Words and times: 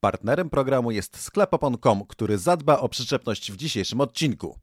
Partnerem 0.00 0.50
programu 0.50 0.90
jest 0.90 1.20
sklep 1.20 1.54
opon.com, 1.54 2.04
który 2.06 2.38
zadba 2.38 2.78
o 2.78 2.88
przyczepność 2.88 3.52
w 3.52 3.56
dzisiejszym 3.56 4.00
odcinku. 4.00 4.58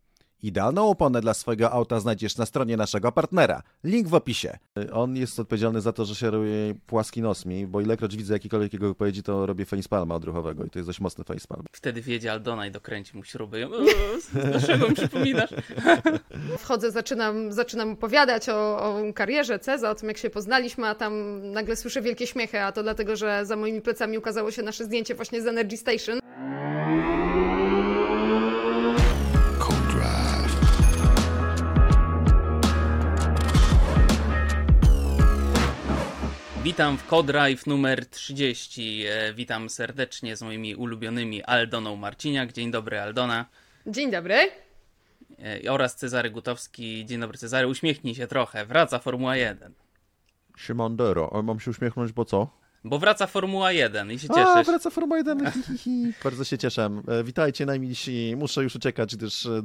Idealną 0.45 0.89
oponę 0.89 1.21
dla 1.21 1.33
swojego 1.33 1.71
auta 1.71 1.99
znajdziesz 1.99 2.37
na 2.37 2.45
stronie 2.45 2.77
naszego 2.77 3.11
partnera. 3.11 3.61
Link 3.83 4.07
w 4.07 4.13
opisie. 4.13 4.57
On 4.93 5.15
jest 5.15 5.39
odpowiedzialny 5.39 5.81
za 5.81 5.93
to, 5.93 6.05
że 6.05 6.15
się 6.15 6.31
robi 6.31 6.49
płaski 6.87 7.21
nos 7.21 7.45
mi, 7.45 7.67
bo 7.67 7.81
ilekroć 7.81 8.17
widzę 8.17 8.33
jakikolwiek 8.33 8.73
jego 8.73 8.87
wypowiedzi, 8.87 9.23
to 9.23 9.45
robię 9.45 9.65
facepalma 9.65 10.15
odruchowego 10.15 10.65
i 10.65 10.69
to 10.69 10.79
jest 10.79 10.89
dość 10.89 10.99
mocny 10.99 11.23
facepalm. 11.23 11.63
Wtedy 11.71 12.01
wiedzie 12.01 12.31
Aldona 12.31 12.67
i 12.67 12.71
dokręci 12.71 13.17
mu 13.17 13.23
śruby. 13.23 13.67
Dlaczego 14.33 14.89
mi 14.89 14.95
przypominasz? 14.95 15.49
Wchodzę, 16.59 16.91
zaczynam, 16.91 17.51
zaczynam 17.51 17.91
opowiadać 17.91 18.49
o, 18.49 18.77
o 18.77 19.13
karierze 19.13 19.59
Ceza, 19.59 19.89
o 19.89 19.95
tym 19.95 20.07
jak 20.07 20.17
się 20.17 20.29
poznaliśmy, 20.29 20.87
a 20.87 20.95
tam 20.95 21.41
nagle 21.51 21.75
słyszę 21.75 22.01
wielkie 22.01 22.27
śmiechy, 22.27 22.61
a 22.61 22.71
to 22.71 22.83
dlatego, 22.83 23.15
że 23.15 23.45
za 23.45 23.55
moimi 23.55 23.81
plecami 23.81 24.17
ukazało 24.17 24.51
się 24.51 24.61
nasze 24.61 24.83
zdjęcie 24.83 25.15
właśnie 25.15 25.41
z 25.41 25.47
Energy 25.47 25.77
Station. 25.77 26.19
Witam 36.65 36.97
w 36.97 37.07
Codrive 37.07 37.67
numer 37.67 38.05
30. 38.05 39.05
E, 39.07 39.33
Witam 39.33 39.69
serdecznie 39.69 40.35
z 40.35 40.41
moimi 40.41 40.75
ulubionymi 40.75 41.43
Aldoną 41.43 41.95
Marciniak. 41.95 42.53
Dzień 42.53 42.71
dobry 42.71 43.01
Aldona. 43.01 43.45
Dzień 43.87 44.11
dobry. 44.11 44.35
E, 45.65 45.71
Oraz 45.71 45.95
Cezary 45.95 46.29
Gutowski. 46.31 47.05
Dzień 47.05 47.19
dobry 47.19 47.37
Cezary. 47.37 47.67
Uśmiechnij 47.67 48.15
się 48.15 48.27
trochę. 48.27 48.65
Wraca 48.65 48.99
Formuła 48.99 49.35
1. 49.35 49.73
Siemandero, 50.57 51.31
a 51.33 51.41
mam 51.41 51.59
się 51.59 51.71
uśmiechnąć, 51.71 52.11
bo 52.11 52.25
co? 52.25 52.49
Bo 52.85 52.99
wraca 52.99 53.27
Formuła 53.27 53.71
1 53.71 54.11
i 54.11 54.19
się 54.19 54.27
A, 54.31 54.33
cieszysz. 54.33 54.67
wraca 54.67 54.89
Formuła 54.89 55.17
1. 55.17 55.39
hi, 55.51 55.61
hi, 55.63 55.77
hi. 55.77 56.13
Bardzo 56.23 56.43
się 56.43 56.57
cieszę. 56.57 57.01
E, 57.07 57.23
Witajcie 57.23 57.65
najmilsi. 57.65 58.33
Muszę 58.37 58.63
już 58.63 58.75
uciekać, 58.75 59.15
gdyż 59.15 59.45
e, 59.45 59.61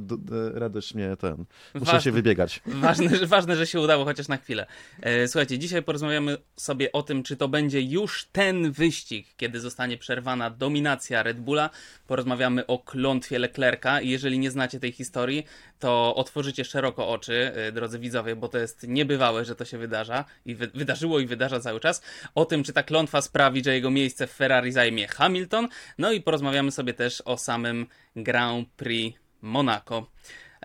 radość 0.53 0.93
mnie 0.93 1.17
ten... 1.17 1.45
Muszę 1.73 1.85
Ważne. 1.85 2.01
się 2.01 2.11
wybiegać. 2.11 2.61
Ważne, 2.65 3.15
że, 3.15 3.27
ważne, 3.27 3.55
że 3.55 3.67
się 3.67 3.79
udało 3.81 4.05
chociaż 4.05 4.27
na 4.27 4.37
chwilę. 4.37 4.65
E, 5.01 5.27
Słuchajcie, 5.27 5.59
dzisiaj 5.59 5.83
porozmawiamy 5.83 6.37
sobie 6.55 6.91
o 6.91 7.03
tym, 7.03 7.23
czy 7.23 7.37
to 7.37 7.47
będzie 7.47 7.81
już 7.81 8.25
ten 8.31 8.71
wyścig, 8.71 9.27
kiedy 9.37 9.59
zostanie 9.59 9.97
przerwana 9.97 10.49
dominacja 10.49 11.23
Red 11.23 11.39
Bulla. 11.39 11.69
Porozmawiamy 12.07 12.67
o 12.67 12.79
klątwie 12.79 13.39
Leclerca 13.39 14.01
i 14.01 14.09
jeżeli 14.09 14.39
nie 14.39 14.51
znacie 14.51 14.79
tej 14.79 14.91
historii, 14.91 15.45
to 15.81 16.15
otworzycie 16.15 16.65
szeroko 16.65 17.09
oczy, 17.09 17.51
e, 17.55 17.71
drodzy 17.71 17.99
widzowie, 17.99 18.35
bo 18.35 18.47
to 18.47 18.57
jest 18.57 18.87
niebywałe, 18.87 19.45
że 19.45 19.55
to 19.55 19.65
się 19.65 19.77
wydarza 19.77 20.25
i 20.45 20.55
wy, 20.55 20.67
wydarzyło 20.67 21.19
i 21.19 21.25
wydarza 21.25 21.59
cały 21.59 21.79
czas. 21.79 22.01
O 22.35 22.45
tym, 22.45 22.63
czy 22.63 22.73
ta 22.73 22.83
klątwa 22.83 23.21
sprawi, 23.21 23.63
że 23.63 23.73
jego 23.73 23.91
miejsce 23.91 24.27
w 24.27 24.31
Ferrari 24.31 24.71
zajmie 24.71 25.07
Hamilton. 25.07 25.67
No 25.97 26.11
i 26.11 26.21
porozmawiamy 26.21 26.71
sobie 26.71 26.93
też 26.93 27.21
o 27.21 27.37
samym 27.37 27.87
Grand 28.15 28.69
Prix 28.69 29.19
Monaco. 29.41 30.07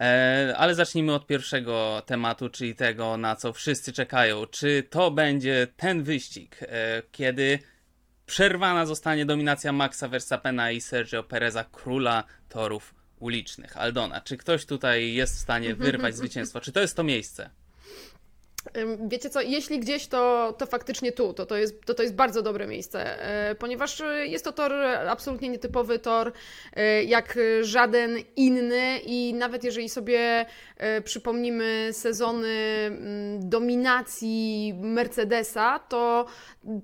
E, 0.00 0.54
ale 0.56 0.74
zacznijmy 0.74 1.14
od 1.14 1.26
pierwszego 1.26 2.02
tematu, 2.06 2.48
czyli 2.48 2.74
tego, 2.74 3.16
na 3.16 3.36
co 3.36 3.52
wszyscy 3.52 3.92
czekają. 3.92 4.46
Czy 4.46 4.82
to 4.90 5.10
będzie 5.10 5.66
ten 5.76 6.02
wyścig, 6.02 6.58
e, 6.62 7.02
kiedy 7.12 7.58
przerwana 8.26 8.86
zostanie 8.86 9.26
dominacja 9.26 9.72
Maxa 9.72 10.08
Verstappena 10.08 10.70
i 10.70 10.80
Sergio 10.80 11.22
Pereza, 11.22 11.64
króla 11.64 12.24
torów 12.48 12.95
ulicznych? 13.18 13.76
Aldona, 13.76 14.20
czy 14.20 14.36
ktoś 14.36 14.66
tutaj 14.66 15.14
jest 15.14 15.36
w 15.36 15.38
stanie 15.38 15.74
wyrwać 15.74 16.16
zwycięstwo? 16.16 16.60
Czy 16.60 16.72
to 16.72 16.80
jest 16.80 16.96
to 16.96 17.04
miejsce? 17.04 17.50
Wiecie 19.08 19.30
co, 19.30 19.40
jeśli 19.40 19.80
gdzieś, 19.80 20.06
to, 20.06 20.54
to 20.58 20.66
faktycznie 20.66 21.12
tu, 21.12 21.32
to, 21.32 21.46
to, 21.46 21.56
jest, 21.56 21.84
to, 21.84 21.94
to 21.94 22.02
jest 22.02 22.14
bardzo 22.14 22.42
dobre 22.42 22.66
miejsce, 22.66 23.22
e, 23.22 23.54
ponieważ 23.54 24.00
e, 24.00 24.26
jest 24.26 24.44
to 24.44 24.52
tor 24.52 24.72
absolutnie 25.08 25.48
nietypowy, 25.48 25.98
tor 25.98 26.32
e, 26.72 27.04
jak 27.04 27.38
żaden 27.62 28.16
inny 28.36 28.98
i 29.06 29.34
nawet 29.34 29.64
jeżeli 29.64 29.88
sobie 29.88 30.46
przypomnimy 31.04 31.88
sezony 31.92 32.48
mm, 32.86 33.50
dominacji 33.50 34.74
Mercedesa, 34.80 35.78
to 35.78 36.26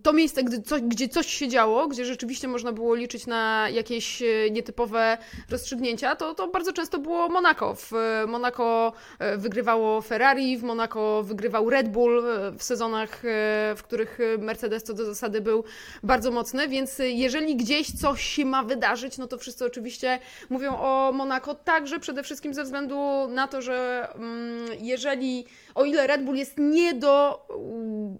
to 0.03 0.12
miejsce, 0.12 0.45
gdy 0.45 0.62
coś, 0.62 0.83
gdzie 0.83 1.09
coś 1.09 1.27
się 1.27 1.49
działo, 1.49 1.89
gdzie 1.89 2.05
rzeczywiście 2.05 2.49
można 2.49 2.73
było 2.73 2.95
liczyć 2.95 3.27
na 3.27 3.69
jakieś 3.73 4.23
nietypowe 4.51 5.19
rozstrzygnięcia, 5.51 6.17
to, 6.17 6.35
to 6.35 6.49
bardzo 6.49 6.73
często 6.73 6.99
było 6.99 7.29
Monaco. 7.29 7.75
W 7.75 7.93
Monaco 8.29 8.93
e, 9.19 9.37
wygrywało 9.37 10.01
Ferrari, 10.01 10.59
w 10.59 10.62
Monaco 10.62 11.23
wygrywał 11.23 11.71
Red 11.72 11.88
Bull 11.88 12.27
e, 12.27 12.53
w 12.59 12.62
sezonach, 12.62 13.25
e, 13.25 13.28
w 13.77 13.83
których 13.83 14.19
e, 14.21 14.38
Mercedes 14.38 14.83
co 14.83 14.94
do 14.94 15.05
zasady 15.05 15.41
był 15.41 15.65
bardzo 16.03 16.31
mocny, 16.31 16.69
więc 16.69 16.99
jeżeli 16.99 17.56
gdzieś 17.56 18.00
coś 18.00 18.22
się 18.22 18.44
ma 18.44 18.62
wydarzyć, 18.62 19.19
no 19.19 19.27
to 19.27 19.38
wszyscy 19.38 19.65
oczywiście 19.65 20.19
mówią 20.50 20.77
o 20.77 21.12
Monaco 21.12 21.55
także 21.55 22.00
przede 22.00 22.22
wszystkim 22.22 22.55
ze 22.55 22.65
względu 22.65 23.28
na 23.28 23.49
to, 23.49 23.62
że 23.62 24.09
mm, 24.15 24.66
jeżeli, 24.81 25.47
o 25.75 25.84
ile 25.84 26.06
Red 26.06 26.25
Bull 26.25 26.37
jest 26.37 26.55
nie 26.59 26.94
do 26.94 27.47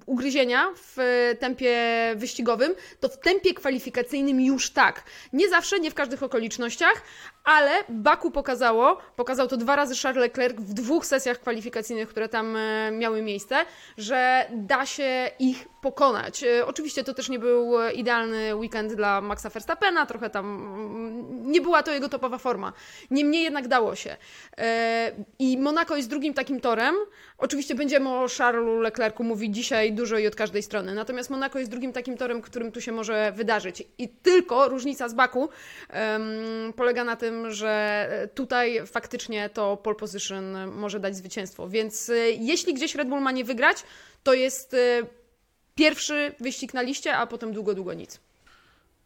ugryzienia 0.06 0.66
w 0.76 0.96
tempie 1.41 1.76
wyścigowym, 2.16 2.74
to 3.00 3.08
w 3.08 3.18
tempie 3.18 3.54
kwalifikacyjnym 3.54 4.41
już 4.41 4.70
tak. 4.70 5.04
Nie 5.32 5.48
zawsze, 5.48 5.80
nie 5.80 5.91
w 5.91 5.94
każdych 5.94 6.22
okolicznościach, 6.22 7.02
ale 7.44 7.70
Baku 7.88 8.30
pokazało, 8.30 8.98
pokazał 9.16 9.48
to 9.48 9.56
dwa 9.56 9.76
razy 9.76 9.94
Charles 10.02 10.22
Leclerc 10.22 10.56
w 10.56 10.74
dwóch 10.74 11.06
sesjach 11.06 11.38
kwalifikacyjnych, 11.38 12.08
które 12.08 12.28
tam 12.28 12.56
miały 12.92 13.22
miejsce, 13.22 13.41
że 13.98 14.47
da 14.50 14.86
się 14.86 15.30
ich 15.38 15.69
pokonać. 15.82 16.42
E, 16.42 16.66
Oczywiście 16.66 17.04
to 17.04 17.14
też 17.14 17.28
nie 17.28 17.38
był 17.38 17.80
e, 17.80 17.92
idealny 17.92 18.56
weekend 18.56 18.94
dla 18.94 19.20
Maxa 19.20 19.48
Verstappena, 19.50 20.06
trochę 20.06 20.30
tam 20.30 20.47
mm, 20.47 21.50
nie 21.53 21.60
była 21.60 21.82
to 21.82 21.92
jego 21.92 22.08
topowa 22.08 22.38
forma. 22.38 22.72
Niemniej 23.10 23.42
jednak 23.42 23.69
dało 23.69 23.94
się. 23.94 24.16
E, 24.58 25.12
I 25.38 25.58
Monaco 25.58 25.97
jest 25.97 26.08
drugim 26.08 26.34
takim 26.34 26.60
torem. 26.60 26.94
Oczywiście 27.42 27.75
będziemy 27.75 28.08
o 28.08 28.26
Charlesu 28.38 28.80
Leclercu 28.80 29.25
mówić 29.25 29.54
dzisiaj 29.54 29.92
dużo 29.92 30.19
i 30.19 30.26
od 30.26 30.36
każdej 30.36 30.62
strony. 30.62 30.94
Natomiast 30.94 31.30
Monaco 31.30 31.58
jest 31.58 31.70
drugim 31.70 31.92
takim 31.92 32.16
torem, 32.16 32.42
którym 32.42 32.72
tu 32.72 32.80
się 32.80 32.92
może 32.92 33.32
wydarzyć. 33.32 33.82
I 33.98 34.08
tylko 34.08 34.69
różnica 34.69 35.08
z 35.08 35.14
Baku 35.14 35.48
em, 35.88 36.22
polega 36.76 37.04
na 37.04 37.16
tym, 37.16 37.50
że 37.50 38.08
tutaj 38.34 38.86
faktycznie 38.86 39.50
to 39.50 39.76
pole 39.76 39.97
position 39.97 40.70
może 40.70 41.00
dać 41.00 41.16
zwycięstwo. 41.16 41.69
Więc 41.69 42.08
e, 42.08 42.30
jeśli 42.30 42.75
gdzieś 42.75 42.94
Red 42.94 43.08
Bull 43.08 43.20
ma 43.20 43.32
nie 43.32 43.44
wygrać, 43.44 43.76
to 44.22 44.34
jest 44.34 44.74
e, 44.74 44.78
pierwszy 45.74 46.34
wyścig 46.41 46.74
na 46.74 46.82
liście, 46.82 47.16
a 47.16 47.26
potem 47.26 47.53
długo, 47.53 47.74
długo 47.74 47.94
nic. 47.94 48.20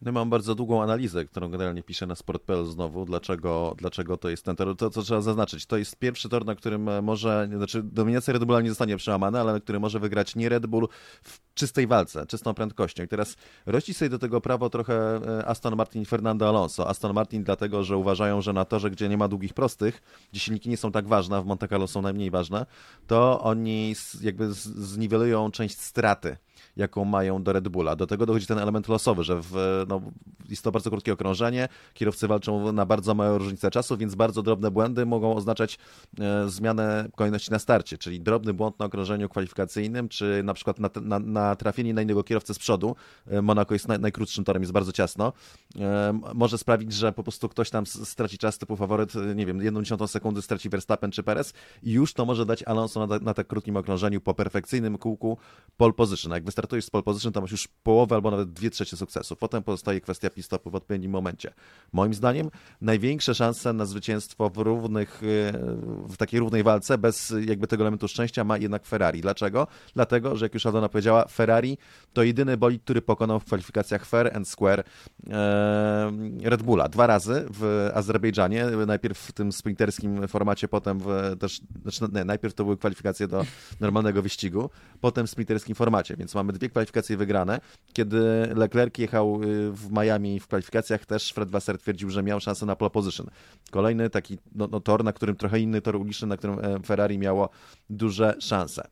Ja 0.02 0.12
mam 0.12 0.30
bardzo 0.30 0.54
długą 0.54 0.82
analizę, 0.82 1.24
którą 1.24 1.50
generalnie 1.50 1.82
piszę 1.82 2.06
na 2.06 2.14
Sport.pl 2.14 2.64
znowu, 2.64 3.04
dlaczego, 3.04 3.74
dlaczego 3.78 4.16
to 4.16 4.28
jest 4.28 4.44
ten 4.44 4.56
tor. 4.56 4.76
To, 4.76 4.90
co 4.90 5.02
trzeba 5.02 5.20
zaznaczyć, 5.20 5.66
to 5.66 5.76
jest 5.76 5.96
pierwszy 5.96 6.28
tor, 6.28 6.44
na 6.44 6.54
którym 6.54 7.04
może, 7.04 7.48
znaczy 7.56 7.82
dominacja 7.82 8.32
Red 8.32 8.44
Bulla 8.44 8.60
nie 8.60 8.68
zostanie 8.68 8.96
przełamana, 8.96 9.40
ale 9.40 9.52
na 9.52 9.60
którym 9.60 9.82
może 9.82 10.00
wygrać 10.00 10.36
nie 10.36 10.48
Red 10.48 10.66
Bull 10.66 10.88
w 11.22 11.40
czystej 11.54 11.86
walce, 11.86 12.26
czystą 12.26 12.54
prędkością. 12.54 13.02
I 13.02 13.08
teraz 13.08 13.36
rości 13.66 13.94
sobie 13.94 14.08
do 14.08 14.18
tego 14.18 14.40
prawo 14.40 14.70
trochę 14.70 15.20
e, 15.38 15.46
Aston 15.46 15.76
Martin 15.76 16.02
i 16.02 16.06
Fernando 16.06 16.48
Alonso. 16.48 16.88
Aston 16.88 17.12
Martin 17.12 17.44
dlatego, 17.44 17.84
że 17.84 17.96
uważają, 17.96 18.42
że 18.42 18.52
na 18.52 18.64
torze, 18.64 18.90
gdzie 18.90 19.08
nie 19.08 19.16
ma 19.16 19.28
długich 19.28 19.54
prostych, 19.54 20.02
gdzie 20.32 20.40
silniki 20.40 20.68
nie 20.68 20.76
są 20.76 20.92
tak 20.92 21.08
ważne, 21.08 21.42
w 21.42 21.46
Monte 21.46 21.68
Carlo 21.68 21.86
są 21.86 22.02
najmniej 22.02 22.30
ważne, 22.30 22.66
to 23.06 23.40
oni 23.40 23.94
jakby 24.20 24.52
zniwelują 24.52 25.50
część 25.50 25.78
straty 25.78 26.36
jaką 26.76 27.04
mają 27.04 27.42
do 27.42 27.52
Red 27.52 27.68
Bulla. 27.68 27.96
Do 27.96 28.06
tego 28.06 28.26
dochodzi 28.26 28.46
ten 28.46 28.58
element 28.58 28.88
losowy, 28.88 29.24
że 29.24 29.40
w, 29.40 29.84
no, 29.88 30.00
jest 30.48 30.64
to 30.64 30.72
bardzo 30.72 30.90
krótkie 30.90 31.12
okrążenie, 31.12 31.68
kierowcy 31.94 32.28
walczą 32.28 32.72
na 32.72 32.86
bardzo 32.86 33.14
małe 33.14 33.38
różnice 33.38 33.70
czasu, 33.70 33.96
więc 33.96 34.14
bardzo 34.14 34.42
drobne 34.42 34.70
błędy 34.70 35.06
mogą 35.06 35.34
oznaczać 35.36 35.78
e, 36.20 36.48
zmianę 36.48 37.08
kolejności 37.16 37.50
na 37.50 37.58
starcie, 37.58 37.98
czyli 37.98 38.20
drobny 38.20 38.54
błąd 38.54 38.78
na 38.78 38.86
okrążeniu 38.86 39.28
kwalifikacyjnym, 39.28 40.08
czy 40.08 40.42
na 40.44 40.54
przykład 40.54 40.78
na, 40.78 40.90
na, 41.00 41.18
na 41.18 41.56
trafienie 41.56 41.94
na 41.94 42.02
innego 42.02 42.24
kierowcę 42.24 42.54
z 42.54 42.58
przodu, 42.58 42.96
e, 43.26 43.42
Monaco 43.42 43.74
jest 43.74 43.88
naj, 43.88 43.98
najkrótszym 43.98 44.44
torem, 44.44 44.62
jest 44.62 44.72
bardzo 44.72 44.92
ciasno, 44.92 45.32
e, 45.80 46.20
może 46.34 46.58
sprawić, 46.58 46.92
że 46.92 47.12
po 47.12 47.22
prostu 47.22 47.48
ktoś 47.48 47.70
tam 47.70 47.86
straci 47.86 48.38
czas 48.38 48.58
typu 48.58 48.76
faworyt, 48.76 49.12
nie 49.34 49.46
wiem, 49.46 49.62
jedną 49.62 49.82
dziesiątą 49.82 50.06
sekundy 50.06 50.42
straci 50.42 50.68
Verstappen 50.68 51.10
czy 51.10 51.22
Perez 51.22 51.52
i 51.82 51.92
już 51.92 52.14
to 52.14 52.24
może 52.24 52.46
dać 52.46 52.62
Alonso 52.62 53.06
na, 53.06 53.18
na 53.18 53.34
tak 53.34 53.46
krótkim 53.46 53.76
okrążeniu 53.76 54.20
po 54.20 54.34
perfekcyjnym 54.34 54.98
kółku 54.98 55.38
pole 55.76 55.92
position. 55.92 56.32
Jak 56.32 56.44
wystartujesz 56.66 56.84
z 56.84 56.90
pole 56.90 57.02
position, 57.02 57.32
to 57.32 57.40
masz 57.40 57.50
już 57.50 57.68
połowę 57.82 58.14
albo 58.14 58.30
nawet 58.30 58.52
dwie 58.52 58.70
trzecie 58.70 58.96
sukcesu. 58.96 59.36
Potem 59.36 59.62
pozostaje 59.62 60.00
kwestia 60.00 60.30
pit-stopu 60.30 60.70
w 60.70 60.74
odpowiednim 60.74 61.10
momencie. 61.10 61.52
Moim 61.92 62.14
zdaniem 62.14 62.50
największe 62.80 63.34
szanse 63.34 63.72
na 63.72 63.84
zwycięstwo 63.84 64.50
w 64.50 64.58
równych, 64.58 65.22
e, 65.22 65.52
w 66.08 66.16
takiej 66.16 66.40
równej 66.40 66.62
walce 66.62 66.98
bez 66.98 67.34
jakby 67.46 67.66
tego 67.66 67.82
elementu 67.82 68.08
szczęścia 68.08 68.44
ma 68.44 68.58
jednak 68.58 68.86
Ferrari. 68.86 69.20
Dlaczego? 69.20 69.66
Dlatego, 69.94 70.36
że 70.36 70.44
jak 70.44 70.54
już 70.54 70.66
Aldona 70.66 70.88
powiedziała, 70.88 71.24
Ferrari 71.28 71.78
to 72.12 72.22
jedyny 72.22 72.56
bolid, 72.56 72.82
który 72.82 73.02
pokonał 73.02 73.40
w 73.40 73.44
kwalifikacjach 73.44 74.06
fair 74.06 74.36
and 74.36 74.48
square 74.48 74.84
e, 75.30 76.12
Red 76.42 76.62
Bulla. 76.62 76.88
Dwa 76.88 77.06
razy 77.06 77.46
w 77.50 77.90
Azerbejdżanie, 77.94 78.66
najpierw 78.86 79.18
w 79.18 79.32
tym 79.32 79.52
sprinterskim 79.52 80.28
formacie, 80.28 80.68
potem 80.68 80.98
w, 80.98 81.36
też, 81.40 81.60
znaczy, 81.82 82.12
nie, 82.12 82.24
najpierw 82.24 82.54
to 82.54 82.64
były 82.64 82.76
kwalifikacje 82.76 83.28
do 83.28 83.44
normalnego 83.80 84.22
wyścigu, 84.22 84.70
potem 85.00 85.26
w 85.26 85.30
sprinterskim 85.30 85.74
formacie, 85.74 86.16
więc 86.16 86.34
mamy 86.34 86.52
dwie 86.58 86.68
kwalifikacje 86.68 87.16
wygrane. 87.16 87.60
Kiedy 87.92 88.20
Leclerc 88.54 88.98
jechał 88.98 89.42
y, 89.42 89.72
w 89.72 89.92
Miami 89.92 90.40
w 90.40 90.46
kwalifikacjach 90.46 91.06
też 91.06 91.32
Fred 91.32 91.50
Wasser 91.50 91.78
twierdził, 91.78 92.10
że 92.10 92.22
miał 92.22 92.40
szansę 92.40 92.66
na 92.66 92.76
pole 92.76 92.90
position. 92.90 93.26
Kolejny 93.70 94.10
taki 94.10 94.38
no, 94.54 94.68
no, 94.70 94.80
tor, 94.80 95.04
na 95.04 95.12
którym 95.12 95.36
trochę 95.36 95.60
inny 95.60 95.80
tor 95.80 95.96
uliczny, 95.96 96.28
na 96.28 96.36
którym 96.36 96.58
e, 96.58 96.80
Ferrari 96.82 97.18
miało 97.18 97.48
duże 97.90 98.34
szanse. 98.40 98.88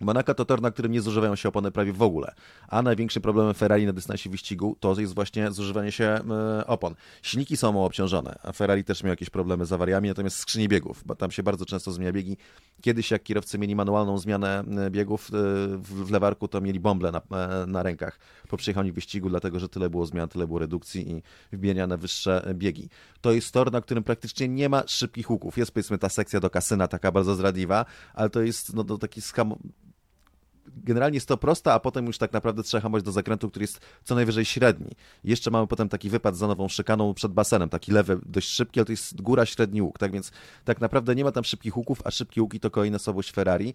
Monaco 0.00 0.34
to 0.34 0.44
tor, 0.44 0.62
na 0.62 0.70
którym 0.70 0.92
nie 0.92 1.00
zużywają 1.00 1.36
się 1.36 1.48
opony 1.48 1.70
prawie 1.70 1.92
w 1.92 2.02
ogóle. 2.02 2.34
A 2.68 2.82
największym 2.82 3.22
problemem 3.22 3.54
Ferrari 3.54 3.86
na 3.86 3.92
dystansie 3.92 4.30
wyścigu 4.30 4.76
to 4.80 5.00
jest 5.00 5.14
właśnie 5.14 5.50
zużywanie 5.50 5.92
się 5.92 6.04
e, 6.04 6.66
opon. 6.66 6.94
Silniki 7.22 7.56
są 7.56 7.72
mało 7.72 7.86
obciążone, 7.86 8.38
a 8.42 8.52
Ferrari 8.52 8.84
też 8.84 9.02
miał 9.02 9.10
jakieś 9.10 9.30
problemy 9.30 9.66
z 9.66 9.72
awariami, 9.72 10.08
natomiast 10.08 10.36
skrzynie 10.36 10.68
biegów, 10.68 11.02
bo 11.06 11.14
tam 11.14 11.30
się 11.30 11.42
bardzo 11.42 11.66
często 11.66 11.92
zmienia 11.92 12.12
biegi. 12.12 12.36
Kiedyś 12.80 13.10
jak 13.10 13.22
kierowcy 13.22 13.58
mieli 13.58 13.76
manualną 13.76 14.18
zmianę 14.18 14.64
e, 14.86 14.90
biegów 14.90 15.28
e, 15.28 15.32
w 15.78 16.10
lewarku, 16.10 16.48
to 16.48 16.60
mieli 16.60 16.80
bąble 16.80 17.12
na, 17.12 17.22
na 17.66 17.82
rękach 17.82 18.18
po 18.48 18.56
przyjechaniu 18.56 18.94
wyścigu, 18.94 19.28
dlatego 19.28 19.58
że 19.60 19.68
tyle 19.68 19.90
było 19.90 20.06
zmian, 20.06 20.28
tyle 20.28 20.46
było 20.46 20.58
redukcji 20.58 21.10
i 21.10 21.22
wbijania 21.52 21.86
na 21.86 21.96
wyższe 21.96 22.54
biegi. 22.54 22.88
To 23.20 23.32
jest 23.32 23.52
tor, 23.52 23.72
na 23.72 23.80
którym 23.80 24.04
praktycznie 24.04 24.48
nie 24.48 24.68
ma 24.68 24.82
szybkich 24.86 25.30
łuków. 25.30 25.58
Jest 25.58 25.72
powiedzmy 25.72 25.98
ta 25.98 26.08
sekcja 26.08 26.40
do 26.40 26.50
kasyna, 26.50 26.88
taka 26.88 27.12
bardzo 27.12 27.34
zradliwa, 27.34 27.84
ale 28.14 28.30
to 28.30 28.42
jest 28.42 28.74
no, 28.74 28.84
to 28.84 28.98
taki 28.98 29.20
skam 29.20 29.54
generalnie 30.76 31.16
jest 31.16 31.28
to 31.28 31.36
prosta, 31.36 31.72
a 31.72 31.80
potem 31.80 32.06
już 32.06 32.18
tak 32.18 32.32
naprawdę 32.32 32.62
trzeba 32.62 32.80
hamować 32.80 33.04
do 33.04 33.12
zakrętu, 33.12 33.50
który 33.50 33.62
jest 33.62 33.80
co 34.04 34.14
najwyżej 34.14 34.44
średni. 34.44 34.90
Jeszcze 35.24 35.50
mamy 35.50 35.66
potem 35.66 35.88
taki 35.88 36.10
wypad 36.10 36.36
za 36.36 36.46
nową 36.46 36.68
szykaną 36.68 37.14
przed 37.14 37.32
basenem, 37.32 37.68
taki 37.68 37.92
lewy, 37.92 38.20
dość 38.26 38.48
szybki, 38.48 38.80
ale 38.80 38.84
to 38.84 38.92
jest 38.92 39.22
góra, 39.22 39.46
średni 39.46 39.82
łuk, 39.82 39.98
tak 39.98 40.12
więc 40.12 40.32
tak 40.64 40.80
naprawdę 40.80 41.14
nie 41.14 41.24
ma 41.24 41.32
tam 41.32 41.44
szybkich 41.44 41.76
łuków, 41.76 42.02
a 42.04 42.10
szybkie 42.10 42.42
łuki 42.42 42.60
to 42.60 42.70
kolejna 42.70 42.98
słabość 42.98 43.32
Ferrari. 43.32 43.74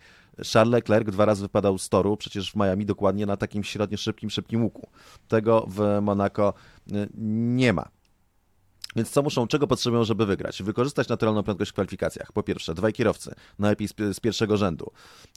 Charles 0.54 0.74
Leclerc 0.74 1.12
dwa 1.12 1.26
razy 1.26 1.42
wypadał 1.42 1.78
z 1.78 1.90
toru, 1.90 2.18
przecież 2.18 2.52
w 2.52 2.56
Miami 2.56 2.86
dokładnie 2.86 3.26
na 3.26 3.38
takim 3.38 3.64
średnio 3.64 3.98
szybkim, 3.98 4.30
szybkim 4.30 4.64
łuku. 4.64 4.90
Tego 5.28 5.68
w 5.70 6.00
Monaco 6.02 6.54
y, 6.92 7.10
nie 7.18 7.74
ma. 7.74 8.03
Więc 8.96 9.10
co 9.10 9.22
muszą, 9.22 9.48
czego 9.48 9.68
potrzebują, 9.68 10.04
żeby 10.04 10.26
wygrać? 10.26 10.64
Wykorzystać 10.64 11.08
naturalną 11.08 11.44
prędkość 11.44 11.72
w 11.72 11.74
kwalifikacjach. 11.74 12.32
Po 12.32 12.44
pierwsze, 12.44 12.74
dwaj 12.74 12.94
kierowcy, 12.94 13.36
najlepiej 13.60 13.88
z, 13.88 13.94
z 14.14 14.20
pierwszego 14.20 14.58
rzędu. 14.58 14.92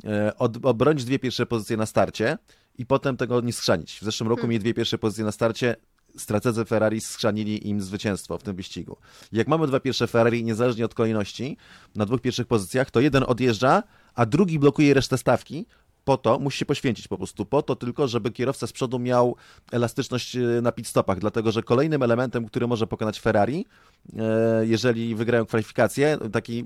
E, 0.04 0.36
od, 0.38 0.66
obronić 0.66 1.04
dwie 1.04 1.18
pierwsze 1.18 1.46
pozycje 1.46 1.76
na 1.76 1.86
starcie 1.86 2.38
i 2.78 2.86
potem 2.86 3.16
tego 3.16 3.40
nie 3.40 3.52
skrzanić. 3.52 3.98
W 4.00 4.04
zeszłym 4.04 4.28
roku 4.28 4.40
hmm. 4.40 4.50
mieli 4.50 4.60
dwie 4.60 4.74
pierwsze 4.74 4.98
pozycje 4.98 5.24
na 5.24 5.32
starcie, 5.32 5.76
strategzy 6.16 6.64
Ferrari 6.64 7.00
skrzanili 7.00 7.68
im 7.68 7.80
zwycięstwo 7.80 8.38
w 8.38 8.42
tym 8.42 8.56
wyścigu. 8.56 8.96
Jak 9.32 9.48
mamy 9.48 9.66
dwa 9.66 9.80
pierwsze 9.80 10.06
Ferrari, 10.06 10.44
niezależnie 10.44 10.84
od 10.84 10.94
kolejności, 10.94 11.56
na 11.94 12.06
dwóch 12.06 12.20
pierwszych 12.20 12.46
pozycjach, 12.46 12.90
to 12.90 13.00
jeden 13.00 13.24
odjeżdża, 13.26 13.82
a 14.14 14.26
drugi 14.26 14.58
blokuje 14.58 14.94
resztę 14.94 15.18
stawki, 15.18 15.66
po 16.06 16.16
to, 16.16 16.38
musi 16.38 16.58
się 16.58 16.66
poświęcić 16.66 17.08
po 17.08 17.16
prostu, 17.16 17.44
po 17.44 17.62
to 17.62 17.76
tylko, 17.76 18.08
żeby 18.08 18.30
kierowca 18.30 18.66
z 18.66 18.72
przodu 18.72 18.98
miał 18.98 19.36
elastyczność 19.72 20.36
e, 20.36 20.40
na 20.62 20.72
pit 20.72 20.86
stopach, 20.86 21.18
dlatego 21.18 21.52
że 21.52 21.62
kolejnym 21.62 22.02
elementem, 22.02 22.46
który 22.46 22.66
może 22.66 22.86
pokonać 22.86 23.20
Ferrari, 23.20 23.66
jeżeli 24.62 25.14
wygrają 25.14 25.46
kwalifikacje, 25.46 26.18
taki 26.32 26.64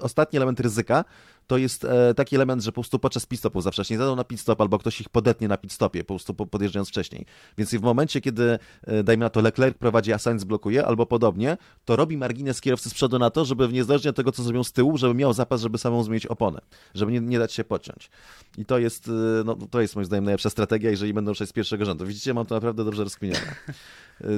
ostatni 0.00 0.36
element 0.36 0.60
ryzyka, 0.60 1.04
to 1.46 1.58
jest 1.58 1.84
e, 1.84 2.14
taki 2.14 2.36
element, 2.36 2.62
że 2.62 2.72
po 2.72 2.74
prostu 2.74 2.98
podczas 2.98 3.26
pit 3.26 3.38
stopu 3.38 3.60
zawsze 3.60 3.82
nie 3.90 3.98
zadą 3.98 4.16
na 4.16 4.24
pit 4.24 4.40
stop, 4.40 4.60
albo 4.60 4.78
ktoś 4.78 5.00
ich 5.00 5.08
podetnie 5.08 5.48
na 5.48 5.56
pit 5.56 5.72
stopie, 5.72 6.04
po 6.04 6.14
prostu 6.14 6.34
podjeżdżając 6.34 6.88
wcześniej. 6.88 7.26
Więc 7.58 7.74
w 7.74 7.82
momencie, 7.82 8.20
kiedy, 8.20 8.58
dajmy 9.04 9.24
na 9.24 9.30
to, 9.30 9.40
Leclerc 9.40 9.78
prowadzi, 9.78 10.12
a 10.12 10.18
Sainz 10.18 10.44
blokuje, 10.44 10.86
albo 10.86 11.06
podobnie, 11.06 11.56
to 11.84 11.96
robi 11.96 12.16
margines 12.16 12.60
kierowcy 12.60 12.90
z 12.90 12.94
przodu 12.94 13.18
na 13.18 13.30
to, 13.30 13.44
żeby 13.44 13.68
niezależnie 13.68 14.10
od 14.10 14.16
tego, 14.16 14.32
co 14.32 14.42
zrobią 14.42 14.64
z 14.64 14.72
tyłu, 14.72 14.98
żeby 14.98 15.14
miał 15.14 15.32
zapas, 15.32 15.60
żeby 15.60 15.78
samą 15.78 16.02
zmienić 16.02 16.26
oponę, 16.26 16.60
żeby 16.94 17.12
nie, 17.12 17.20
nie 17.20 17.38
dać 17.38 17.52
się 17.52 17.64
pociąć. 17.64 18.10
I 18.58 18.64
to 18.64 18.78
jest, 18.78 19.10
no, 19.44 19.56
to 19.70 19.80
jest 19.80 19.96
moim 19.96 20.04
zdaniem 20.04 20.24
najlepsza 20.24 20.50
strategia, 20.50 20.90
jeżeli 20.90 21.14
będą 21.14 21.32
przejść 21.32 21.50
z 21.50 21.52
pierwszego 21.52 21.84
rzędu. 21.84 22.06
Widzicie, 22.06 22.34
mam 22.34 22.46
to 22.46 22.54
naprawdę 22.54 22.84
dobrze 22.84 23.04
rozkminione. 23.04 23.54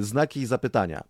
Znaki 0.01 0.41
i 0.41 0.47
zapytania. 0.47 1.05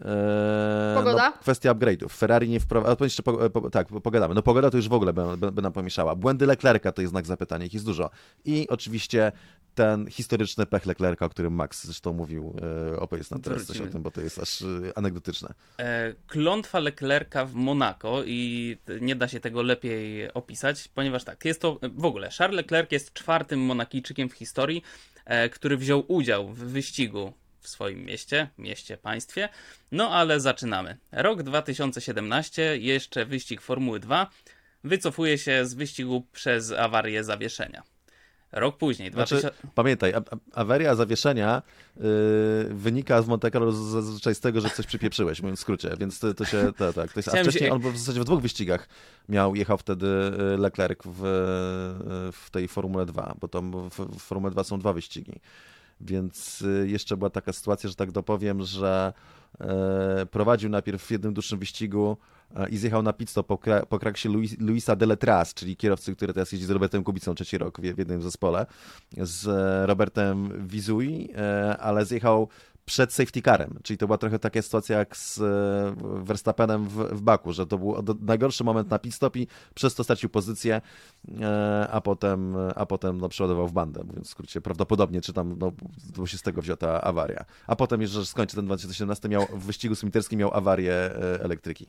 Eee, 0.00 0.96
pogoda? 0.96 1.30
No, 1.30 1.38
kwestia 1.40 1.74
upgrade'ów. 1.74 2.08
Ferrari 2.08 2.48
nie 2.48 2.60
wprowadza. 2.60 3.04
Jeszcze 3.04 3.22
po, 3.22 3.50
po, 3.50 3.70
tak, 3.70 3.88
pogadamy. 3.88 4.34
No 4.34 4.42
pogoda 4.42 4.70
to 4.70 4.76
już 4.76 4.88
w 4.88 4.92
ogóle 4.92 5.12
by, 5.12 5.36
by, 5.36 5.52
by 5.52 5.62
nam 5.62 5.72
pomieszała. 5.72 6.16
Błędy 6.16 6.46
Leclerca 6.46 6.92
to 6.92 7.02
jest 7.02 7.10
znak 7.10 7.26
zapytania, 7.26 7.66
ich 7.66 7.74
jest 7.74 7.86
dużo. 7.86 8.10
I 8.44 8.68
oczywiście 8.68 9.32
ten 9.74 10.10
historyczny 10.10 10.66
pech 10.66 10.86
Leclerca, 10.86 11.26
o 11.26 11.28
którym 11.28 11.52
Max 11.52 11.84
zresztą 11.84 12.12
mówił, 12.12 12.56
e, 12.92 13.00
opowiedz 13.00 13.30
nam 13.30 13.40
teraz 13.40 13.58
Wrócimy. 13.58 13.78
coś 13.78 13.88
o 13.88 13.92
tym, 13.92 14.02
bo 14.02 14.10
to 14.10 14.20
jest 14.20 14.38
aż 14.38 14.62
e, 14.62 14.66
anegdotyczne. 14.94 15.54
E, 15.78 16.14
klątwa 16.26 16.78
Leclerca 16.78 17.44
w 17.44 17.54
Monako 17.54 18.22
i 18.24 18.76
nie 19.00 19.16
da 19.16 19.28
się 19.28 19.40
tego 19.40 19.62
lepiej 19.62 20.32
opisać, 20.32 20.88
ponieważ 20.88 21.24
tak, 21.24 21.44
jest 21.44 21.60
to 21.60 21.78
w 21.94 22.04
ogóle, 22.04 22.30
Charles 22.38 22.56
Leclerc 22.56 22.92
jest 22.92 23.12
czwartym 23.12 23.60
Monakijczykiem 23.60 24.28
w 24.28 24.32
historii, 24.32 24.82
e, 25.24 25.48
który 25.48 25.76
wziął 25.76 26.04
udział 26.08 26.48
w 26.48 26.58
wyścigu 26.58 27.32
w 27.62 27.68
swoim 27.68 28.04
mieście, 28.04 28.48
mieście, 28.58 28.96
państwie. 28.96 29.48
No 29.92 30.10
ale 30.10 30.40
zaczynamy. 30.40 30.96
Rok 31.12 31.42
2017, 31.42 32.78
jeszcze 32.78 33.26
wyścig 33.26 33.60
Formuły 33.60 34.00
2, 34.00 34.30
wycofuje 34.84 35.38
się 35.38 35.66
z 35.66 35.74
wyścigu 35.74 36.26
przez 36.32 36.72
awarię 36.72 37.24
zawieszenia. 37.24 37.82
Rok 38.52 38.76
później. 38.76 39.12
Znaczy, 39.12 39.34
2000... 39.34 39.68
Pamiętaj, 39.74 40.12
awaria 40.54 40.94
zawieszenia 40.94 41.62
yy, 41.96 42.04
wynika 42.70 43.22
w 43.22 43.28
Monte 43.28 43.50
Carlo 43.50 43.72
zazwyczaj 43.72 44.34
z 44.34 44.40
tego, 44.40 44.60
że 44.60 44.70
coś 44.70 44.86
przypieprzyłeś, 44.86 45.42
mówiąc 45.42 45.58
w 45.58 45.62
skrócie, 45.62 45.90
więc 45.98 46.18
to, 46.18 46.34
to 46.34 46.44
się, 46.44 46.72
to, 46.76 46.92
tak, 46.92 47.12
to 47.12 47.18
jest, 47.18 47.28
a 47.28 47.42
wcześniej 47.42 47.68
się... 47.68 47.72
on 47.72 47.80
w 47.80 47.98
zasadzie 47.98 48.20
w 48.20 48.24
dwóch 48.24 48.40
wyścigach 48.40 48.88
miał, 49.28 49.54
jechał 49.54 49.78
wtedy 49.78 50.06
y, 50.54 50.58
Leclerc 50.58 50.98
w, 51.04 51.24
y, 52.28 52.32
w 52.32 52.50
tej 52.50 52.68
Formule 52.68 53.06
2, 53.06 53.34
bo 53.40 53.48
tam 53.48 53.90
w, 53.90 54.18
w 54.18 54.20
Formule 54.20 54.50
2 54.50 54.64
są 54.64 54.78
dwa 54.78 54.92
wyścigi. 54.92 55.40
Więc 56.02 56.62
y, 56.62 56.88
jeszcze 56.88 57.16
była 57.16 57.30
taka 57.30 57.52
sytuacja, 57.52 57.88
że 57.88 57.94
tak 57.94 58.12
dopowiem, 58.12 58.62
że 58.62 59.12
e, 59.60 60.26
prowadził 60.30 60.70
najpierw 60.70 61.02
w 61.02 61.10
jednym 61.10 61.34
dłuższym 61.34 61.58
wyścigu 61.58 62.16
e, 62.56 62.68
i 62.68 62.76
zjechał 62.76 63.02
na 63.02 63.12
pit 63.12 63.30
stop 63.30 63.46
po, 63.46 63.58
po 63.88 63.98
kraksie 63.98 64.28
Luisa 64.58 64.96
Deletras, 64.96 65.54
czyli 65.54 65.76
kierowcy, 65.76 66.16
który 66.16 66.32
teraz 66.32 66.52
jeździ 66.52 66.66
z 66.66 66.70
Robertem 66.70 67.04
Kubicą 67.04 67.34
trzeci 67.34 67.58
rok 67.58 67.80
w, 67.80 67.84
jednym 67.84 68.22
zespole, 68.22 68.66
z 69.16 69.46
Robertem 69.88 70.68
Wizui, 70.68 71.28
e, 71.36 71.76
ale 71.78 72.04
zjechał 72.06 72.48
przed 72.84 73.12
safety 73.12 73.42
carem, 73.42 73.78
czyli 73.82 73.98
to 73.98 74.06
była 74.06 74.18
trochę 74.18 74.38
taka 74.38 74.62
sytuacja 74.62 74.98
jak 74.98 75.16
z 75.16 75.40
e, 75.40 75.94
Verstappenem 76.24 76.88
w, 76.88 76.94
w 76.94 77.20
Baku, 77.20 77.52
że 77.52 77.66
to 77.66 77.78
był 77.78 77.96
najgorszy 78.20 78.64
moment 78.64 78.90
na 78.90 78.98
pit 78.98 79.14
stop 79.14 79.36
i 79.36 79.46
przez 79.74 79.94
to 79.94 80.04
stracił 80.04 80.28
pozycję, 80.28 80.80
e, 81.40 81.88
a 81.90 82.00
potem, 82.00 82.56
a 82.74 82.86
potem 82.86 83.18
no, 83.18 83.28
przeładował 83.28 83.68
w 83.68 83.72
bandę, 83.72 84.04
mówiąc 84.04 84.26
w 84.26 84.30
skrócie, 84.30 84.60
prawdopodobnie, 84.60 85.20
czy 85.20 85.32
tam, 85.32 85.58
no, 85.58 86.26
się 86.26 86.38
z 86.38 86.42
tego 86.42 86.62
wzięła 86.62 86.76
ta 86.76 87.00
awaria. 87.00 87.44
A 87.66 87.76
potem, 87.76 88.00
jeżeli 88.00 88.26
skończy 88.26 88.56
ten 88.56 88.66
2017, 88.66 89.28
miał, 89.28 89.46
w 89.46 89.64
wyścigu 89.64 89.94
smiterskim 89.94 90.38
miał 90.38 90.54
awarię 90.54 90.94
e, 90.94 91.44
elektryki. 91.44 91.86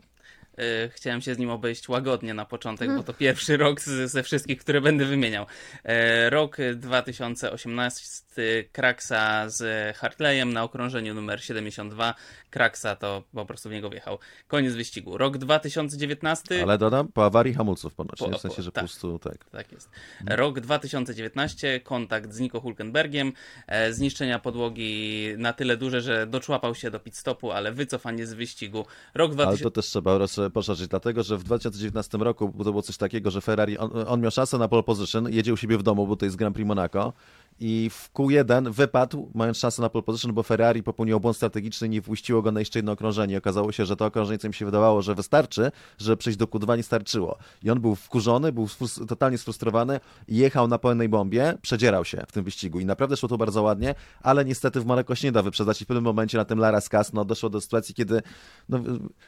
E, 0.58 0.90
chciałem 0.90 1.22
się 1.22 1.36
z 1.36 1.38
nim 1.38 1.50
obejść 1.50 1.90
łagodnie 1.90 2.34
na 2.34 2.46
początek, 2.46 2.96
bo 2.96 3.04
to 3.04 3.14
pierwszy 3.14 3.58
rok 3.58 3.82
z, 3.82 4.12
ze 4.12 4.24
wszystkich, 4.24 4.60
które 4.60 4.82
będę 4.82 5.06
wymieniał. 5.06 5.46
E, 5.84 6.30
rok 6.30 6.58
2018 6.76 8.24
Kraksa 8.72 9.50
z 9.50 9.98
Hartleyem 9.98 10.54
na 10.54 10.64
okrążeniu 10.64 11.14
numer 11.14 11.44
72. 11.44 12.16
Kraksa 12.50 12.96
to 12.96 13.24
po 13.34 13.46
prostu 13.46 13.70
w 13.70 13.72
niego 13.72 13.90
wjechał. 13.90 14.20
Koniec 14.48 14.74
wyścigu. 14.74 15.18
Rok 15.18 15.38
2019. 15.38 16.64
Ale 16.64 16.78
dodam, 16.78 17.08
po 17.08 17.26
awarii 17.26 17.54
hamulców 17.54 17.96
ponoć, 17.96 18.20
po, 18.20 18.38
w 18.38 18.42
sensie, 18.42 18.62
że 18.62 18.72
tak, 18.72 18.84
po 18.84 18.88
prostu 18.88 19.20
tak. 19.20 19.46
Tak 19.46 19.72
jest. 19.72 19.90
Rok 20.28 20.60
2019, 20.60 21.80
kontakt 21.80 22.34
z 22.34 22.40
Nico 22.40 22.60
Hulkenbergiem, 22.60 23.34
e, 23.68 23.94
zniszczenia 23.94 24.40
podłogi 24.40 25.28
na 25.38 25.54
tyle 25.54 25.78
duże, 25.78 26.02
że 26.02 26.28
doczłapał 26.28 26.76
się 26.76 26.92
do 26.92 27.00
pit 27.00 27.18
stopu, 27.18 27.52
ale 27.52 27.72
wycofanie 27.72 28.28
z 28.28 28.34
wyścigu. 28.34 28.86
Rok 29.14 29.32
2000... 29.32 29.50
Ale 29.50 29.72
to 29.72 29.72
też 29.72 29.86
trzeba 29.86 30.18
roz 30.18 30.40
poszerzyć, 30.50 30.88
dlatego 30.88 31.24
że 31.24 31.38
w 31.38 31.44
2019 31.44 32.18
roku 32.18 32.54
to 32.58 32.64
było 32.64 32.82
coś 32.82 32.98
takiego, 32.98 33.32
że 33.32 33.42
Ferrari, 33.42 33.78
on, 33.78 33.92
on 34.08 34.22
miał 34.22 34.32
szansę 34.32 34.58
na 34.58 34.68
pole 34.68 34.84
position, 34.84 35.34
jedzie 35.34 35.54
u 35.54 35.58
siebie 35.58 35.78
w 35.78 35.84
domu, 35.84 36.08
bo 36.08 36.16
to 36.16 36.26
jest 36.26 36.38
Grand 36.38 36.56
Prix 36.56 36.68
Monaco 36.68 37.14
i 37.60 37.90
w 37.90 38.10
Q1 38.14 38.72
wypadł, 38.72 39.32
mając 39.36 39.58
szansę 39.58 39.82
na 39.82 39.90
pole 39.90 40.04
position, 40.04 40.34
bo 40.34 40.44
Ferrari 40.44 40.84
popełniło 40.84 41.20
błąd 41.20 41.38
strategiczny 41.38 41.88
i 41.88 41.90
nie 41.90 42.02
wpuściło 42.02 42.42
go 42.42 42.52
na 42.52 42.60
jeszcze 42.60 42.80
jedno 42.80 42.92
okrążenie. 42.92 43.38
Okazało 43.38 43.72
się, 43.72 43.86
że 43.86 43.96
to 43.96 44.06
okrążenie, 44.06 44.38
co 44.38 44.48
im 44.48 44.54
się 44.54 44.66
wydawało, 44.66 45.02
że 45.02 45.16
wystarczy, 45.16 45.72
żeby 45.98 46.18
przejść 46.18 46.40
do 46.40 46.46
Q2, 46.46 46.78
nie 46.78 46.84
starczyło. 46.84 47.38
I 47.64 47.70
on 47.70 47.82
był 47.82 47.96
wkurzony, 47.96 48.52
był 48.52 48.68
totalnie 49.08 49.38
sfrustrowany 49.38 50.00
jechał 50.28 50.68
na 50.68 50.78
pełnej 50.78 51.10
bombie, 51.10 51.42
przedzierał 51.62 52.06
się 52.06 52.24
w 52.28 52.32
tym 52.32 52.44
wyścigu 52.44 52.80
i 52.80 52.86
naprawdę 52.86 53.18
szło 53.18 53.30
to 53.30 53.38
bardzo 53.38 53.62
ładnie, 53.62 53.96
ale 54.22 54.46
niestety 54.46 54.80
w 54.80 54.86
Monaco 54.86 55.16
się 55.16 55.28
nie 55.28 55.32
da 55.32 55.42
wyprzedzać 55.42 55.82
i 55.82 55.86
w 55.86 55.88
pewnym 55.88 56.04
momencie 56.04 56.38
na 56.38 56.46
tym 56.46 56.60
Lara 56.60 56.82
Skas 56.82 57.14
no, 57.14 57.26
doszło 57.26 57.50
do 57.50 57.62
sytuacji, 57.62 57.96
kiedy 57.96 58.22
no, 58.70 58.80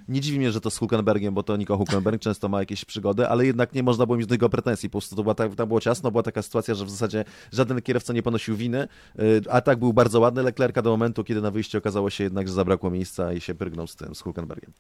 nie 0.08 0.22
dziwi 0.22 0.40
mnie, 0.40 0.52
że 0.52 0.62
to 0.62 0.70
z 0.70 0.78
Hulkenbergiem, 0.78 1.34
bo 1.34 1.44
to 1.44 1.58
Nico 1.58 1.78
Hulkenberg 1.78 2.22
często 2.22 2.50
ma 2.50 2.60
jakieś 2.60 2.86
przygody, 2.86 3.28
ale 3.28 3.46
jednak 3.46 3.74
nie 3.74 3.84
można 3.84 4.06
było 4.06 4.18
mieć 4.18 4.28
do 4.28 4.36
niego 4.36 4.50
pretensji. 4.50 4.90
Po 4.90 4.92
prostu 4.92 5.16
to 5.16 5.24
była 5.24 5.36
tak, 5.36 5.56
tam 5.56 5.68
było 5.68 5.82
ciasno, 5.82 6.12
była 6.12 6.24
taka 6.24 6.42
sytuacja, 6.42 6.76
że 6.76 6.86
w 6.86 6.90
zasadzie 6.90 7.26
żaden 7.52 7.82
kierowca 7.82 8.14
nie 8.16 8.24
ponosił 8.24 8.56
winy. 8.56 8.88
Y, 9.20 9.42
atak 9.50 9.80
był 9.80 9.94
bardzo 9.94 10.20
ładny 10.20 10.44
Leclerca 10.44 10.82
do 10.82 10.90
momentu, 10.90 11.24
kiedy 11.24 11.42
na 11.42 11.52
wyjściu 11.52 11.78
okazało 11.78 12.10
się 12.10 12.24
jednak, 12.24 12.48
że 12.48 12.54
zabrakło 12.54 12.92
miejsca 12.92 13.34
i 13.34 13.42
się 13.42 13.56
prygnął 13.56 13.88
z 13.88 13.96
tym, 13.96 14.16
z 14.16 14.22
Hulkenbergiem. 14.22 14.72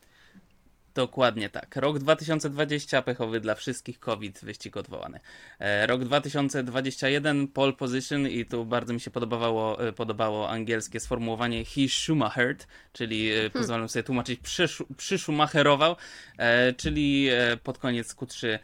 Dokładnie 0.95 1.49
tak. 1.49 1.75
Rok 1.75 1.99
2020 1.99 3.01
pechowy 3.01 3.39
dla 3.39 3.55
wszystkich, 3.55 3.99
COVID, 3.99 4.39
wyścig 4.43 4.77
odwołany. 4.77 5.19
E, 5.59 5.87
rok 5.87 6.03
2021 6.03 7.47
pole 7.47 7.73
position 7.73 8.27
i 8.27 8.45
tu 8.45 8.65
bardzo 8.65 8.93
mi 8.93 8.99
się 8.99 9.11
podobało, 9.11 9.87
e, 9.87 9.93
podobało 9.93 10.49
angielskie 10.49 10.99
sformułowanie 10.99 11.65
he 11.65 11.81
Schumachered, 11.89 12.67
czyli 12.93 13.31
e, 13.31 13.49
pozwalam 13.49 13.89
sobie 13.89 14.03
tłumaczyć 14.03 14.39
przyszu, 14.39 14.87
przyszumacherował, 14.97 15.95
e, 16.37 16.73
czyli 16.73 17.27
e, 17.29 17.57
pod 17.57 17.77
koniec 17.77 18.15
Q3 18.15 18.59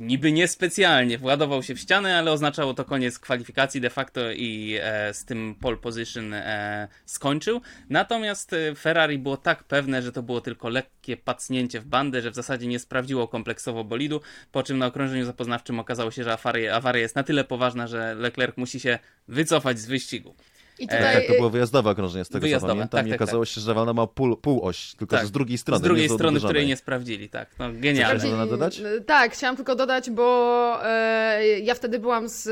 niby 0.00 0.32
niespecjalnie 0.32 1.18
władował 1.18 1.62
się 1.62 1.74
w 1.74 1.80
ścianę, 1.80 2.18
ale 2.18 2.32
oznaczało 2.32 2.74
to 2.74 2.84
koniec 2.84 3.18
kwalifikacji 3.18 3.80
de 3.80 3.90
facto 3.90 4.32
i 4.32 4.78
e, 4.82 5.14
z 5.14 5.24
tym 5.24 5.54
pole 5.60 5.76
position 5.76 6.34
e, 6.34 6.88
skończył. 7.06 7.60
Natomiast 7.90 8.52
e, 8.52 8.74
Ferrari 8.74 9.18
było 9.18 9.36
tak 9.36 9.64
pewne, 9.64 10.02
że 10.02 10.12
to 10.12 10.22
było 10.22 10.40
tylko 10.40 10.68
lekkie 10.68 11.16
pacnięcie 11.16 11.80
w 11.80 11.84
bandę, 11.84 12.22
że 12.22 12.30
w 12.30 12.34
zasadzie 12.34 12.66
nie 12.66 12.78
sprawdziło 12.78 13.28
kompleksowo 13.28 13.84
bolidu, 13.84 14.20
po 14.52 14.62
czym 14.62 14.78
na 14.78 14.86
okrążeniu 14.86 15.24
zapoznawczym 15.24 15.80
okazało 15.80 16.10
się, 16.10 16.24
że 16.24 16.32
awaria, 16.32 16.74
awaria 16.74 17.02
jest 17.02 17.16
na 17.16 17.22
tyle 17.22 17.44
poważna, 17.44 17.86
że 17.86 18.14
Leclerc 18.14 18.56
musi 18.56 18.80
się 18.80 18.98
wycofać 19.28 19.78
z 19.78 19.86
wyścigu. 19.86 20.34
I 20.78 20.84
E, 20.84 20.88
tutaj 20.88 21.14
Tak, 21.14 21.26
to 21.26 21.32
było 21.32 21.50
wyjazdowe 21.50 21.90
okrążenie 21.90 22.24
z 22.24 22.28
tego 22.28 22.40
Wyjazdowe, 22.40 22.72
co 22.72 22.76
pamiętam 22.76 22.98
tak, 23.00 23.06
i 23.06 23.10
tak, 23.10 23.22
okazało 23.22 23.44
tak. 23.44 23.54
się, 23.54 23.60
że 23.60 23.74
Walna 23.74 23.92
ma 23.92 24.06
pół, 24.06 24.36
pół 24.36 24.62
oś, 24.64 24.94
tylko 24.94 25.16
Tak. 25.16 25.20
że 25.20 25.26
z 25.26 25.30
drugiej 25.30 25.58
strony. 25.58 25.78
z 25.78 25.82
drugiej 25.82 26.08
strony, 26.08 26.38
której 26.40 26.66
nie 26.66 26.76
sprawdzili, 26.76 27.28
tak. 27.28 27.48
No, 27.58 27.66
genialne. 27.72 28.20
Coś 28.20 28.30
można 28.30 28.46
dodać? 28.46 28.80
e, 28.80 29.00
Tak, 29.00 29.32
chciałam 29.32 29.56
tylko 29.56 29.74
dodać, 29.74 30.10
bo 30.10 30.78
e, 30.84 31.58
ja 31.60 31.74
wtedy 31.74 31.98
byłam 31.98 32.28
z 32.28 32.46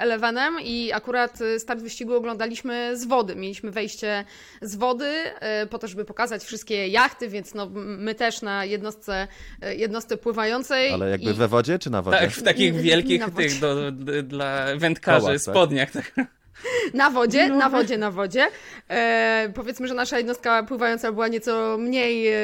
Elevenem 0.00 0.54
i 0.62 0.92
akurat 0.92 1.40
e, 1.40 1.60
start 1.60 1.80
wyścigu 1.80 2.14
oglądaliśmy 2.14 2.96
z 2.96 3.04
wody. 3.04 3.36
Mieliśmy 3.36 3.70
wejście 3.70 4.24
z 4.62 4.76
wody 4.76 5.06
e, 5.40 5.66
po 5.66 5.78
to, 5.78 5.88
żeby 5.88 6.04
pokazać 6.04 6.42
wszystkie 6.44 6.88
jachty, 6.88 7.28
więc 7.28 7.54
no, 7.54 7.66
my 7.74 8.14
też 8.14 8.42
na 8.42 8.64
jednostce, 8.64 9.28
e, 9.62 9.74
jednostce 9.74 10.16
pływającej. 10.16 10.92
Ale 10.92 11.10
jakby 11.10 11.30
i... 11.30 11.34
we 11.34 11.48
wodzie 11.48 11.78
czy 11.78 11.90
na 11.90 12.02
wodzie? 12.02 12.18
Tak, 12.18 12.30
w 12.30 12.42
takich 12.42 12.74
wielkich 12.88 13.22
tych 13.36 13.60
do, 13.60 13.92
do, 13.92 14.22
dla 14.22 14.66
wędkarzy 14.76 15.20
Kołach, 15.20 15.34
tak? 15.34 15.42
spodniach. 15.42 15.90
Tak. 15.90 16.37
Na 16.94 17.10
wodzie, 17.10 17.48
na 17.48 17.68
wodzie, 17.68 17.98
na 17.98 18.10
wodzie. 18.10 18.46
E, 18.90 19.52
powiedzmy, 19.54 19.88
że 19.88 19.94
nasza 19.94 20.18
jednostka 20.18 20.62
pływająca 20.62 21.12
była 21.12 21.28
nieco 21.28 21.76
mniej 21.78 22.28
e, 22.28 22.34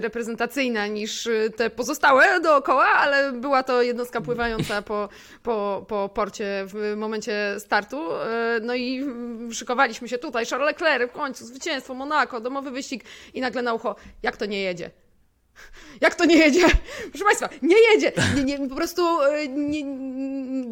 reprezentacyjna 0.00 0.86
niż 0.86 1.26
e, 1.26 1.50
te 1.50 1.70
pozostałe 1.70 2.40
dookoła, 2.40 2.84
ale 2.84 3.32
była 3.32 3.62
to 3.62 3.82
jednostka 3.82 4.20
pływająca 4.20 4.82
po, 4.82 5.08
po, 5.42 5.84
po 5.88 6.08
porcie 6.08 6.64
w 6.66 6.96
momencie 6.96 7.54
startu. 7.58 8.14
E, 8.14 8.60
no 8.62 8.74
i 8.74 9.04
szykowaliśmy 9.52 10.08
się 10.08 10.18
tutaj. 10.18 10.46
Charles 10.46 10.66
Leclerc 10.66 11.10
w 11.10 11.14
końcu, 11.14 11.46
zwycięstwo, 11.46 11.94
Monaco, 11.94 12.40
domowy 12.40 12.70
wyścig 12.70 13.04
i 13.34 13.40
nagle 13.40 13.62
na 13.62 13.74
ucho, 13.74 13.96
jak 14.22 14.36
to 14.36 14.46
nie 14.46 14.62
jedzie? 14.62 15.03
Jak 16.00 16.14
to 16.14 16.24
nie 16.24 16.36
jedzie? 16.36 16.60
Proszę 17.10 17.24
Państwa, 17.24 17.48
nie 17.62 17.76
jedzie. 17.92 18.12
Nie, 18.36 18.44
nie, 18.58 18.68
po 18.68 18.74
prostu 18.76 19.02
e, 19.22 19.48
nie, 19.48 19.84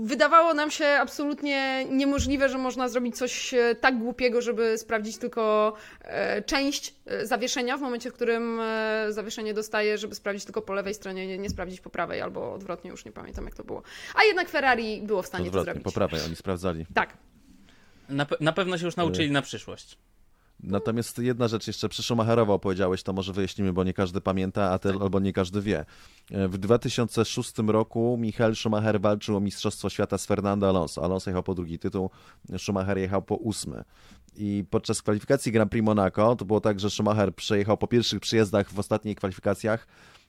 wydawało 0.07 0.55
nam 0.55 0.71
się 0.71 0.87
absolutnie 0.87 1.85
niemożliwe, 1.91 2.49
że 2.49 2.59
można 2.59 2.89
zrobić 2.89 3.17
coś 3.19 3.55
e, 3.55 3.75
tak 3.75 3.99
głupiego, 3.99 4.43
żeby 4.43 4.79
sprawdzić 4.79 5.19
tylko 5.19 5.75
e, 6.01 6.43
część 6.43 6.95
e, 7.07 7.27
zawieszenia 7.27 7.77
w 7.77 7.81
momencie, 7.81 8.11
w 8.11 8.15
którym 8.15 8.61
e, 8.61 9.07
zawieszenie 9.09 9.55
dostaje, 9.55 9.99
żeby 9.99 10.15
sprawdzić 10.15 10.45
tylko 10.45 10.63
po 10.63 10.73
lewej 10.73 10.95
stronie, 10.95 11.27
nie, 11.27 11.39
nie 11.39 11.51
sprawdzić 11.51 11.81
po 11.81 11.91
prawej 11.91 12.21
albo 12.21 12.53
odwrotnie, 12.55 12.91
już 12.91 13.05
nie 13.05 13.13
pamiętam 13.13 13.45
jak 13.45 13.55
to 13.55 13.65
było. 13.65 13.83
A 14.15 14.25
jednak 14.25 14.49
Ferrari 14.49 15.03
było 15.03 15.23
w 15.23 15.27
stanie 15.27 15.45
to 15.45 15.49
Odwrotnie, 15.49 15.65
zrobić. 15.73 15.85
po 15.85 15.93
prawej 15.93 16.21
oni 16.27 16.37
sprawdzali. 16.37 16.87
Tak. 16.95 17.17
Na, 18.09 18.25
pe- 18.27 18.37
na 18.41 18.53
pewno 18.53 18.79
się 18.79 18.85
już 18.87 18.97
nauczyli 18.97 19.31
na 19.31 19.43
przyszłość. 19.43 19.99
Natomiast 20.63 21.19
jedna 21.19 21.49
rzecz 21.49 21.67
jeszcze 21.67 21.89
przy 21.89 22.03
Schumacherowo 22.03 22.59
powiedziałeś, 22.59 23.03
to 23.03 23.13
może 23.13 23.33
wyjaśnimy, 23.33 23.73
bo 23.73 23.85
nie 23.85 23.93
każdy 23.93 24.21
pamięta, 24.21 24.71
a 24.71 24.79
te, 24.79 24.89
albo 25.01 25.21
nie 25.21 25.33
każdy 25.33 25.63
wie. 25.63 25.85
W 26.31 26.59
2006 26.59 27.53
roku 27.67 28.17
Michael 28.21 28.57
Schumacher 28.57 29.01
walczył 29.01 29.37
o 29.37 29.41
Mistrzostwo 29.41 29.91
Świata 29.91 30.19
z 30.19 30.27
Fernando 30.27 30.69
Alonso. 30.69 31.05
Alonso 31.05 31.31
jechał 31.31 31.43
po 31.43 31.55
drugi 31.55 31.79
tytuł, 31.79 32.11
Schumacher 32.59 32.99
jechał 32.99 33.23
po 33.23 33.35
ósmy. 33.35 33.85
I 34.37 34.65
podczas 34.71 35.03
kwalifikacji 35.03 35.53
Grand 35.53 35.71
Prix 35.71 35.85
Monaco 35.85 36.37
to 36.37 36.45
było 36.45 36.61
tak, 36.61 36.81
że 36.81 36.91
Schumacher 36.91 37.35
przejechał 37.35 37.77
po 37.77 37.87
pierwszych 37.87 38.21
przyjazdach 38.21 38.73
w 38.73 38.79
ostatnich 38.79 39.17
kwalifikacjach 39.17 39.87
e, 39.87 40.22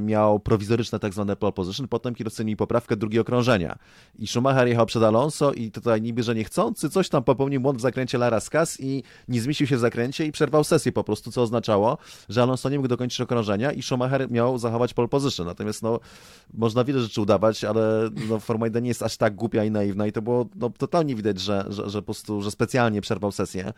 miał 0.00 0.40
prowizoryczne 0.40 0.98
tak 0.98 1.14
zwane 1.14 1.36
pole 1.36 1.52
position, 1.52 1.88
potem 1.88 2.14
kierowcy 2.14 2.44
mieli 2.44 2.56
poprawkę 2.56 2.96
drugie 2.96 3.20
okrążenia. 3.20 3.78
I 4.18 4.26
Schumacher 4.26 4.68
jechał 4.68 4.86
przed 4.86 5.02
Alonso 5.02 5.52
i 5.52 5.70
tutaj 5.70 6.02
niby, 6.02 6.22
że 6.22 6.34
niechcący, 6.34 6.90
coś 6.90 7.08
tam 7.08 7.24
popełnił 7.24 7.60
błąd 7.60 7.78
w 7.78 7.80
zakręcie 7.80 8.18
Lara 8.18 8.40
Skas 8.40 8.80
i 8.80 9.02
nie 9.28 9.40
zmieścił 9.40 9.66
się 9.66 9.76
w 9.76 9.80
zakręcie 9.80 10.26
i 10.26 10.32
przerwał 10.32 10.64
sesję 10.64 10.92
po 10.92 11.04
prostu, 11.04 11.32
co 11.32 11.42
oznaczało, 11.42 11.98
że 12.28 12.42
Alonso 12.42 12.68
nie 12.68 12.76
mógł 12.78 12.88
dokończyć 12.88 13.20
okrążenia 13.20 13.72
i 13.72 13.82
Schumacher 13.82 14.30
miał 14.30 14.58
zachować 14.58 14.94
pole 14.94 15.08
position. 15.08 15.46
Natomiast 15.46 15.82
no, 15.82 16.00
można 16.54 16.84
wiele 16.84 17.00
rzeczy 17.00 17.20
udawać, 17.20 17.64
ale 17.64 18.10
no, 18.28 18.40
Formuła 18.40 18.66
1 18.66 18.82
nie 18.82 18.88
jest 18.88 19.02
aż 19.02 19.16
tak 19.16 19.34
głupia 19.34 19.64
i 19.64 19.70
naiwna 19.70 20.06
i 20.06 20.12
to 20.12 20.22
było 20.22 20.46
no, 20.56 20.70
totalnie 20.70 21.14
widać, 21.14 21.40
że, 21.40 21.64
że, 21.68 21.90
że 21.90 22.02
po 22.02 22.06
prostu, 22.06 22.42
że 22.42 22.50
specjalnie 22.50 23.00
przerwał 23.00 23.32
sesję 23.32 23.72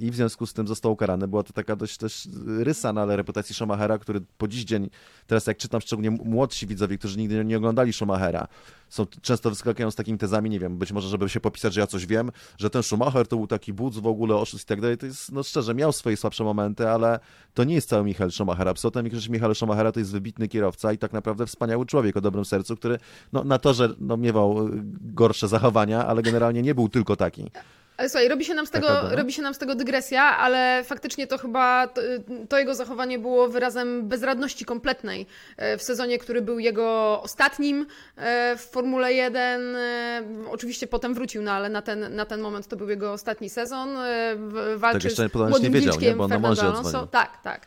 i 0.00 0.10
w 0.10 0.14
związku 0.14 0.46
z 0.46 0.52
tym 0.52 0.68
został 0.68 0.92
ukarany. 0.92 1.28
Była 1.28 1.42
to 1.42 1.52
taka 1.52 1.76
dość 1.76 1.96
też 1.96 2.28
rysa 2.58 2.92
na 2.92 3.04
ale 3.04 3.16
reputacji 3.16 3.54
Schumachera, 3.54 3.98
który 3.98 4.20
po 4.38 4.48
dziś 4.48 4.64
dzień, 4.64 4.90
teraz 5.26 5.46
jak 5.46 5.56
czytam 5.56 5.80
szczególnie 5.80 6.10
młodsi 6.10 6.66
widzowie, 6.66 6.98
którzy 6.98 7.18
nigdy 7.18 7.44
nie 7.44 7.56
oglądali 7.56 7.92
Schumachera, 7.92 8.48
są 8.88 9.06
często 9.22 9.50
wyskakują 9.50 9.90
z 9.90 9.94
takimi 9.94 10.18
tezami, 10.18 10.50
nie 10.50 10.60
wiem, 10.60 10.78
być 10.78 10.92
może 10.92 11.08
żeby 11.08 11.28
się 11.28 11.40
popisać, 11.40 11.74
że 11.74 11.80
ja 11.80 11.86
coś 11.86 12.06
wiem, 12.06 12.30
że 12.58 12.70
ten 12.70 12.82
Schumacher 12.82 13.28
to 13.28 13.36
był 13.36 13.46
taki 13.46 13.72
budz 13.72 13.98
w 13.98 14.06
ogóle, 14.06 14.36
oszust 14.36 14.64
i 14.64 14.66
tak 14.66 14.80
dalej, 14.80 14.98
to 14.98 15.06
jest, 15.06 15.32
no 15.32 15.42
szczerze, 15.42 15.74
miał 15.74 15.92
swoje 15.92 16.16
słabsze 16.16 16.44
momenty, 16.44 16.88
ale 16.88 17.20
to 17.54 17.64
nie 17.64 17.74
jest 17.74 17.88
cały 17.88 18.04
Michael 18.04 18.30
Schumacher. 18.30 18.68
Absolutnie 18.68 19.02
większość 19.02 19.28
Michaela 19.28 19.54
Schumachera 19.54 19.92
to 19.92 20.00
jest 20.00 20.12
wybitny 20.12 20.48
kierowca 20.48 20.92
i 20.92 20.98
tak 20.98 21.12
naprawdę 21.12 21.46
wspaniały 21.46 21.86
człowiek 21.86 22.16
o 22.16 22.20
dobrym 22.20 22.44
sercu, 22.44 22.76
który 22.76 22.98
no, 23.32 23.44
na 23.44 23.58
torze 23.58 23.88
no, 23.98 24.16
miewał 24.16 24.68
y, 24.68 24.70
gorsze 25.00 25.48
zachowania, 25.48 26.06
ale 26.06 26.22
generalnie 26.22 26.62
nie 26.62 26.74
był 26.74 26.88
tylko 26.88 27.16
taki. 27.16 27.50
Ale 27.96 28.08
słuchaj, 28.08 28.28
robi 28.28 28.44
się 28.44 28.54
nam 28.54 28.66
z 28.66 28.70
tego, 28.70 28.86
Taka, 28.86 29.16
robi 29.16 29.32
się 29.32 29.42
nam 29.42 29.54
z 29.54 29.58
tego 29.58 29.74
dygresja, 29.74 30.22
ale 30.22 30.84
faktycznie 30.84 31.26
to 31.26 31.38
chyba 31.38 31.88
to, 31.88 32.00
to 32.48 32.58
jego 32.58 32.74
zachowanie 32.74 33.18
było 33.18 33.48
wyrazem 33.48 34.08
bezradności 34.08 34.64
kompletnej 34.64 35.26
e, 35.56 35.78
w 35.78 35.82
sezonie, 35.82 36.18
który 36.18 36.42
był 36.42 36.58
jego 36.58 37.20
ostatnim 37.22 37.86
e, 38.16 38.56
w 38.56 38.60
Formule 38.60 39.12
1. 39.12 39.76
E, 39.76 40.22
Oczywiście 40.50 40.86
potem 40.86 41.14
wrócił, 41.14 41.42
no 41.42 41.52
ale 41.52 41.68
na 41.68 41.82
ten, 41.82 42.14
na 42.14 42.24
ten 42.24 42.40
moment 42.40 42.66
to 42.68 42.76
był 42.76 42.88
jego 42.90 43.12
ostatni 43.12 43.50
sezon. 43.50 43.96
E, 43.96 44.34
w- 44.36 44.74
Walczy 44.76 45.06
jeszcze 45.06 45.28
z 45.28 45.32
młodym 45.50 45.72
nie 45.72 45.80
wiedział, 45.80 46.00
nie? 46.00 46.16
Bo 46.16 46.24
on 46.24 46.30
na 46.30 46.36
Alonso. 46.72 47.06
Tak, 47.06 47.42
tak. 47.42 47.66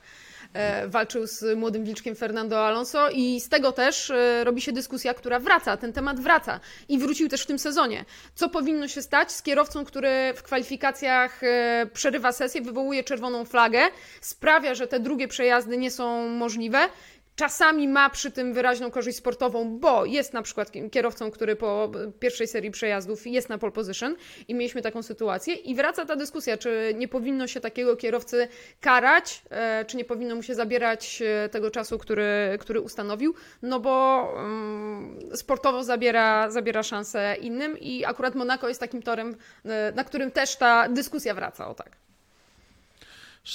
E, 0.54 0.88
Walczył 0.88 1.28
z 1.28 1.58
młodym 1.58 1.84
wilczkiem 1.84 2.16
Fernando 2.16 2.66
Alonso 2.66 3.10
i 3.10 3.42
z 3.42 3.50
tego 3.50 3.72
też 3.72 4.10
e, 4.10 4.44
robi 4.44 4.62
się 4.62 4.72
dyskusja, 4.72 5.14
która 5.14 5.40
wraca, 5.40 5.78
ten 5.78 5.94
temat 5.94 6.20
wraca 6.20 6.60
i 6.90 7.00
wrócił 7.00 7.30
też 7.30 7.42
w 7.42 7.46
tym 7.46 7.60
sezonie. 7.60 8.06
Co 8.36 8.50
powinno 8.50 8.88
się 8.88 9.02
stać 9.02 9.32
z 9.32 9.42
kierowcą, 9.42 9.86
który 9.86 10.34
w 10.36 10.44
kwalifikacjach 10.44 11.44
e, 11.44 11.88
przerywa 11.94 12.32
sesję, 12.32 12.62
wywołuje 12.62 13.04
czerwoną 13.04 13.46
flagę, 13.46 13.80
sprawia, 14.22 14.76
że 14.76 14.88
te 14.88 15.00
drugie 15.00 15.28
przejazdy 15.28 15.78
nie 15.78 15.92
są 15.92 16.30
możliwe. 16.30 16.90
Czasami 17.38 17.88
ma 17.88 18.10
przy 18.10 18.32
tym 18.32 18.54
wyraźną 18.54 18.92
korzyść 18.92 19.18
sportową, 19.18 19.80
bo 19.80 20.06
jest 20.06 20.34
na 20.34 20.42
przykład 20.42 20.72
kierowcą, 20.92 21.32
który 21.32 21.56
po 21.56 21.92
pierwszej 22.20 22.48
serii 22.48 22.72
przejazdów 22.72 23.28
jest 23.28 23.50
na 23.50 23.58
pole 23.58 23.72
position 23.72 24.16
i 24.48 24.56
mieliśmy 24.56 24.82
taką 24.82 25.04
sytuację. 25.04 25.54
I 25.54 25.76
wraca 25.76 26.06
ta 26.06 26.16
dyskusja, 26.16 26.58
czy 26.58 26.94
nie 26.98 27.08
powinno 27.08 27.48
się 27.48 27.60
takiego 27.60 27.96
kierowcy 27.96 28.48
karać, 28.82 29.42
e, 29.50 29.86
czy 29.86 29.98
nie 29.98 30.06
powinno 30.06 30.36
mu 30.36 30.44
się 30.44 30.56
zabierać 30.56 31.22
e, 31.22 31.50
tego 31.50 31.72
czasu, 31.72 31.98
który, 31.98 32.58
który 32.60 32.82
ustanowił, 32.82 33.34
no 33.62 33.80
bo 33.80 34.28
mm, 34.40 35.20
sportowo 35.38 35.84
zabiera, 35.84 36.52
zabiera 36.52 36.84
szansę 36.84 37.36
innym 37.42 37.80
i 37.80 38.06
akurat 38.06 38.36
Monaco 38.36 38.68
jest 38.68 38.80
takim 38.80 39.02
torem, 39.02 39.36
e, 39.66 39.92
na 39.96 40.04
którym 40.04 40.32
też 40.32 40.56
ta 40.56 40.90
dyskusja 40.90 41.34
wraca, 41.34 41.68
o 41.68 41.74
tak. 41.74 42.07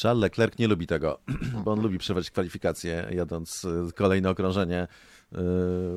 Charles 0.01 0.23
Leclerc 0.23 0.59
nie 0.59 0.69
lubi 0.69 0.87
tego, 0.87 1.19
bo 1.65 1.73
on 1.73 1.83
lubi 1.83 1.99
przewać 1.99 2.31
kwalifikacje, 2.31 3.07
jadąc 3.11 3.65
y, 3.65 3.93
kolejne 3.95 4.31
okrążenie 4.31 4.89
y, 5.33 5.37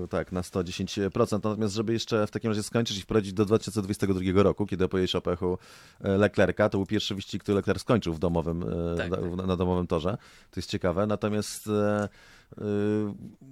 tak, 0.09 0.31
na 0.31 0.41
110%. 0.41 1.31
Natomiast, 1.31 1.73
żeby 1.75 1.93
jeszcze 1.93 2.27
w 2.27 2.31
takim 2.31 2.51
razie 2.51 2.63
skończyć 2.63 2.97
i 2.97 3.01
wprowadzić 3.01 3.33
do 3.33 3.45
2022 3.45 4.43
roku, 4.43 4.65
kiedy 4.65 4.85
opowiedzieć 4.85 5.15
o 5.15 5.21
pechu 5.21 5.57
y, 6.05 6.07
Leclerca, 6.07 6.69
to 6.69 6.77
był 6.77 6.85
pierwszy 6.85 7.15
wyścig, 7.15 7.43
który 7.43 7.55
Leclerc 7.55 7.81
skończył 7.81 8.13
w 8.13 8.19
domowym, 8.19 8.63
y, 8.63 8.97
Tak, 8.97 9.09
na, 9.09 9.17
tak. 9.17 9.47
na 9.47 9.55
domowym 9.55 9.87
torze. 9.87 10.17
To 10.51 10.59
jest 10.59 10.69
ciekawe. 10.69 11.07
Natomiast 11.07 11.69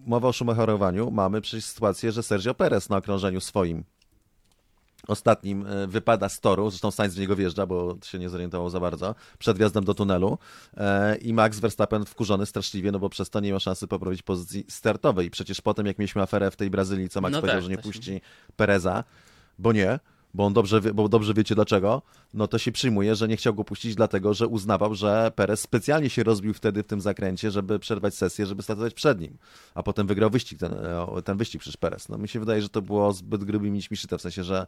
mowa 0.05 0.27
o 0.27 0.33
Schumacherowaniu, 0.33 1.11
mamy 1.11 1.41
przecież 1.41 1.65
sytuację, 1.65 2.11
że 2.11 2.23
Sergio 2.23 2.53
Perez 2.53 2.89
na 2.89 2.97
okrążeniu 2.97 3.41
swoim 3.41 3.83
ostatnim 5.07 5.67
e, 5.67 5.87
wypada 5.87 6.29
z 6.29 6.39
toru, 6.39 6.69
zresztą 6.69 6.91
Sainz 6.91 7.15
w 7.15 7.19
niego 7.19 7.35
wjeżdża, 7.35 7.65
bo 7.65 7.97
się 8.03 8.19
nie 8.19 8.29
zorientował 8.29 8.69
za 8.69 8.79
bardzo, 8.79 9.15
przed 9.39 9.57
wjazdem 9.57 9.83
do 9.83 9.93
tunelu 9.93 10.37
e, 10.77 11.15
i 11.15 11.33
Max 11.33 11.59
Verstappen 11.59 12.05
wkurzony 12.05 12.45
straszliwie, 12.45 12.91
no 12.91 12.99
bo 12.99 13.09
przez 13.09 13.29
to 13.29 13.39
nie 13.39 13.49
miał 13.49 13.59
szansy 13.59 13.87
poprawić 13.87 14.21
pozycji 14.21 14.65
startowej. 14.69 15.29
Przecież 15.29 15.61
potem, 15.61 15.85
jak 15.85 15.99
mieliśmy 15.99 16.21
aferę 16.21 16.51
w 16.51 16.55
tej 16.55 16.69
Brazylii, 16.69 17.09
co 17.09 17.21
Max 17.21 17.33
No 17.33 17.41
powiedział, 17.41 17.57
tak, 17.57 17.63
że 17.63 17.69
nie 17.69 17.75
właśnie. 17.75 17.91
puści 17.91 18.21
Pereza, 18.55 19.03
bo 19.59 19.73
nie, 19.73 19.99
bo 20.33 20.45
on 20.45 20.53
dobrze, 20.53 20.81
wie, 20.81 20.93
bo 20.93 21.09
dobrze 21.09 21.33
wiecie 21.33 21.55
dlaczego, 21.55 22.01
no 22.33 22.47
to 22.47 22.57
się 22.57 22.71
przyjmuje, 22.71 23.15
że 23.15 23.27
nie 23.27 23.37
chciał 23.37 23.53
go 23.53 23.63
puścić 23.63 23.95
dlatego, 23.95 24.33
że 24.33 24.47
uznawał, 24.47 24.95
że 24.95 25.31
Perez 25.35 25.59
specjalnie 25.59 26.09
się 26.09 26.23
rozbił 26.23 26.53
wtedy 26.53 26.83
w 26.83 26.87
tym 26.87 27.01
zakręcie, 27.01 27.51
żeby 27.51 27.79
przerwać 27.79 28.15
sesję, 28.15 28.45
żeby 28.45 28.63
startować 28.63 28.93
przed 28.93 29.19
nim, 29.19 29.37
a 29.75 29.83
potem 29.83 30.07
wygrał 30.07 30.29
wyścig, 30.29 30.59
ten, 30.59 30.73
e, 30.73 31.21
ten 31.23 31.37
wyścig 31.37 31.61
przecież 31.61 31.77
Perez. 31.77 32.09
No 32.09 32.17
mi 32.17 32.27
się 32.27 32.39
wydaje, 32.39 32.61
że 32.61 32.69
to 32.69 32.81
było 32.81 33.13
zbyt 33.13 33.43
grubymi 33.43 33.71
nićmi 33.71 33.97
szyte, 33.97 34.17
w 34.17 34.21
sensie, 34.21 34.43
że 34.43 34.67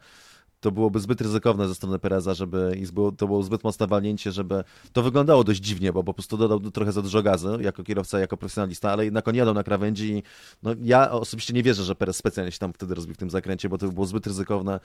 to 0.65 0.71
byłoby 0.71 0.99
zbyt 0.99 1.21
ryzykowne 1.21 1.67
ze 1.67 1.75
strony 1.75 1.99
Pereza, 1.99 2.33
żeby 2.33 2.77
i 2.81 2.85
to 3.17 3.27
było 3.27 3.43
zbyt 3.43 3.63
mocne 3.63 3.87
walnięcie, 3.87 4.31
żeby 4.31 4.63
to 4.93 5.03
wyglądało 5.03 5.43
dość 5.43 5.59
dziwnie, 5.59 5.93
bo 5.93 6.03
po 6.03 6.13
prostu 6.13 6.37
dodał 6.37 6.59
trochę 6.59 6.91
za 6.91 7.01
dużo 7.01 7.23
gazu 7.23 7.61
jako 7.61 7.83
kierowca, 7.83 8.19
jako 8.19 8.37
profesjonalista, 8.37 8.91
ale 8.91 9.05
jednak 9.05 9.27
on 9.27 9.35
jadał 9.35 9.53
na 9.53 9.63
krawędzi 9.63 10.11
i 10.11 10.23
no, 10.63 10.71
ja 10.81 11.11
osobiście 11.11 11.53
nie 11.53 11.63
wierzę, 11.63 11.83
że 11.83 11.95
Perez 11.95 12.17
specjalnie 12.17 12.51
się 12.51 12.59
tam 12.59 12.73
wtedy 12.73 12.95
rozbił 12.95 13.15
w 13.15 13.17
tym 13.17 13.29
zakręcie, 13.29 13.69
bo 13.69 13.77
to 13.77 13.87
by 13.87 13.93
było 13.93 14.05
zbyt 14.05 14.27
ryzykowne 14.27 14.73
e, 14.75 14.79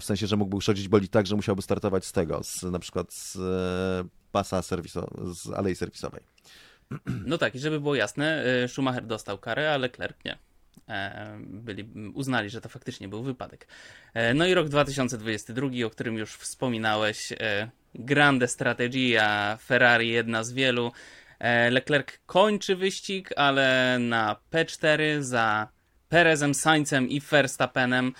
w 0.00 0.04
sensie, 0.04 0.26
że 0.26 0.36
mógłby 0.36 0.56
uszkodzić 0.56 0.88
boli 0.88 1.08
tak, 1.08 1.26
że 1.26 1.36
musiałby 1.36 1.62
startować 1.62 2.04
z 2.04 2.12
tego, 2.12 2.42
z, 2.42 2.62
na 2.62 2.78
przykład 2.78 3.12
z 3.12 3.36
e, 3.36 4.08
pasa 4.32 4.62
serwiso, 4.62 5.08
z 5.32 5.50
alei 5.50 5.74
serwisowej. 5.74 6.22
No 7.26 7.38
tak, 7.38 7.54
i 7.54 7.58
żeby 7.58 7.80
było 7.80 7.94
jasne, 7.94 8.44
e, 8.44 8.68
Schumacher 8.68 9.06
dostał 9.06 9.38
karę, 9.38 9.70
ale 9.70 9.78
Leclerc 9.78 10.16
nie. 10.24 10.38
E, 10.88 11.36
byli, 11.40 11.84
uznali, 12.14 12.50
że 12.50 12.60
to 12.60 12.68
faktycznie 12.68 13.08
był 13.08 13.22
wypadek. 13.22 13.66
E, 14.14 14.34
no 14.34 14.46
i 14.46 14.54
rok 14.54 14.68
2022, 14.68 15.86
o 15.86 15.90
którym 15.90 16.16
już 16.18 16.34
wspominałeś, 16.34 17.32
e, 17.32 17.70
grande 17.94 18.48
strategia 18.48 19.58
Ferrari, 19.62 20.08
jedna 20.08 20.44
z 20.44 20.52
wielu. 20.52 20.92
Leclerc 21.70 22.08
kończy 22.26 22.76
wyścig, 22.76 23.30
ale 23.36 23.96
na 24.00 24.36
P4 24.52 25.22
za 25.22 25.68
Perezem, 26.08 26.54
Saincem 26.54 27.08
i 27.08 27.20
Verstappenem 27.20 28.12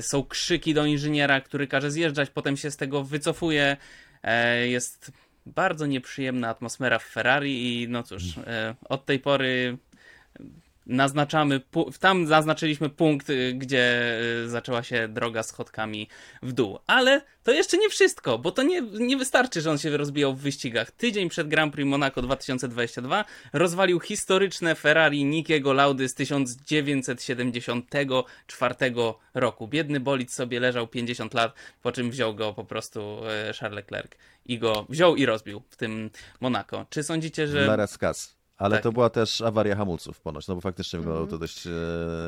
są 0.00 0.24
krzyki 0.24 0.74
do 0.74 0.86
inżyniera, 0.86 1.40
który 1.40 1.66
każe 1.66 1.90
zjeżdżać, 1.90 2.30
potem 2.30 2.56
się 2.56 2.70
z 2.70 2.76
tego 2.76 3.04
wycofuje. 3.04 3.76
Jest 4.64 5.12
bardzo 5.46 5.86
nieprzyjemna 5.86 6.48
atmosfera 6.48 6.98
w 6.98 7.04
Ferrari 7.04 7.82
i 7.82 7.88
no 7.88 8.02
cóż, 8.02 8.22
od 8.88 9.06
tej 9.06 9.18
pory 9.18 9.78
naznaczamy, 10.88 11.60
tam 12.00 12.26
zaznaczyliśmy 12.26 12.88
punkt, 12.88 13.30
y, 13.30 13.54
gdzie 13.54 14.12
y, 14.44 14.48
zaczęła 14.48 14.82
się 14.82 15.08
droga 15.08 15.42
schodkami 15.42 16.08
w 16.42 16.52
dół. 16.52 16.78
Ale 16.86 17.22
to 17.42 17.52
jeszcze 17.52 17.78
nie 17.78 17.88
wszystko, 17.88 18.38
bo 18.38 18.50
to 18.50 18.62
nie, 18.62 18.80
nie 18.80 19.16
wystarczy, 19.16 19.60
że 19.60 19.70
on 19.70 19.78
się 19.78 19.96
rozbijał 19.96 20.34
w 20.34 20.40
wyścigach. 20.40 20.90
Tydzień 20.90 21.28
przed 21.28 21.48
Grand 21.48 21.72
Prix 21.72 21.88
Monaco 21.88 22.22
2022 22.22 23.24
rozwalił 23.52 24.00
historyczne 24.00 24.74
Ferrari 24.74 25.24
Nikiego 25.24 25.72
Laudy 25.72 26.08
z 26.08 26.14
1974 26.14 28.74
roku. 29.34 29.68
Biedny 29.68 30.00
bolid 30.00 30.32
sobie 30.32 30.60
leżał 30.60 30.88
50 30.88 31.34
lat, 31.34 31.54
po 31.82 31.92
czym 31.92 32.10
wziął 32.10 32.34
go 32.34 32.54
po 32.54 32.64
prostu 32.64 33.20
e, 33.26 33.52
Charles 33.52 33.76
Leclerc 33.76 34.12
i 34.46 34.58
go 34.58 34.86
wziął 34.88 35.16
i 35.16 35.26
rozbił 35.26 35.62
w 35.70 35.76
tym 35.76 36.10
Monaco. 36.40 36.86
Czy 36.90 37.02
sądzicie, 37.02 37.46
że... 37.46 37.66
ale 38.58 38.76
tak. 38.76 38.82
to 38.82 38.92
była 38.92 39.10
też 39.10 39.40
awaria 39.40 39.76
hamulców 39.76 40.20
ponoć, 40.20 40.48
no 40.48 40.54
bo 40.54 40.60
faktycznie 40.60 40.98
wyglądało 40.98 41.26
to 41.26 41.38
dość 41.38 41.66
e, 41.66 41.70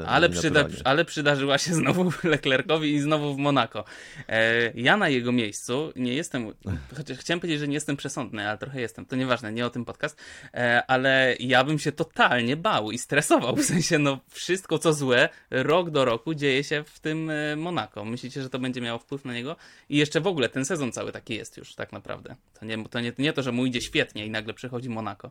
ale, 0.06 0.28
przyda, 0.28 0.64
ale 0.84 1.04
przydarzyła 1.04 1.58
się 1.58 1.74
znowu 1.74 2.12
Leclercowi 2.24 2.94
i 2.94 3.00
znowu 3.00 3.34
w 3.34 3.38
Monaco. 3.38 3.84
E, 4.28 4.72
ja 4.74 4.96
na 4.96 5.08
jego 5.08 5.32
miejscu 5.32 5.92
nie 5.96 6.14
jestem, 6.14 6.52
chociaż 6.96 7.18
chciałem 7.18 7.40
powiedzieć, 7.40 7.60
że 7.60 7.68
nie 7.68 7.74
jestem 7.74 7.96
przesądny, 7.96 8.48
ale 8.48 8.58
trochę 8.58 8.80
jestem, 8.80 9.06
to 9.06 9.16
nieważne, 9.16 9.52
nie 9.52 9.66
o 9.66 9.70
tym 9.70 9.84
podcast, 9.84 10.20
e, 10.54 10.82
ale 10.86 11.36
ja 11.40 11.64
bym 11.64 11.78
się 11.78 11.92
totalnie 11.92 12.56
bał 12.56 12.90
i 12.90 12.98
stresował, 12.98 13.56
w 13.56 13.64
sensie 13.64 13.98
no 13.98 14.18
wszystko 14.28 14.78
co 14.78 14.92
złe 14.92 15.28
rok 15.50 15.90
do 15.90 16.04
roku 16.04 16.34
dzieje 16.34 16.64
się 16.64 16.84
w 16.86 17.00
tym 17.00 17.30
e, 17.30 17.56
Monaco. 17.56 18.04
Myślicie, 18.04 18.42
że 18.42 18.50
to 18.50 18.58
będzie 18.58 18.80
miało 18.80 18.98
wpływ 18.98 19.24
na 19.24 19.34
niego? 19.34 19.56
I 19.88 19.96
jeszcze 19.96 20.20
w 20.20 20.26
ogóle 20.26 20.48
ten 20.48 20.64
sezon 20.64 20.92
cały 20.92 21.12
taki 21.12 21.34
jest 21.34 21.56
już 21.56 21.74
tak 21.74 21.92
naprawdę. 21.92 22.36
To 22.60 22.66
nie 22.66 22.88
to, 22.88 23.00
nie, 23.00 23.12
nie 23.18 23.32
to, 23.32 23.42
że 23.42 23.52
mu 23.52 23.66
idzie 23.66 23.80
świetnie 23.80 24.26
i 24.26 24.30
nagle 24.30 24.54
przychodzi 24.54 24.88
Monaco. 24.88 25.30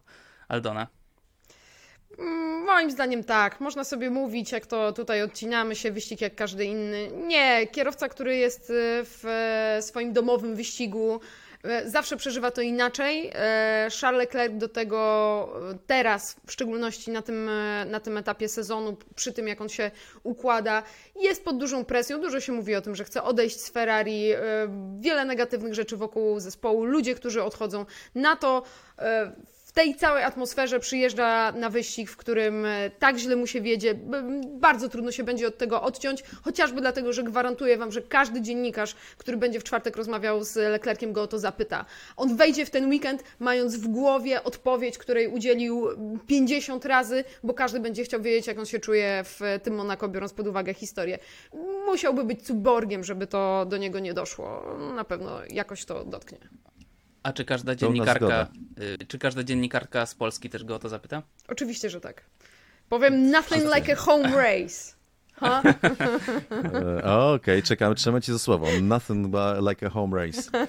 Aldona? 0.50 0.88
Mm, 2.20 2.64
moim 2.66 2.92
zdaniem 2.92 3.24
tak. 3.24 3.60
Można 3.60 3.84
sobie 3.84 4.10
mówić, 4.10 4.52
jak 4.52 4.66
to 4.66 4.94
tutaj 4.94 5.24
odcinamy 5.24 5.76
się, 5.76 5.92
wyścig 5.92 6.22
jak 6.22 6.36
każdy 6.36 6.66
inny. 6.66 7.12
Nie, 7.28 7.68
kierowca, 7.68 8.10
który 8.10 8.38
jest 8.38 8.70
y, 8.70 8.74
w 9.04 9.26
e, 9.26 9.82
swoim 9.82 10.14
domowym 10.14 10.56
wyścigu, 10.56 11.20
e, 11.64 11.90
zawsze 11.90 12.18
przeżywa 12.18 12.52
to 12.52 12.62
inaczej. 12.62 13.32
E, 13.36 13.88
Charles 14.02 14.20
Leclerc 14.20 14.54
do 14.58 14.70
tego 14.70 15.00
teraz, 15.88 16.36
w 16.48 16.52
szczególności 16.52 17.12
na 17.12 17.22
tym, 17.22 17.50
na 17.86 18.00
tym 18.00 18.18
etapie 18.18 18.50
sezonu, 18.50 18.98
przy 19.16 19.34
tym 19.34 19.48
jak 19.48 19.62
on 19.62 19.70
się 19.70 19.92
układa, 20.24 20.84
jest 21.16 21.46
pod 21.46 21.58
dużą 21.58 21.86
presją. 21.86 22.22
Dużo 22.22 22.40
się 22.40 22.52
mówi 22.52 22.76
o 22.76 22.82
tym, 22.82 22.96
że 22.96 23.04
chce 23.04 23.24
odejść 23.24 23.60
z 23.60 23.70
Ferrari. 23.70 24.32
Wiele 25.00 25.26
negatywnych 25.26 25.74
rzeczy 25.74 25.98
wokół 25.98 26.40
zespołu. 26.40 26.86
Ludzie, 26.86 27.16
którzy 27.16 27.44
odchodzą 27.44 27.86
na 28.16 28.36
to 28.36 28.64
w 29.70 29.72
tej 29.72 29.96
całej 29.96 30.24
atmosferze 30.24 30.80
przyjeżdża 30.80 31.52
na 31.52 31.70
wyścig, 31.70 32.10
w 32.10 32.18
którym 32.18 32.66
e, 32.66 32.90
tak 33.00 33.18
źle 33.18 33.36
mu 33.36 33.48
się 33.48 33.62
wiedzie, 33.62 33.96
bardzo 34.48 34.90
trudno 34.90 35.12
się 35.12 35.24
będzie 35.24 35.48
od 35.48 35.58
tego 35.58 35.82
odciąć, 35.82 36.24
chociażby 36.44 36.82
dlatego, 36.82 37.14
że 37.14 37.24
gwarantuję 37.24 37.78
Wam, 37.78 37.92
że 37.92 38.02
każdy 38.02 38.42
dziennikarz, 38.42 38.96
który 39.18 39.38
będzie 39.38 39.60
w 39.60 39.64
czwartek 39.64 39.98
rozmawiał 39.98 40.44
z 40.44 40.56
Leclerciem, 40.56 41.14
go 41.14 41.22
o 41.22 41.28
to 41.28 41.40
zapyta. 41.40 41.86
On 42.18 42.36
wejdzie 42.36 42.66
w 42.66 42.70
ten 42.70 42.90
weekend, 42.90 43.24
mając 43.40 43.78
w 43.78 43.88
głowie 43.88 44.44
odpowiedź, 44.44 44.98
której 44.98 45.28
udzielił 45.28 45.88
50 46.28 46.86
razy, 46.86 47.24
bo 47.44 47.54
każdy 47.54 47.80
będzie 47.80 48.04
chciał 48.04 48.22
wiedzieć, 48.22 48.48
jak 48.48 48.60
on 48.60 48.66
się 48.66 48.80
czuje 48.80 49.24
w 49.24 49.40
tym 49.64 49.76
Monako, 49.76 50.08
biorąc 50.08 50.34
pod 50.34 50.48
uwagę 50.48 50.74
historię. 50.74 51.20
Musiałby 51.86 52.24
być 52.24 52.42
cyborgiem, 52.42 53.04
żeby 53.04 53.28
to 53.28 53.66
do 53.66 53.78
niego 53.78 54.00
nie 54.00 54.14
doszło. 54.14 54.78
Na 54.96 55.04
pewno 55.04 55.40
jakoś 55.50 55.86
to 55.86 56.06
dotknie. 56.06 56.40
A 57.24 57.34
czy 57.34 57.46
każda 57.46 57.76
dziennikarka, 57.76 58.48
y, 59.02 59.06
czy 59.08 59.20
każda 59.20 59.44
dziennikarka 59.44 60.06
z 60.06 60.16
Polski 60.16 60.50
też 60.50 60.64
go 60.64 60.76
o 60.76 60.80
to 60.80 60.90
zapyta? 60.90 61.24
Oczywiście, 61.48 61.90
że 61.90 62.02
tak. 62.02 62.26
Powiem 62.90 63.24
nothing 63.32 63.64
like 63.76 63.94
a 63.94 63.96
home 63.96 64.30
race. 64.36 65.00
E, 65.42 67.04
okej, 67.04 67.36
okay, 67.36 67.62
czekamy, 67.62 67.96
trzymamy 67.96 68.22
ci 68.22 68.32
za 68.32 68.40
słowo. 68.40 68.68
Nothing 68.82 69.36
like 69.70 69.88
a 69.88 69.90
home 69.90 70.26
race. 70.26 70.68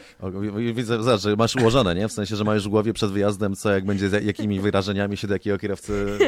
Widzę, 0.75 1.03
zobacz, 1.03 1.21
że 1.21 1.37
masz 1.37 1.57
ułożone, 1.57 1.95
nie? 1.95 2.09
W 2.09 2.13
sensie, 2.13 2.37
że 2.37 2.45
masz 2.45 2.65
w 2.65 2.69
głowie 2.69 2.93
przed 2.93 3.11
wyjazdem, 3.11 3.57
co 3.57 3.71
jak 3.71 3.85
będzie, 3.85 4.09
jakimi 4.23 4.61
wyrażeniami 4.61 5.17
się 5.17 5.27
do 5.27 5.35
jakiego 5.35 5.59
kierowcy 5.59 6.19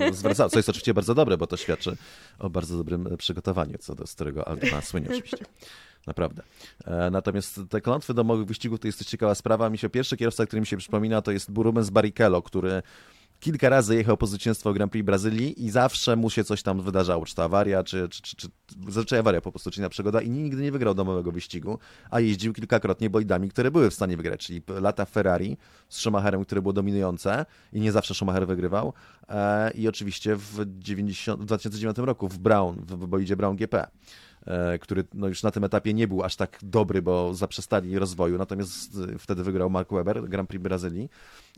e, 0.00 0.12
zwracało. 0.12 0.50
Co 0.50 0.58
jest 0.58 0.68
oczywiście 0.68 0.94
bardzo 0.94 1.14
dobre, 1.14 1.36
bo 1.36 1.46
to 1.46 1.56
świadczy 1.56 1.96
o 2.38 2.50
bardzo 2.50 2.76
dobrym 2.76 3.16
przygotowaniu, 3.18 3.78
co 3.78 3.94
do 3.94 4.06
z 4.06 4.14
którego 4.14 4.48
Altona 4.48 4.82
słynie 4.82 5.06
oczywiście. 5.06 5.44
Naprawdę. 6.06 6.42
E, 6.84 7.10
natomiast 7.10 7.60
te 7.70 7.80
klątwy 7.80 8.14
domowych 8.14 8.46
wyścigów 8.46 8.80
to 8.80 8.88
jest 8.88 8.98
też 8.98 9.08
ciekawa 9.08 9.34
sprawa. 9.34 9.70
Mi 9.70 9.78
się 9.78 9.88
pierwszy 9.88 10.16
kierowca, 10.16 10.46
który 10.46 10.60
mi 10.60 10.66
się 10.66 10.76
przypomina, 10.76 11.22
to 11.22 11.32
jest 11.32 11.50
Rubens 11.56 11.90
Barrichello, 11.90 12.42
który 12.42 12.82
kilka 13.44 13.68
razy 13.68 13.96
jechał 13.96 14.16
po 14.16 14.26
zwycięstwo 14.26 14.72
Grand 14.72 14.92
Prix 14.92 15.06
Brazylii 15.06 15.64
i 15.64 15.70
zawsze 15.70 16.16
mu 16.16 16.30
się 16.30 16.44
coś 16.44 16.62
tam 16.62 16.82
wydarzało, 16.82 17.26
czy 17.26 17.34
to 17.34 17.44
awaria, 17.44 17.84
czy, 17.84 18.08
czy, 18.08 18.22
czy, 18.22 18.36
czy 18.36 18.48
zazwyczaj 18.88 19.18
awaria 19.18 19.40
po 19.40 19.52
prostu, 19.52 19.70
czy 19.70 19.80
na 19.80 19.88
przygoda 19.88 20.20
i 20.20 20.30
nigdy 20.30 20.62
nie 20.62 20.72
wygrał 20.72 20.94
domowego 20.94 21.32
wyścigu, 21.32 21.78
a 22.10 22.20
jeździł 22.20 22.52
kilkakrotnie 22.52 23.10
bolidami, 23.10 23.48
które 23.48 23.70
były 23.70 23.90
w 23.90 23.94
stanie 23.94 24.16
wygrać, 24.16 24.46
czyli 24.46 24.62
lata 24.68 25.04
Ferrari 25.04 25.56
z 25.88 25.96
Schumacherem, 25.96 26.44
które 26.44 26.62
było 26.62 26.72
dominujące 26.72 27.46
i 27.72 27.80
nie 27.80 27.92
zawsze 27.92 28.14
Schumacher 28.14 28.46
wygrywał 28.46 28.92
e, 29.28 29.70
i 29.70 29.88
oczywiście 29.88 30.36
w, 30.36 30.78
90, 30.78 31.42
w 31.42 31.44
2009 31.44 31.98
roku 31.98 32.28
w 32.28 32.38
Brown, 32.38 32.76
w 32.76 33.06
bolidzie 33.06 33.36
Brown 33.36 33.56
GP. 33.56 33.86
E, 34.46 34.78
który 34.78 35.04
no 35.14 35.28
już 35.28 35.42
na 35.42 35.50
tym 35.50 35.64
etapie 35.64 35.94
nie 35.94 36.08
był 36.08 36.22
aż 36.22 36.36
tak 36.36 36.58
dobry, 36.62 37.02
bo 37.02 37.34
zaprzestali 37.34 37.98
rozwoju, 37.98 38.38
natomiast 38.38 38.98
e, 39.14 39.18
wtedy 39.18 39.44
wygrał 39.44 39.70
Mark 39.70 39.92
Webber, 39.92 40.28
Grand 40.28 40.48
Prix 40.48 40.62
Brazylii, 40.62 41.08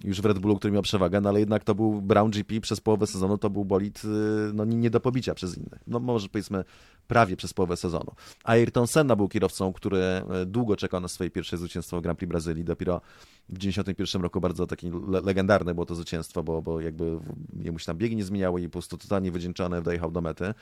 już 0.05 0.21
w 0.21 0.25
Red 0.25 0.39
Bullu, 0.39 0.57
który 0.57 0.73
miał 0.73 0.83
przewagę, 0.83 1.21
no 1.21 1.29
ale 1.29 1.41
jednak 1.41 1.65
to 1.65 1.75
był 1.75 2.03
Brown 2.03 2.31
GP 2.31 2.61
przez 2.61 2.81
połowę 2.81 3.07
sezonu, 3.07 3.39
to 3.39 3.51
był 3.51 3.65
bolid 3.65 4.03
e, 4.05 4.09
no, 4.53 4.65
nie 4.65 4.91
do 4.91 5.01
pobicia 5.01 5.35
przez 5.35 5.57
innych. 5.57 5.81
No 5.87 6.01
może 6.01 6.29
powiedzmy 6.29 6.65
prawie 7.09 7.37
przez 7.37 7.55
połowę 7.55 7.77
sezonu. 7.77 8.13
Ayrton 8.45 8.87
Senna 8.87 9.17
był 9.17 9.29
kierowcą, 9.29 9.73
który 9.73 10.23
długo 10.47 10.77
czekał 10.77 11.01
na 11.01 11.09
swoje 11.09 11.31
pierwsze 11.31 11.57
zwycięstwo 11.57 11.99
w 11.99 12.03
Grand 12.03 12.19
Prix 12.19 12.29
Brazylii, 12.29 12.65
dopiero 12.65 13.01
w 13.49 13.59
91 13.59 14.23
roku 14.23 14.41
bardzo 14.41 14.67
taki 14.67 14.91
legendarne 15.23 15.75
było 15.75 15.87
to 15.87 15.95
zwycięstwo, 15.95 16.43
bo, 16.43 16.63
bo 16.63 16.81
jakby 16.81 17.19
jemu 17.61 17.79
się 17.79 17.87
tam 17.87 17.97
biegi 17.97 18.17
nie 18.17 18.25
zmieniały 18.25 18.61
i 18.61 18.65
po 18.65 18.73
prostu 18.73 18.99
totalnie 18.99 19.31
wydzięczony 19.31 19.83
dojechał 19.83 20.11
do 20.11 20.21
mety. 20.21 20.55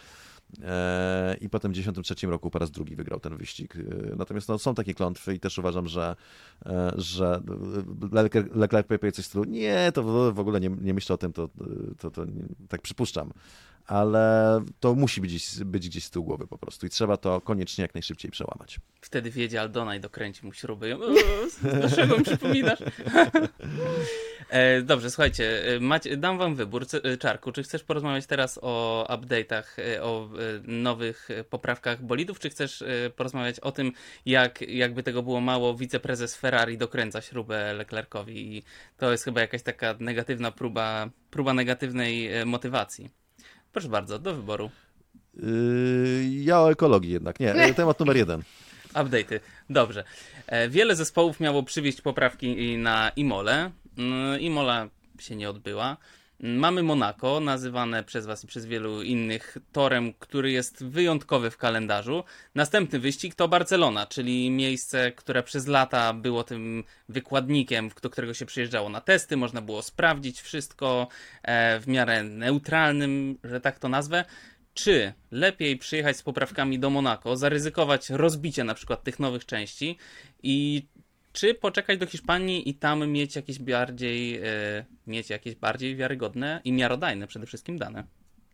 E, 0.62 1.36
i 1.40 1.48
potem 1.48 1.72
w 1.72 1.74
1993 1.74 2.26
roku 2.26 2.50
po 2.50 2.58
raz 2.58 2.70
drugi 2.70 2.96
wygrał 2.96 3.20
ten 3.20 3.36
wyścig. 3.36 3.76
E, 3.76 4.16
natomiast 4.16 4.48
no, 4.48 4.58
są 4.58 4.74
takie 4.74 4.94
klątwy 4.94 5.34
i 5.34 5.40
też 5.40 5.58
uważam, 5.58 5.88
że, 5.88 6.16
e, 6.66 6.92
że 6.96 7.40
Leclerc 8.54 8.88
powie 8.88 9.12
coś 9.12 9.24
w 9.24 9.28
stylu 9.28 9.44
nie, 9.44 9.92
to 9.92 10.32
w 10.32 10.38
ogóle 10.38 10.60
nie, 10.60 10.68
nie 10.68 10.94
myślę 10.94 11.14
o 11.14 11.18
tym, 11.18 11.32
to, 11.32 11.48
to, 11.98 12.10
to 12.10 12.26
tak 12.68 12.82
przypuszczam. 12.82 13.32
Ale 13.86 14.60
to 14.80 14.94
musi 14.94 15.20
być 15.20 15.60
być 15.64 15.88
gdzieś 15.88 16.04
z 16.04 16.10
tyłu 16.10 16.24
głowy 16.24 16.46
po 16.46 16.58
prostu 16.58 16.86
i 16.86 16.90
trzeba 16.90 17.16
to 17.16 17.40
koniecznie 17.40 17.82
jak 17.82 17.94
najszybciej 17.94 18.30
przełamać. 18.30 18.80
Wtedy 19.00 19.30
wiedzie 19.30 19.60
Aldona 19.60 19.96
i 19.96 20.00
dokręci 20.00 20.46
mu 20.46 20.52
śruby. 20.52 20.96
Dlaczego 21.62 22.18
mi 22.18 22.24
przypominasz? 22.24 22.78
E, 24.48 24.82
dobrze, 24.82 25.10
słuchajcie, 25.10 25.66
e, 25.66 25.80
macie, 25.80 26.16
dam 26.16 26.38
wam 26.38 26.54
wybór, 26.54 26.86
e, 27.02 27.16
Czarku, 27.16 27.52
czy 27.52 27.62
chcesz 27.62 27.84
porozmawiać 27.84 28.26
teraz 28.26 28.58
o 28.62 29.06
update'ach, 29.10 29.80
o 30.02 30.28
nowych 30.64 31.28
poprawkach 31.50 32.02
bolidów, 32.02 32.38
czy 32.38 32.50
chcesz 32.50 32.84
porozmawiać 33.16 33.60
o 33.60 33.72
tym, 33.72 33.92
jak 34.26 34.60
jakby 34.60 35.02
tego 35.02 35.22
było 35.22 35.40
mało, 35.40 35.74
wiceprezes 35.74 36.36
Ferrari 36.36 36.78
dokręca 36.78 37.20
śrubę 37.20 37.74
Leclercowi 37.74 38.56
i 38.56 38.62
to 38.96 39.12
jest 39.12 39.24
chyba 39.24 39.40
jakaś 39.40 39.62
taka 39.62 39.94
negatywna 40.00 40.50
próba, 40.52 41.10
próba 41.30 41.54
negatywnej 41.54 42.30
motywacji. 42.46 43.23
Proszę 43.74 43.88
bardzo, 43.88 44.18
do 44.18 44.34
wyboru. 44.34 44.70
Yy, 45.34 45.44
ja 46.24 46.60
o 46.60 46.72
ekologii 46.72 47.12
jednak, 47.12 47.40
nie, 47.40 47.54
temat 47.74 48.00
numer 48.00 48.16
jeden. 48.16 48.42
Update'y, 48.94 49.40
dobrze. 49.70 50.04
Wiele 50.68 50.96
zespołów 50.96 51.40
miało 51.40 51.62
przywieźć 51.62 52.00
poprawki 52.00 52.76
na 52.78 53.10
Imole, 53.16 53.70
Mm, 53.98 54.40
Imola 54.40 54.88
się 55.18 55.36
nie 55.36 55.50
odbyła. 55.50 55.96
Mamy 56.40 56.82
Monako, 56.82 57.40
nazywane 57.40 58.04
przez 58.04 58.26
Was 58.26 58.44
i 58.44 58.46
przez 58.46 58.66
wielu 58.66 59.02
innych 59.02 59.58
torem, 59.72 60.12
który 60.18 60.50
jest 60.50 60.84
wyjątkowy 60.84 61.50
w 61.50 61.56
kalendarzu. 61.56 62.24
Następny 62.54 62.98
wyścig 62.98 63.34
to 63.34 63.48
Barcelona, 63.48 64.06
czyli 64.06 64.50
miejsce, 64.50 65.12
które 65.12 65.42
przez 65.42 65.66
lata 65.66 66.12
było 66.12 66.44
tym 66.44 66.84
wykładnikiem, 67.08 67.90
do 68.02 68.10
którego 68.10 68.34
się 68.34 68.46
przyjeżdżało 68.46 68.88
na 68.88 69.00
testy. 69.00 69.36
Można 69.36 69.62
było 69.62 69.82
sprawdzić 69.82 70.40
wszystko 70.40 71.08
e, 71.42 71.80
w 71.80 71.88
miarę 71.88 72.22
neutralnym, 72.22 73.38
że 73.44 73.60
tak 73.60 73.78
to 73.78 73.88
nazwę. 73.88 74.24
Czy 74.74 75.12
lepiej 75.30 75.76
przyjechać 75.76 76.16
z 76.16 76.22
poprawkami 76.22 76.78
do 76.78 76.90
Monako, 76.90 77.36
zaryzykować 77.36 78.10
rozbicie 78.10 78.64
na 78.64 78.74
przykład 78.74 79.04
tych 79.04 79.18
nowych 79.18 79.46
części 79.46 79.98
i 80.42 80.86
czy 81.34 81.54
poczekać 81.54 81.98
do 81.98 82.06
Hiszpanii 82.06 82.68
i 82.68 82.74
tam 82.74 83.08
mieć 83.08 83.36
jakieś 83.36 83.58
bardziej, 83.58 84.36
e, 84.36 84.84
mieć 85.06 85.30
jakieś 85.30 85.54
bardziej 85.54 85.96
wiarygodne 85.96 86.60
i 86.64 86.72
miarodajne 86.72 87.26
przede 87.26 87.46
wszystkim 87.46 87.78
dane? 87.78 88.04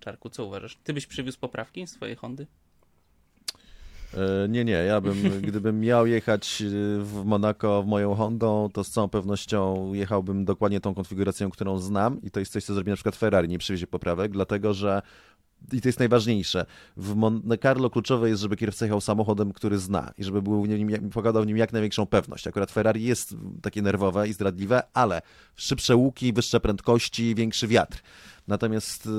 Czarku, 0.00 0.30
co 0.30 0.46
uważasz? 0.46 0.78
Ty 0.84 0.94
byś 0.94 1.06
przywiózł 1.06 1.38
poprawki 1.38 1.86
swojej 1.86 2.16
Hondy? 2.16 2.46
E, 4.14 4.48
nie, 4.48 4.64
nie. 4.64 4.72
Ja 4.72 5.00
bym, 5.00 5.16
gdybym 5.48 5.80
miał 5.80 6.06
jechać 6.06 6.62
e, 6.62 6.66
w 7.04 7.22
Monako 7.24 7.82
w 7.82 7.86
moją 7.86 8.14
Hondą, 8.14 8.68
to 8.72 8.84
z 8.84 8.90
całą 8.90 9.08
pewnością 9.08 9.92
jechałbym 9.94 10.44
dokładnie 10.44 10.80
tą 10.80 10.94
konfiguracją, 10.94 11.50
którą 11.50 11.78
znam 11.78 12.22
i 12.22 12.30
to 12.30 12.40
jest 12.40 12.52
coś, 12.52 12.64
co 12.64 12.74
zrobi 12.74 12.90
na 12.90 12.96
przykład 12.96 13.16
Ferrari, 13.16 13.48
nie 13.48 13.58
przywiezie 13.58 13.86
poprawek, 13.86 14.32
dlatego 14.32 14.74
że 14.74 15.02
i 15.72 15.80
to 15.80 15.88
jest 15.88 15.98
najważniejsze. 15.98 16.66
W 16.96 17.14
Monte 17.14 17.58
Carlo 17.58 17.90
kluczowe 17.90 18.28
jest, 18.28 18.42
żeby 18.42 18.56
kierowca 18.56 18.84
jechał 18.84 19.00
samochodem, 19.00 19.52
który 19.52 19.78
zna 19.78 20.12
i 20.18 20.24
żeby 20.24 20.42
był 20.42 20.62
w 20.62 20.68
nim, 20.68 21.10
pokazał 21.10 21.42
w 21.42 21.46
nim 21.46 21.56
jak 21.56 21.72
największą 21.72 22.06
pewność. 22.06 22.46
Akurat 22.46 22.70
Ferrari 22.70 23.04
jest 23.04 23.36
takie 23.62 23.82
nerwowe 23.82 24.28
i 24.28 24.32
zdradliwe, 24.32 24.82
ale 24.94 25.22
szybsze 25.56 25.96
łuki, 25.96 26.32
wyższe 26.32 26.60
prędkości, 26.60 27.34
większy 27.34 27.68
wiatr. 27.68 28.02
Natomiast 28.50 29.06
y, 29.06 29.10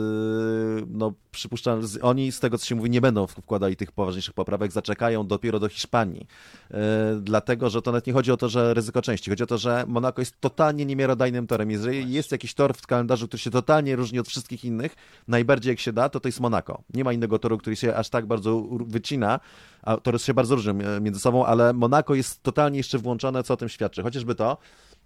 no, 0.87 1.13
przypuszczam, 1.31 1.81
oni 2.01 2.31
z 2.31 2.39
tego 2.39 2.57
co 2.57 2.65
się 2.65 2.75
mówi 2.75 2.89
nie 2.89 3.01
będą 3.01 3.27
wkładali 3.27 3.75
tych 3.75 3.91
poważniejszych 3.91 4.33
poprawek, 4.33 4.71
zaczekają 4.71 5.27
dopiero 5.27 5.59
do 5.59 5.69
Hiszpanii. 5.69 6.27
Y, 6.71 6.75
dlatego, 7.21 7.69
że 7.69 7.81
to 7.81 7.91
nawet 7.91 8.07
nie 8.07 8.13
chodzi 8.13 8.31
o 8.31 8.37
to, 8.37 8.49
że 8.49 8.73
ryzyko 8.73 9.01
części, 9.01 9.29
chodzi 9.29 9.43
o 9.43 9.47
to, 9.47 9.57
że 9.57 9.85
Monaco 9.87 10.21
jest 10.21 10.41
totalnie 10.41 10.85
niemiarodajnym 10.85 11.47
torem. 11.47 11.71
Jeżeli 11.71 12.13
jest 12.13 12.31
jakiś 12.31 12.53
tor 12.53 12.73
w 12.73 12.87
kalendarzu, 12.87 13.27
który 13.27 13.41
się 13.41 13.51
totalnie 13.51 13.95
różni 13.95 14.19
od 14.19 14.27
wszystkich 14.27 14.65
innych, 14.65 14.95
najbardziej 15.27 15.71
jak 15.71 15.79
się 15.79 15.93
da, 15.93 16.09
to 16.09 16.19
to 16.19 16.27
jest 16.27 16.39
Monaco. 16.39 16.83
Nie 16.93 17.03
ma 17.03 17.13
innego 17.13 17.39
toru, 17.39 17.57
który 17.57 17.75
się 17.75 17.95
aż 17.95 18.09
tak 18.09 18.25
bardzo 18.25 18.63
wycina, 18.87 19.39
a 19.81 19.97
tory 19.97 20.19
się 20.19 20.33
bardzo 20.33 20.55
różnią 20.55 20.79
e, 20.79 21.01
między 21.01 21.19
sobą, 21.19 21.45
ale 21.45 21.73
Monaco 21.73 22.15
jest 22.15 22.43
totalnie 22.43 22.77
jeszcze 22.77 22.97
włączone, 22.97 23.43
co 23.43 23.53
o 23.53 23.57
tym 23.57 23.69
świadczy. 23.69 24.03
Chociażby 24.03 24.35
to, 24.35 24.57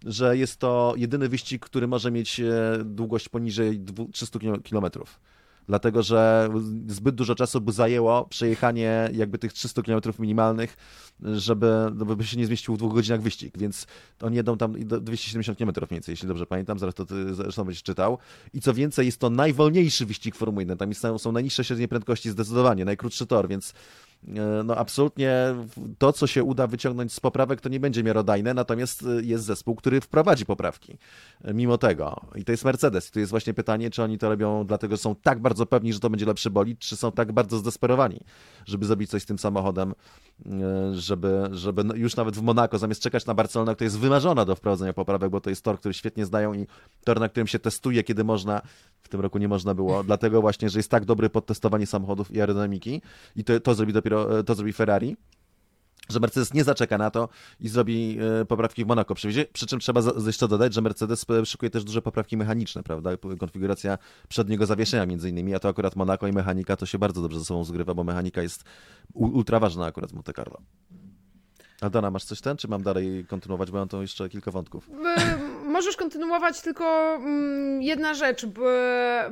że 0.04 0.36
jest 0.36 0.56
to 0.56 0.94
jedyny 0.96 1.28
wyścig, 1.28 1.64
który 1.64 1.88
może 1.88 2.10
mieć 2.10 2.40
e, 2.40 2.78
długość 2.84 3.28
poniżej 3.28 3.84
300 4.12 4.38
km. 4.70 4.86
Dlatego, 5.68 6.02
że 6.02 6.48
zbyt 6.86 7.14
dużo 7.14 7.34
czasu 7.34 7.60
by 7.60 7.72
zajęło 7.72 8.24
przejechanie 8.24 9.10
jakby 9.12 9.38
tych 9.38 9.52
300 9.52 9.82
km 9.82 10.00
minimalnych, 10.18 10.76
żeby, 11.22 11.66
żeby 12.08 12.24
się 12.24 12.36
nie 12.36 12.46
zmieścił 12.46 12.74
w 12.74 12.78
dwóch 12.78 12.94
godzinach 12.94 13.22
wyścig, 13.22 13.58
więc 13.58 13.86
oni 14.22 14.36
jedą 14.36 14.58
tam 14.58 14.72
270 14.72 15.58
km 15.58 15.70
mniej 15.76 15.88
więcej, 15.90 16.12
jeśli 16.12 16.28
dobrze 16.28 16.46
pamiętam, 16.46 16.78
zaraz 16.78 16.94
to 16.94 17.06
ty 17.06 17.34
zresztą 17.34 17.64
będziesz 17.64 17.82
czytał. 17.82 18.18
I 18.54 18.60
co 18.60 18.74
więcej, 18.74 19.06
jest 19.06 19.20
to 19.20 19.30
najwolniejszy 19.30 20.06
wyścig 20.06 20.34
Formuły 20.34 20.62
1, 20.62 20.78
tam 20.78 21.18
są, 21.18 21.32
najniższe 21.32 21.64
średnie 21.64 21.88
prędkości 21.88 22.30
zdecydowanie, 22.30 22.84
najkrótszy 22.84 23.26
tor, 23.26 23.48
więc 23.48 23.74
no 24.64 24.76
absolutnie 24.76 25.54
to, 25.98 26.12
co 26.12 26.26
się 26.26 26.44
uda 26.44 26.66
wyciągnąć 26.66 27.12
z 27.12 27.20
poprawek, 27.20 27.60
to 27.60 27.68
nie 27.68 27.80
będzie 27.80 28.02
miarodajne, 28.02 28.54
natomiast 28.54 29.02
e, 29.02 29.22
jest 29.22 29.44
zespół, 29.44 29.74
który 29.74 30.00
wprowadzi 30.00 30.46
poprawki. 30.46 30.98
E, 31.44 31.54
mimo 31.54 31.78
tego. 31.78 32.20
I 32.34 32.44
to 32.44 32.52
jest 32.52 32.64
Mercedes. 32.64 33.08
I 33.08 33.12
tu 33.12 33.18
jest 33.18 33.30
właśnie 33.30 33.54
pytanie, 33.54 33.90
czy 33.90 34.02
oni 34.02 34.18
to 34.18 34.28
robią 34.28 34.66
dlatego, 34.66 34.96
że 34.96 35.02
są 35.02 35.14
tak 35.14 35.40
bardzo 35.40 35.66
pewni, 35.66 35.92
że 35.92 36.00
to 36.00 36.10
będzie 36.10 36.26
lepszy 36.26 36.50
bolid, 36.50 36.78
czy 36.78 36.96
są 36.96 37.12
tak 37.12 37.32
bardzo 37.32 37.58
zdesperowani, 37.58 38.20
żeby 38.66 38.86
zrobić 38.86 39.10
coś 39.10 39.22
z 39.22 39.26
tym 39.26 39.38
samochodem, 39.38 39.94
żeby, 40.92 41.48
żeby 41.52 41.84
no, 41.84 41.94
już 41.94 42.16
nawet 42.16 42.36
w 42.36 42.42
Monako, 42.42 42.78
zamiast 42.78 43.02
czekać 43.02 43.26
na 43.26 43.34
Barcelonę, 43.34 43.74
która 43.74 43.86
jest 43.86 43.98
wymarzona 43.98 44.44
do 44.44 44.56
wprowadzenia 44.56 44.92
poprawek, 44.92 45.30
bo 45.30 45.40
to 45.40 45.50
jest 45.50 45.64
tor, 45.64 45.78
który 45.78 45.94
świetnie 45.94 46.26
znają 46.26 46.54
i 46.54 46.66
tor, 47.04 47.20
na 47.20 47.28
którym 47.28 47.46
się 47.46 47.58
testuje, 47.58 48.02
kiedy 48.02 48.24
można, 48.24 48.62
w 49.02 49.08
tym 49.08 49.20
roku 49.20 49.38
nie 49.38 49.48
można 49.48 49.74
było, 49.74 50.04
dlatego 50.10 50.40
właśnie, 50.40 50.70
że 50.70 50.78
jest 50.78 50.90
tak 50.90 51.04
dobry 51.04 51.30
pod 51.30 51.46
testowanie 51.46 51.86
samochodów 51.86 52.30
i 52.30 52.40
aerodynamiki 52.40 53.02
i 53.36 53.44
to, 53.44 53.60
to 53.60 53.74
zrobi 53.74 53.92
dopiero, 53.92 54.42
to 54.42 54.54
zrobi 54.54 54.72
Ferrari 54.72 55.16
że 56.08 56.20
Mercedes 56.20 56.54
nie 56.54 56.64
zaczeka 56.64 56.98
na 56.98 57.10
to 57.10 57.28
i 57.60 57.68
zrobi 57.68 58.18
e, 58.40 58.44
poprawki 58.44 58.84
w 58.84 58.88
Monaco 58.88 59.14
przywiezie. 59.14 59.46
Przy 59.52 59.66
czym 59.66 59.80
trzeba 59.80 60.00
jeszcze 60.26 60.48
dodać, 60.48 60.74
że 60.74 60.80
Mercedes 60.80 61.26
e, 61.30 61.46
szykuje 61.46 61.70
też 61.70 61.84
duże 61.84 62.02
poprawki 62.02 62.36
mechaniczne, 62.36 62.82
prawda? 62.82 63.10
Konfiguracja 63.40 63.98
przedniego 64.28 64.66
zawieszenia 64.66 65.06
między 65.06 65.28
innymi, 65.28 65.54
a 65.54 65.58
to 65.58 65.68
akurat 65.68 65.96
Monaco 65.96 66.26
i 66.26 66.32
mechanika 66.32 66.76
to 66.76 66.86
się 66.86 66.98
bardzo 66.98 67.22
dobrze 67.22 67.38
ze 67.38 67.44
sobą 67.44 67.64
zgrywa, 67.64 67.94
bo 67.94 68.04
mechanika 68.04 68.42
jest 68.42 68.64
ultra 69.14 69.60
ważna 69.60 69.86
akurat 69.86 70.10
w 70.10 70.14
Monte 70.14 70.32
Carlo. 70.32 70.58
Aldona, 71.80 72.10
masz 72.10 72.24
coś 72.24 72.40
ten, 72.40 72.56
czy 72.56 72.68
mam 72.68 72.82
dalej 72.82 73.24
kontynuować, 73.28 73.70
bo 73.70 73.78
mam 73.78 73.88
tu 73.88 74.02
jeszcze 74.02 74.28
kilka 74.28 74.50
wątków. 74.50 74.90
Możesz 75.64 75.96
kontynuować, 75.96 76.60
tylko 76.60 77.14
mm, 77.14 77.82
jedna 77.82 78.14
rzecz, 78.14 78.46
bo, 78.46 78.62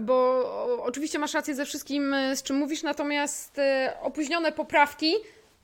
bo 0.01 0.45
oczywiście 0.83 1.19
masz 1.19 1.35
rację 1.35 1.55
ze 1.55 1.65
wszystkim, 1.65 2.15
z 2.35 2.43
czym 2.43 2.57
mówisz, 2.57 2.83
natomiast 2.83 3.59
e, 3.59 3.97
opóźnione 4.03 4.53
poprawki 4.53 5.15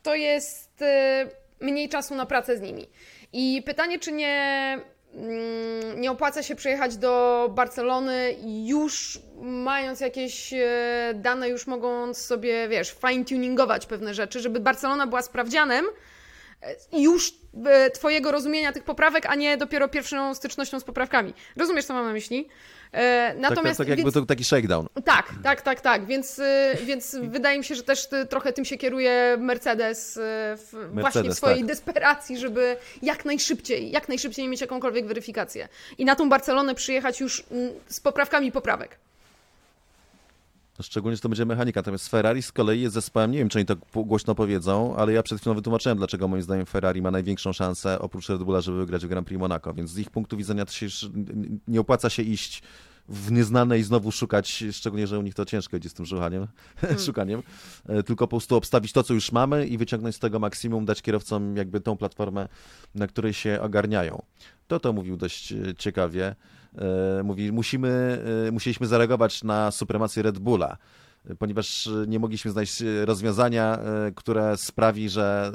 to 0.03 0.15
jest 0.15 0.83
e, 0.83 1.27
mniej 1.61 1.89
czasu 1.89 2.15
na 2.15 2.27
pracę 2.27 2.57
z 2.57 2.61
nimi. 2.61 2.89
I 3.33 3.63
pytanie, 3.67 3.99
czy 3.99 4.13
nie, 4.13 4.79
mm, 5.15 6.01
nie 6.01 6.11
opłaca 6.11 6.43
się 6.43 6.57
przyjechać 6.57 6.97
do 6.97 7.49
Barcelony 7.55 8.37
już 8.65 9.19
mając 9.43 10.01
jakieś 10.01 10.53
e, 10.53 10.67
dane, 11.15 11.49
już 11.49 11.67
mogąc 11.67 12.19
sobie, 12.19 12.69
wiesz, 12.69 12.95
fine-tuningować 12.95 13.87
pewne 13.87 14.15
rzeczy, 14.15 14.41
żeby 14.41 14.61
Barcelona 14.61 15.07
była 15.07 15.23
sprawdzianem, 15.23 15.85
już 16.93 17.33
e, 17.67 17.91
twojego 17.91 18.33
rozumienia 18.33 18.73
tych 18.73 18.85
poprawek, 18.85 19.27
a 19.27 19.35
nie 19.35 19.57
dopiero 19.57 19.89
pierwszą 19.89 20.35
stycznością 20.35 20.81
z 20.81 20.85
poprawkami. 20.85 21.35
Rozumiesz, 21.57 21.85
co 21.85 21.95
mam 21.95 22.07
na 22.07 22.13
myśli? 22.13 22.49
E, 22.93 23.35
natomiast, 23.35 23.65
tak, 23.65 23.77
tak, 23.77 23.77
tak 23.77 23.99
jakby 23.99 24.13
to 24.13 24.27
taki 24.27 24.45
shakedown. 24.45 24.87
Tak, 25.05 25.35
tak, 25.43 25.63
tak, 25.63 25.81
tak, 25.81 26.07
więc, 26.07 26.39
e, 26.39 26.77
więc 26.85 27.17
wydaje 27.23 27.59
mi 27.59 27.65
się, 27.65 27.75
że 27.75 27.83
też 27.83 28.09
trochę 28.29 28.53
tym 28.53 28.65
się 28.65 28.77
kieruje 28.77 29.37
Mercedes, 29.41 30.19
w, 30.23 30.73
Mercedes 30.73 31.01
właśnie 31.01 31.31
w 31.31 31.35
swojej 31.35 31.59
tak. 31.59 31.67
desperacji, 31.67 32.39
żeby 32.39 32.77
jak 33.03 33.25
najszybciej, 33.25 33.91
jak 33.91 34.09
najszybciej 34.09 34.49
mieć 34.49 34.61
jakąkolwiek 34.61 35.07
weryfikację. 35.07 35.69
I 35.99 36.05
na 36.05 36.17
tą 36.17 36.29
Barcelonę 36.29 36.75
przyjechać 36.75 37.21
już 37.21 37.45
mm, 37.51 37.71
z 37.87 38.01
poprawkami 38.01 38.53
poprawek. 38.53 38.99
No, 40.81 40.85
szczególnie, 40.85 41.17
że 41.17 41.23
to 41.23 41.29
będzie 41.29 41.47
mechanika. 41.47 41.81
Natomiast 41.81 42.09
Ferrari 42.09 42.43
z 42.43 42.53
kolei 42.53 42.81
jest 42.81 42.95
zespołem, 42.95 43.31
nie 43.31 43.39
wiem, 43.39 43.49
czy 43.49 43.59
oni 43.59 43.67
to 43.67 43.77
głośno 43.95 44.35
powiedzą, 44.35 44.97
ale 44.97 45.13
ja 45.13 45.23
przed 45.23 45.41
chwilą 45.41 45.55
wytłumaczyłem, 45.55 45.99
dlaczego 45.99 46.29
moim 46.29 46.43
zdaniem 46.43 46.67
Ferrari 46.67 47.03
ma 47.03 47.11
największą 47.11 47.53
szansę 47.53 47.99
oprócz 47.99 48.29
Red 48.29 48.43
Bulla, 48.43 48.61
żeby 48.61 48.79
wygrać 48.79 49.07
w 49.07 49.09
Grand 49.09 49.27
Prix 49.27 49.41
Monaco. 49.41 49.75
Więc 49.75 49.91
z 49.91 49.99
ich 49.99 50.11
punktu 50.11 50.37
widzenia 50.37 50.65
to 50.65 50.73
się 50.73 50.87
nie 51.69 51.81
opłaca 51.81 52.11
się 52.11 52.23
iść 52.23 52.63
w 53.09 53.33
nieznane 53.33 53.79
i 53.79 53.83
znowu 53.83 54.13
szukać, 54.13 54.65
szczególnie, 54.73 55.07
że 55.07 55.19
u 55.19 55.23
nich 55.23 55.35
to 55.35 55.45
ciężko 55.45 55.77
idzie 55.77 55.89
z 55.89 55.95
tym 55.95 56.07
szukaniem, 56.07 56.47
hmm. 56.81 57.01
szukaniem, 57.01 57.43
e, 57.89 58.03
tylko 58.03 58.27
po 58.27 58.37
prostu 58.37 58.57
obstawić 58.57 58.93
to, 58.93 59.03
co 59.03 59.15
już 59.15 59.33
mamy 59.33 59.67
i 59.67 59.79
wyciągnąć 59.79 60.17
z 60.17 60.19
tego 60.19 60.39
maksimum, 60.39 60.85
dać 60.85 61.03
kierowcom 61.03 61.57
jakby 61.57 61.81
tą 61.81 61.97
platformę, 61.97 62.49
na 62.95 63.07
której 63.07 63.33
się 63.33 63.59
ogarniają. 63.61 64.23
To 64.69 64.81
to 64.81 64.93
mówił 64.93 65.17
dość 65.17 65.53
e, 65.53 65.75
ciekawie. 65.79 66.35
E, 66.79 67.23
mówi, 67.23 67.53
musimy, 67.53 68.23
e, 68.49 68.53
musieliśmy 68.53 68.87
zareagować 68.87 69.45
na 69.45 69.71
supremację 69.71 70.23
Red 70.23 70.39
Bulla. 70.39 70.77
ponieważ 71.39 71.89
nie 72.07 72.19
mogliśmy 72.19 72.51
znaleźć 72.51 72.83
rozwiązania, 73.05 73.79
które 74.15 74.57
sprawi, 74.57 75.09
że 75.09 75.53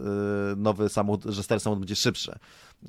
nowy 0.57 0.89
samochód, 0.89 1.23
że 1.23 1.43
stary 1.43 1.59
samochód 1.59 1.79
będzie 1.79 1.95
szybszy. 1.95 2.35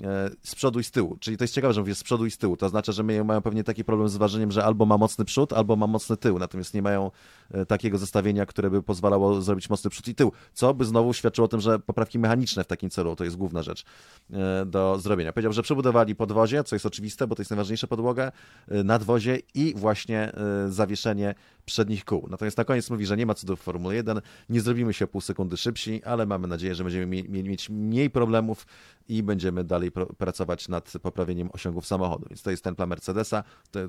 E, 0.03 0.31
z 0.43 0.55
przodu 0.55 0.81
i 0.81 0.85
z 0.85 0.91
tyłu. 0.91 1.17
Czyli 1.21 1.37
to 1.37 1.45
jest 1.45 1.55
ciekawe, 1.55 1.75
że 1.75 1.81
mówię 1.81 1.95
z 1.95 2.03
przodu 2.03 2.27
i 2.27 2.31
z 2.31 2.39
tyłu. 2.39 2.57
To 2.57 2.67
oznacza, 2.67 2.93
że 2.93 3.03
mają 3.03 3.43
pewnie 3.43 3.65
taki 3.65 3.85
problem 3.85 4.09
z 4.09 4.17
ważeniem, 4.17 4.53
że 4.53 4.65
albo 4.65 4.87
ma 4.87 4.99
mocny 4.99 5.25
przód, 5.25 5.53
albo 5.53 5.77
ma 5.77 5.87
mocny 5.87 6.17
tył. 6.17 6.39
Natomiast 6.39 6.75
nie 6.75 6.83
mają 6.83 7.11
e, 7.51 7.67
takiego 7.67 7.99
zestawienia, 7.99 8.47
które 8.47 8.71
by 8.71 8.83
pozwalało 8.83 9.43
zrobić 9.43 9.71
mocny 9.71 9.91
przód 9.91 10.09
i 10.09 10.15
tył. 10.15 10.33
Co 10.53 10.75
by 10.75 10.85
znowu 10.85 11.13
świadczyło 11.13 11.45
o 11.45 11.49
tym, 11.49 11.61
że 11.61 11.79
poprawki 11.79 12.19
mechaniczne 12.19 12.65
w 12.65 12.67
takim 12.67 12.91
celu 12.91 13.17
to 13.17 13.25
jest 13.25 13.37
główna 13.37 13.63
rzecz 13.63 13.85
e, 14.33 14.67
do 14.67 14.99
zrobienia. 14.99 15.33
Powiedział, 15.33 15.53
że 15.53 15.63
przebudowali 15.63 16.15
podwozie, 16.15 16.65
co 16.65 16.77
jest 16.77 16.87
oczywiste, 16.87 17.27
bo 17.27 17.35
to 17.35 17.43
jest 17.43 17.51
najważniejsza 17.51 17.87
podłoga, 17.87 18.33
nadwozie 18.69 19.39
i 19.55 19.75
właśnie 19.77 20.33
zawieszenie 20.69 21.35
przednich 21.65 22.05
kół. 22.05 22.27
Natomiast 22.31 22.59
na 22.59 22.65
koniec 22.65 22.91
mówi, 22.91 23.07
że 23.07 23.17
nie 23.17 23.27
ma 23.27 23.35
cudów 23.35 23.61
w 23.61 23.63
Formule 23.63 23.95
1, 23.95 24.21
nie 24.49 24.61
zrobimy 24.61 24.93
się 24.95 25.07
pół 25.07 25.21
sekundy 25.21 25.57
szybsi, 25.57 26.05
ale 26.05 26.27
mamy 26.27 26.49
nadzieję, 26.49 26.75
że 26.75 26.85
będziemy 26.85 27.23
mieć 27.29 27.71
mniej 27.71 28.11
problemów 28.11 28.67
i 29.09 29.23
będziemy 29.23 29.65
dalej 29.65 29.76
pr 29.81 30.17
pracować 30.17 30.69
nad 30.69 30.93
poprawieniem 31.03 31.51
osiągów 31.53 31.87
samochodu. 31.87 32.27
Więc 32.31 32.43
to 32.43 32.51
jest 32.51 32.65
ten 32.65 32.75
plan 32.75 32.89
Mercedesa, 32.89 33.45
to 33.71 33.81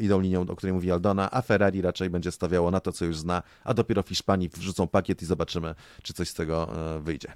idą 0.00 0.20
linią, 0.20 0.40
o 0.40 0.56
której 0.56 0.72
mówi 0.72 0.90
Aldona, 0.90 1.30
a 1.30 1.42
Ferrari 1.42 1.82
raczej 1.82 2.10
będzie 2.10 2.32
stawiało 2.32 2.70
na 2.70 2.80
to, 2.80 2.92
co 2.92 3.04
już 3.04 3.18
zna, 3.18 3.42
a 3.64 3.74
dopiero 3.74 4.02
w 4.02 4.08
Hiszpanii 4.08 4.48
wrzucą 4.48 4.88
pakiet 4.88 5.22
i 5.22 5.26
zobaczymy, 5.26 5.74
czy 6.02 6.12
coś 6.12 6.28
z 6.28 6.34
tego 6.34 6.68
e, 6.96 7.00
wyjdzie. 7.00 7.32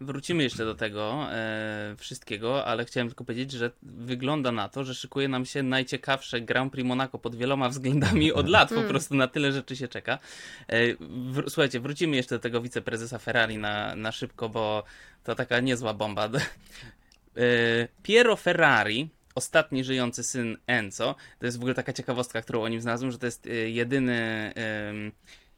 Wrócimy 0.00 0.42
jeszcze 0.42 0.64
do 0.64 0.74
tego 0.74 1.26
e, 1.32 1.94
wszystkiego, 1.98 2.64
ale 2.64 2.84
chciałem 2.84 3.08
tylko 3.08 3.24
powiedzieć, 3.24 3.52
że 3.52 3.70
wygląda 3.82 4.52
na 4.52 4.68
to, 4.68 4.84
że 4.84 4.94
szykuje 4.94 5.28
nam 5.28 5.44
się 5.44 5.62
najciekawsze 5.62 6.40
Grand 6.40 6.72
Prix 6.72 6.88
Monaco 6.88 7.18
pod 7.18 7.36
wieloma 7.36 7.68
względami 7.68 8.32
od 8.32 8.48
lat. 8.48 8.68
Po 8.68 8.74
hmm. 8.74 8.90
prostu 8.92 9.14
na 9.14 9.28
tyle 9.28 9.52
rzeczy 9.52 9.76
się 9.76 9.88
czeka. 9.88 10.18
E, 10.68 10.94
w, 11.00 11.42
słuchajcie, 11.48 11.80
wrócimy 11.80 12.16
jeszcze 12.16 12.34
do 12.34 12.38
tego 12.38 12.60
wiceprezesa 12.60 13.18
Ferrari 13.18 13.58
na, 13.58 13.96
na 13.96 14.12
szybko, 14.12 14.48
bo 14.48 14.84
to 15.24 15.34
taka 15.34 15.60
niezła 15.60 15.94
bomba. 15.94 16.28
E, 17.36 17.88
Piero 18.02 18.36
Ferrari, 18.36 19.08
ostatni 19.34 19.84
żyjący 19.84 20.22
syn 20.22 20.56
Enzo, 20.66 21.14
to 21.38 21.46
jest 21.46 21.58
w 21.58 21.60
ogóle 21.60 21.74
taka 21.74 21.92
ciekawostka, 21.92 22.42
którą 22.42 22.62
o 22.62 22.68
nim 22.68 22.80
znalazłem, 22.80 23.12
że 23.12 23.18
to 23.18 23.26
jest 23.26 23.46
e, 23.46 23.50
jedyny 23.50 24.52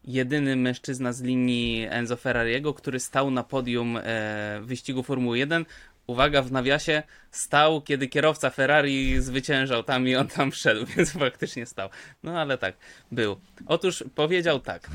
jedyny 0.06 0.56
mężczyzna 0.56 1.12
z 1.12 1.22
linii 1.22 1.86
Enzo 1.90 2.16
Ferrariego, 2.16 2.74
który 2.74 3.00
stał 3.00 3.30
na 3.30 3.42
podium 3.44 3.98
e, 4.02 4.60
wyścigu 4.62 5.02
Formuły 5.02 5.38
1. 5.38 5.64
Uwaga, 6.06 6.42
w 6.42 6.52
nawiasie 6.52 7.02
stał, 7.30 7.80
kiedy 7.82 8.08
kierowca 8.08 8.50
Ferrari 8.50 9.20
zwyciężał 9.20 9.82
tam 9.82 10.08
i 10.08 10.16
on 10.16 10.28
tam 10.28 10.50
wszedł, 10.50 10.86
więc 10.96 11.12
faktycznie 11.12 11.66
stał. 11.66 11.88
No 12.22 12.40
ale 12.40 12.58
tak, 12.58 12.76
był. 13.12 13.36
Otóż 13.66 14.04
powiedział 14.14 14.60
tak. 14.60 14.88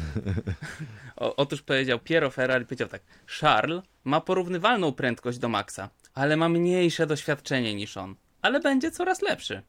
O, 1.16 1.36
otóż 1.36 1.62
powiedział 1.62 2.00
Piero 2.00 2.30
Ferrari, 2.30 2.66
powiedział 2.66 2.88
tak. 2.88 3.02
Charles 3.40 3.84
ma 4.04 4.22
porównywalną 4.22 4.92
prędkość 4.92 5.38
do 5.38 5.50
Maxa, 5.50 5.90
ale 6.14 6.38
ma 6.38 6.50
mniejsze 6.50 7.08
doświadczenie 7.08 7.76
niż 7.76 7.98
on. 7.98 8.16
Ale 8.42 8.60
będzie 8.60 8.92
coraz 8.92 9.22
lepszy. 9.22 9.62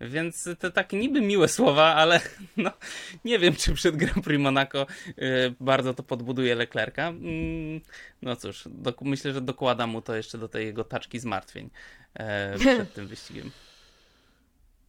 Więc 0.00 0.48
to 0.58 0.70
takie 0.70 0.96
niby 0.96 1.20
miłe 1.20 1.48
słowa, 1.48 1.94
ale 1.94 2.20
no, 2.56 2.70
nie 3.24 3.38
wiem, 3.38 3.56
czy 3.56 3.74
przed 3.74 3.96
Grand 3.96 4.24
Prix 4.24 4.42
Monaco 4.42 4.86
y, 5.08 5.14
bardzo 5.60 5.94
to 5.94 6.02
podbuduje 6.02 6.54
Leclerca. 6.54 7.08
Mm, 7.08 7.80
no 8.22 8.36
cóż, 8.36 8.68
myślę, 9.00 9.32
że 9.32 9.40
dokłada 9.40 9.86
mu 9.86 10.02
to 10.02 10.16
jeszcze 10.16 10.38
do 10.38 10.48
tej 10.48 10.66
jego 10.66 10.84
taczki 10.84 11.18
zmartwień 11.18 11.70
e, 12.14 12.58
przed 12.58 12.94
tym 12.94 13.06
wyścigiem. 13.06 13.50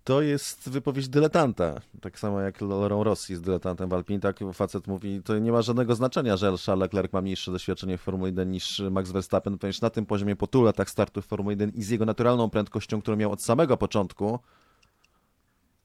To 0.04 0.22
jest 0.22 0.70
wypowiedź 0.70 1.10
dyletanta. 1.10 1.82
Tak 2.02 2.20
samo 2.20 2.42
jak 2.42 2.62
Laurent 2.62 3.06
Rossi 3.06 3.34
jest 3.34 3.44
dyletantem 3.44 3.90
w 3.90 3.94
Alpine, 3.94 4.20
tak 4.20 4.40
facet 4.54 4.88
mówi, 4.88 5.22
to 5.24 5.40
nie 5.40 5.52
ma 5.52 5.62
żadnego 5.62 5.96
znaczenia, 5.96 6.38
że 6.38 6.46
Charles 6.46 6.68
Leclerc 6.68 7.14
ma 7.14 7.22
mniejsze 7.22 7.52
doświadczenie 7.52 7.98
w 7.98 8.02
Formule 8.02 8.30
1 8.30 8.52
niż 8.52 8.82
Max 8.92 9.12
Verstappen, 9.12 9.58
ponieważ 9.58 9.82
na 9.82 9.90
tym 9.90 10.06
poziomie 10.06 10.36
po 10.36 10.48
tylu 10.48 10.64
latach 10.64 10.90
startu 10.90 11.22
w 11.22 11.26
Formule 11.26 11.54
1 11.54 11.70
i 11.70 11.84
z 11.84 11.90
jego 11.90 12.06
naturalną 12.06 12.50
prędkością, 12.50 13.02
którą 13.02 13.18
miał 13.18 13.32
od 13.32 13.42
samego 13.42 13.78
początku, 13.78 14.40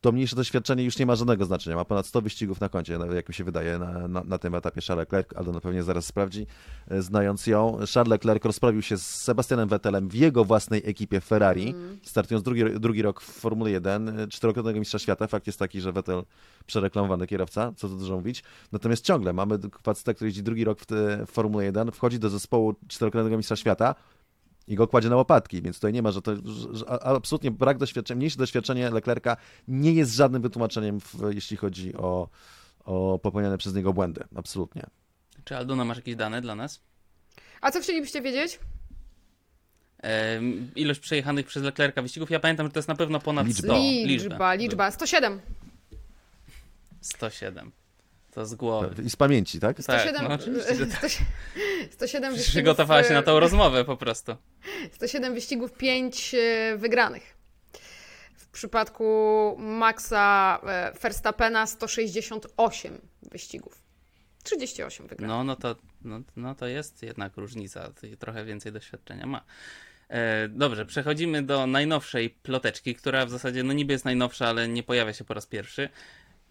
to 0.07 0.13
mniejsze 0.13 0.37
doświadczenie 0.37 0.85
już 0.85 0.99
nie 0.99 1.07
ma 1.07 1.17
żadnego 1.17 1.45
znaczenia. 1.45 1.77
Ma 1.77 1.85
ponad 1.85 2.07
100 2.07 2.21
wyścigów 2.21 2.61
na 2.61 2.69
koncie, 2.69 2.99
jak 3.15 3.29
mi 3.29 3.35
się 3.35 3.45
wydaje, 3.45 3.79
na, 3.79 4.09
na, 4.09 4.25
na 4.25 4.39
tym 4.39 4.55
etapie 4.55 4.81
Charles 4.81 5.03
Leclerc, 5.03 5.29
ale 5.37 5.53
na 5.53 5.61
pewnie 5.61 5.83
zaraz 5.83 6.07
sprawdzi, 6.07 6.47
e, 6.89 7.03
znając 7.03 7.47
ją. 7.47 7.79
Charles 7.95 8.11
Leclerc 8.11 8.45
rozprawił 8.45 8.83
się 8.83 8.99
z 8.99 9.07
Sebastianem 9.07 9.69
Vettelem 9.69 10.09
w 10.09 10.15
jego 10.15 10.45
własnej 10.45 10.83
ekipie 10.85 11.21
Ferrari, 11.21 11.71
mm. 11.71 11.99
startując 12.03 12.45
drugi, 12.45 12.65
drugi 12.81 13.03
rok 13.03 13.21
w 13.21 13.25
Formule 13.25 13.71
1, 13.71 14.09
e, 14.09 14.29
czterokrotnego 14.29 14.79
mistrza 14.79 14.99
świata. 14.99 15.27
Fakt 15.27 15.47
jest 15.47 15.59
taki, 15.59 15.81
że 15.81 15.93
Vettel 15.93 16.23
przereklamowany 16.67 17.27
kierowca, 17.27 17.73
co 17.77 17.89
tu 17.89 17.97
dużo 17.97 18.17
mówić. 18.17 18.43
Natomiast 18.73 19.05
ciągle 19.05 19.33
mamy 19.33 19.59
faceta, 19.83 20.15
który 20.15 20.29
jeździ 20.29 20.43
drugi 20.43 20.65
rok 20.65 20.81
w, 20.81 20.87
w 21.27 21.31
Formule 21.31 21.65
1, 21.65 21.93
wchodzi 21.93 22.19
do 22.19 22.31
zespołu 22.31 22.75
czterokrotnego 22.89 23.37
mistrza 23.37 23.57
świata, 23.57 23.95
i 24.69 24.75
go 24.75 24.89
kładzie 24.89 25.09
na 25.09 25.17
łopatki, 25.17 25.63
więc 25.63 25.77
tutaj 25.77 25.93
nie 25.93 26.03
ma, 26.03 26.13
że 26.13 26.23
to 26.23 26.33
że 26.73 26.89
absolutnie 27.03 27.51
brak 27.51 27.79
doświadczenia, 27.79 28.19
mniejsze 28.19 28.39
doświadczenie 28.39 28.91
Leclerca 28.91 29.37
nie 29.69 29.93
jest 29.93 30.15
żadnym 30.15 30.43
wytłumaczeniem, 30.43 31.01
w, 31.01 31.15
jeśli 31.31 31.57
chodzi 31.57 31.97
o, 31.97 32.29
o 32.85 33.19
popełniane 33.23 33.59
przez 33.59 33.75
niego 33.75 33.93
błędy. 33.93 34.25
Absolutnie. 34.37 34.83
Czy 35.45 35.57
Aldona 35.57 35.85
masz 35.85 35.97
jakieś 35.97 36.17
dane 36.17 36.41
dla 36.41 36.55
nas? 36.55 36.81
A 37.61 37.71
co 37.71 37.81
chcielibyście 37.81 38.23
wiedzieć? 38.23 38.59
E, 40.03 40.41
ilość 40.77 41.01
przejechanych 41.01 41.47
przez 41.47 41.63
Leclerca 41.63 42.03
wyścigów. 42.03 42.31
Ja 42.31 42.41
pamiętam, 42.41 42.67
że 42.67 42.73
to 42.73 42.79
jest 42.79 42.89
na 42.89 42.95
pewno 42.95 43.21
ponad 43.21 43.47
liczba. 43.47 43.75
100. 43.75 43.77
Liczba, 44.07 44.55
liczba. 44.55 44.91
107. 44.91 45.41
107. 47.01 47.73
To 48.37 48.47
z 48.47 48.55
głowy. 48.55 49.03
I 49.03 49.11
z 49.11 49.17
pamięci, 49.17 49.61
tak? 49.61 49.83
107, 49.83 50.15
tak, 50.15 50.29
no, 50.29 50.35
oczywiście, 50.35 50.75
107 51.91 52.33
wyścigów. 52.33 52.51
Przygotowała 52.51 53.05
się 53.05 53.15
na 53.15 53.23
tą 53.23 53.41
rozmowę 53.41 53.85
po 53.85 53.97
prostu. 53.97 54.37
107 54.93 55.35
wyścigów, 55.35 55.73
5 55.73 56.35
e, 56.35 56.77
wygranych. 56.77 57.37
W 58.37 58.49
przypadku 58.49 59.57
Maxa 59.59 60.61
e, 60.67 60.93
Verstappena 61.03 61.67
168 61.67 63.01
wyścigów. 63.23 63.83
38 64.43 65.07
wygranych. 65.07 65.37
No, 65.37 65.45
no, 65.45 65.57
to, 65.57 65.77
no, 66.05 66.21
no 66.37 66.55
to 66.55 66.67
jest 66.67 67.03
jednak 67.03 67.37
różnica. 67.37 67.93
Trochę 68.19 68.45
więcej 68.45 68.73
doświadczenia 68.73 69.27
ma. 69.27 69.45
E, 70.09 70.49
dobrze, 70.49 70.87
przechodzimy 70.87 71.43
do 71.43 71.67
najnowszej 71.67 72.31
ploteczki, 72.31 72.95
która 72.95 73.27
w 73.27 73.31
zasadzie 73.31 73.63
no 73.63 73.73
niby 73.73 73.93
jest 73.93 74.05
najnowsza, 74.05 74.49
ale 74.49 74.69
nie 74.69 74.83
pojawia 74.83 75.13
się 75.13 75.25
po 75.25 75.35
raz 75.35 75.47
pierwszy. 75.47 75.89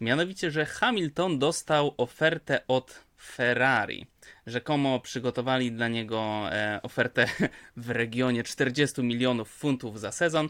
Mianowicie, 0.00 0.50
że 0.50 0.66
Hamilton 0.66 1.38
dostał 1.38 1.94
ofertę 1.96 2.66
od 2.68 3.00
Ferrari. 3.20 4.06
Rzekomo 4.46 5.00
przygotowali 5.00 5.72
dla 5.72 5.88
niego 5.88 6.48
e, 6.52 6.80
ofertę 6.82 7.26
w 7.76 7.90
regionie 7.90 8.42
40 8.42 9.02
milionów 9.02 9.50
funtów 9.50 10.00
za 10.00 10.12
sezon, 10.12 10.48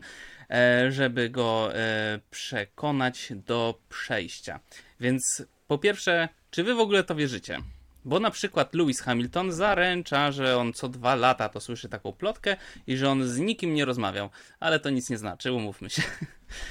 e, 0.51 0.93
żeby 0.93 1.31
go 1.31 1.75
e, 1.75 2.21
przekonać 2.31 3.33
do 3.35 3.79
przejścia. 3.89 4.61
Więc 5.01 5.47
po 5.67 5.79
pierwsze, 5.79 6.29
czy 6.51 6.65
wy 6.65 6.75
w 6.75 6.81
ogóle 6.81 7.05
to 7.05 7.15
wierzycie? 7.15 7.59
Bo 8.05 8.21
na 8.21 8.31
przykład 8.31 8.75
Lewis 8.75 9.01
Hamilton 9.01 9.53
zaręcza, 9.53 10.33
że 10.33 10.59
on 10.59 10.73
co 10.73 10.89
dwa 10.89 11.15
lata 11.15 11.49
to 11.49 11.61
słyszy 11.61 11.89
taką 11.89 12.13
plotkę 12.13 12.57
i 12.87 12.97
że 12.97 13.11
on 13.11 13.29
z 13.29 13.39
nikim 13.39 13.75
nie 13.75 13.85
rozmawiał. 13.85 14.31
Ale 14.61 14.81
to 14.81 14.91
nic 14.91 15.11
nie 15.11 15.19
znaczy, 15.19 15.53
umówmy 15.53 15.91
się. 15.91 16.03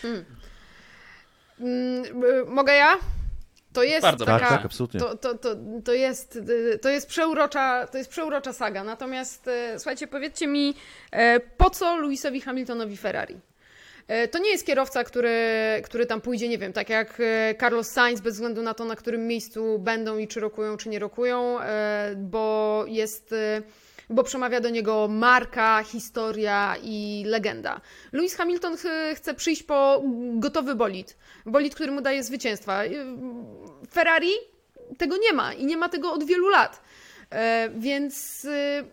Hmm. 0.02 0.26
Mm, 1.60 2.24
y, 2.24 2.46
mogę 2.46 2.74
ja? 2.74 2.98
To 3.74 3.84
jest 3.84 4.02
Bardzo 4.02 4.26
taka, 4.26 4.40
tak, 4.40 4.50
tak, 4.50 4.66
absolutnie. 4.66 5.00
To, 5.00 5.18
to, 5.18 5.36
to, 5.36 5.56
to, 5.86 5.94
jest, 5.94 6.36
y, 6.36 6.80
to, 6.82 6.90
jest 6.90 7.08
przeurocza, 7.08 7.88
to 7.88 7.98
jest 7.98 8.10
przeurocza 8.10 8.54
saga. 8.54 8.84
Natomiast 8.84 9.48
y, 9.48 9.52
słuchajcie, 9.80 10.08
powiedzcie 10.08 10.48
mi, 10.48 10.74
po 11.58 11.70
co 11.70 11.98
Lewisowi 11.98 12.42
Hamiltonowi 12.42 12.98
Ferrari? 12.98 13.40
To 14.32 14.40
nie 14.40 14.50
jest 14.50 14.66
kierowca, 14.66 15.04
który, 15.04 15.40
który 15.84 16.06
tam 16.06 16.22
pójdzie, 16.22 16.50
nie 16.50 16.58
wiem, 16.58 16.74
tak 16.74 16.90
jak 16.90 17.22
Carlos 17.60 17.88
Sainz, 17.88 18.22
bez 18.22 18.34
względu 18.34 18.62
na 18.62 18.74
to, 18.74 18.86
na 18.86 18.96
którym 18.96 19.28
miejscu 19.28 19.80
będą 19.80 20.18
i 20.18 20.28
czy 20.28 20.40
rokują, 20.40 20.78
czy 20.78 20.90
nie 20.90 21.00
rokują, 21.00 21.58
bo 22.16 22.84
jest 22.88 23.36
bo 24.10 24.24
przemawia 24.24 24.62
do 24.62 24.70
niego 24.70 25.08
marka, 25.08 25.84
historia 25.84 26.76
i 26.84 27.24
legenda. 27.28 27.82
Lewis 28.12 28.36
Hamilton 28.36 28.78
ch 28.78 28.84
chce 29.16 29.34
przyjść 29.34 29.64
po 29.64 30.04
gotowy 30.34 30.76
bolid. 30.76 31.18
Bolid, 31.46 31.76
który 31.76 31.92
mu 31.92 32.02
daje 32.02 32.24
zwycięstwa. 32.24 32.82
Ferrari 33.92 34.32
tego 34.98 35.18
nie 35.18 35.34
ma 35.34 35.54
i 35.54 35.66
nie 35.66 35.78
ma 35.78 35.90
tego 35.90 36.14
od 36.14 36.24
wielu 36.24 36.50
lat. 36.50 36.82
E, 37.30 37.70
więc 37.78 38.46
e, 38.46 38.84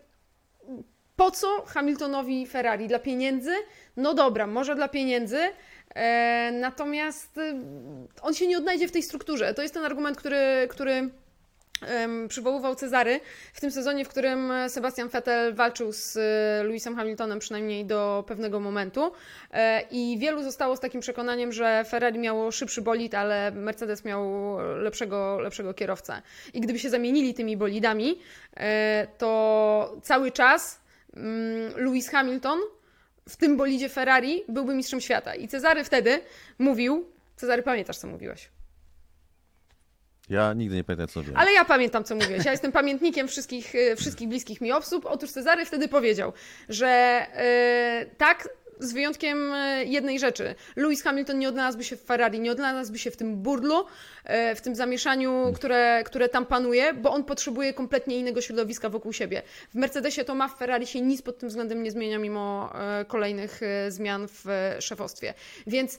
po 1.17 1.31
co 1.31 1.65
Hamiltonowi 1.67 2.47
Ferrari? 2.47 2.89
Dla 2.89 2.99
pieniędzy? 2.99 3.53
No 3.97 4.15
dobra, 4.15 4.47
może 4.47 4.75
dla 4.75 4.89
pieniędzy, 4.89 5.41
e, 5.95 6.53
natomiast 6.53 7.41
on 8.23 8.35
się 8.35 8.47
nie 8.47 8.59
odnajdzie 8.59 8.89
w 8.89 8.93
tej 8.93 9.03
strukturze. 9.03 9.55
To 9.55 9.63
jest 9.63 9.75
ten 9.75 9.85
argument, 9.85 10.17
który, 10.17 10.69
który 10.71 11.11
przywoływał 12.29 12.75
Cezary 12.75 13.21
w 13.53 13.61
tym 13.61 13.71
sezonie, 13.71 14.05
w 14.05 14.09
którym 14.09 14.53
Sebastian 14.69 15.09
Vettel 15.09 15.55
walczył 15.55 15.93
z 15.93 16.17
e, 16.17 16.65
Lewisem 16.65 16.97
Hamiltonem 16.97 17.39
przynajmniej 17.39 17.85
do 17.85 18.25
pewnego 18.27 18.61
momentu 18.61 19.13
e, 19.51 19.83
i 19.91 20.19
wielu 20.19 20.43
zostało 20.43 20.77
z 20.77 20.81
takim 20.81 21.01
przekonaniem, 21.01 21.53
że 21.53 21.85
Ferrari 21.89 22.19
miało 22.19 22.51
szybszy 22.51 22.83
bolid, 22.83 23.15
ale 23.15 23.51
Mercedes 23.51 24.05
miał 24.05 24.23
lepszego, 24.77 25.41
lepszego 25.41 25.75
kierowcę. 25.75 26.23
I 26.55 26.61
gdyby 26.61 26.79
się 26.79 26.91
zamienili 26.91 27.35
tymi 27.35 27.57
bolidami, 27.57 28.19
e, 28.57 29.07
to 29.19 29.97
cały 30.03 30.31
czas 30.31 30.81
mm, 31.17 31.73
Lewis 31.77 32.09
Hamilton 32.09 32.59
w 33.29 33.37
tym 33.37 33.57
bolidzie 33.57 33.89
Ferrari 33.89 34.43
byłby 34.49 34.75
mistrzem 34.75 35.01
świata. 35.01 35.35
I 35.35 35.49
Cezary 35.49 35.85
wtedy 35.85 36.21
mówił, 36.59 37.09
Cezary 37.37 37.63
pamiętasz 37.63 37.99
co 37.99 38.07
mówiłeś? 38.07 38.49
Ja 40.31 40.53
nigdy 40.53 40.77
nie 40.77 40.85
pamiętam, 40.85 41.09
co 41.09 41.21
mówiłem. 41.21 41.41
Ale 41.41 41.53
ja 41.53 41.65
pamiętam, 41.65 42.05
co 42.05 42.15
mówiłeś. 42.15 42.45
Ja 42.45 42.51
jestem 42.51 42.73
pamiętnikiem 42.73 43.29
wszystkich, 43.29 43.75
y, 43.75 43.97
wszystkich 43.97 44.29
bliskich 44.29 44.61
mi 44.61 44.73
osób. 44.73 45.07
Otóż 45.07 45.31
Cezary 45.31 45.65
wtedy 45.65 45.89
powiedział, 45.89 46.33
że 46.69 47.23
yy, 48.01 48.15
tak, 48.17 48.49
z 48.79 48.93
wyjątkiem 48.93 49.53
y, 49.53 49.85
jednej 49.85 50.19
rzeczy. 50.19 50.55
Lewis 50.77 51.03
Hamilton 51.03 51.39
nie 51.39 51.49
odnalazłby 51.49 51.85
się 51.85 51.97
w 51.97 52.03
Ferrari, 52.03 52.41
nie 52.41 52.53
odnalazłby 52.53 52.99
się 52.99 53.11
w 53.11 53.17
tym 53.17 53.37
burdlu, 53.37 53.87
w 54.57 54.61
tym 54.61 54.75
zamieszaniu, 54.75 55.53
które, 55.55 56.03
które 56.05 56.29
tam 56.29 56.47
panuje, 56.47 56.95
bo 56.95 57.11
on 57.11 57.25
potrzebuje 57.25 57.75
kompletnie 57.75 58.19
innego 58.19 58.41
środowiska 58.41 58.89
wokół 58.89 59.13
siebie. 59.13 59.43
W 59.71 59.75
Mercedesie 59.75 60.25
to 60.25 60.35
ma, 60.35 60.49
w 60.49 60.59
Ferrari 60.59 60.87
się 60.87 61.01
nic 61.01 61.23
pod 61.23 61.39
tym 61.39 61.49
względem 61.49 61.83
nie 61.83 61.91
zmienia, 61.91 62.19
mimo 62.19 62.73
kolejnych 63.09 63.61
zmian 63.89 64.29
w 64.29 64.47
szefostwie. 64.81 65.35
Więc 65.67 65.99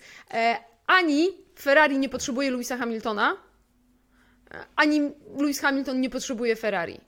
ani 0.87 1.29
Ferrari 1.59 1.97
nie 1.97 2.09
potrzebuje 2.09 2.51
Lewisa 2.51 2.77
Hamiltona, 2.77 3.37
ani 4.75 5.11
Lewis 5.37 5.59
Hamilton 5.59 6.01
nie 6.01 6.09
potrzebuje 6.09 6.55
Ferrari. 6.55 7.01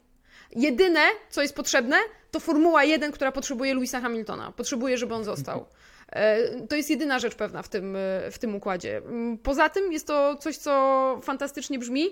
Jedyne, 0.56 1.00
co 1.30 1.42
jest 1.42 1.54
potrzebne, 1.54 1.96
to 2.30 2.40
Formuła 2.40 2.84
1, 2.84 3.12
która 3.12 3.32
potrzebuje 3.32 3.74
Lewisa 3.74 4.00
Hamiltona. 4.00 4.52
Potrzebuje, 4.52 4.98
żeby 4.98 5.14
on 5.14 5.24
został. 5.24 5.66
E, 6.12 6.60
to 6.66 6.76
jest 6.76 6.90
jedyna 6.90 7.18
rzecz 7.18 7.34
pewna 7.34 7.62
w 7.62 7.68
tym, 7.68 7.96
e, 7.96 8.30
w 8.30 8.38
tym 8.38 8.54
układzie. 8.54 9.02
Poza 9.42 9.68
tym 9.68 9.92
jest 9.92 10.06
to 10.06 10.36
coś, 10.36 10.56
co 10.56 11.20
fantastycznie 11.22 11.78
brzmi, 11.78 12.10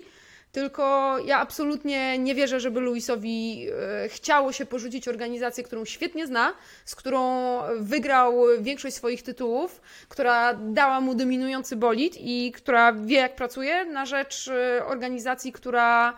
tylko 0.54 1.16
ja 1.18 1.38
absolutnie 1.40 2.18
nie 2.18 2.34
wierzę, 2.34 2.60
żeby 2.60 2.80
Luisowi 2.80 3.66
e, 4.04 4.08
chciało 4.08 4.52
się 4.52 4.66
porzucić 4.66 5.08
organizację, 5.08 5.64
którą 5.64 5.84
świetnie 5.84 6.26
zna, 6.26 6.52
z 6.84 6.94
którą 6.94 7.58
wygrał 7.78 8.34
większość 8.60 8.96
swoich 8.96 9.22
tytułów, 9.22 9.80
która 10.08 10.54
dała 10.54 11.00
mu 11.00 11.14
dominujący 11.14 11.76
bolid 11.76 12.16
i 12.20 12.52
która 12.52 12.92
wie, 12.92 13.16
jak 13.16 13.36
pracuje, 13.36 13.84
na 13.84 14.06
rzecz 14.06 14.48
e, 14.48 14.86
organizacji, 14.86 15.52
która 15.52 16.16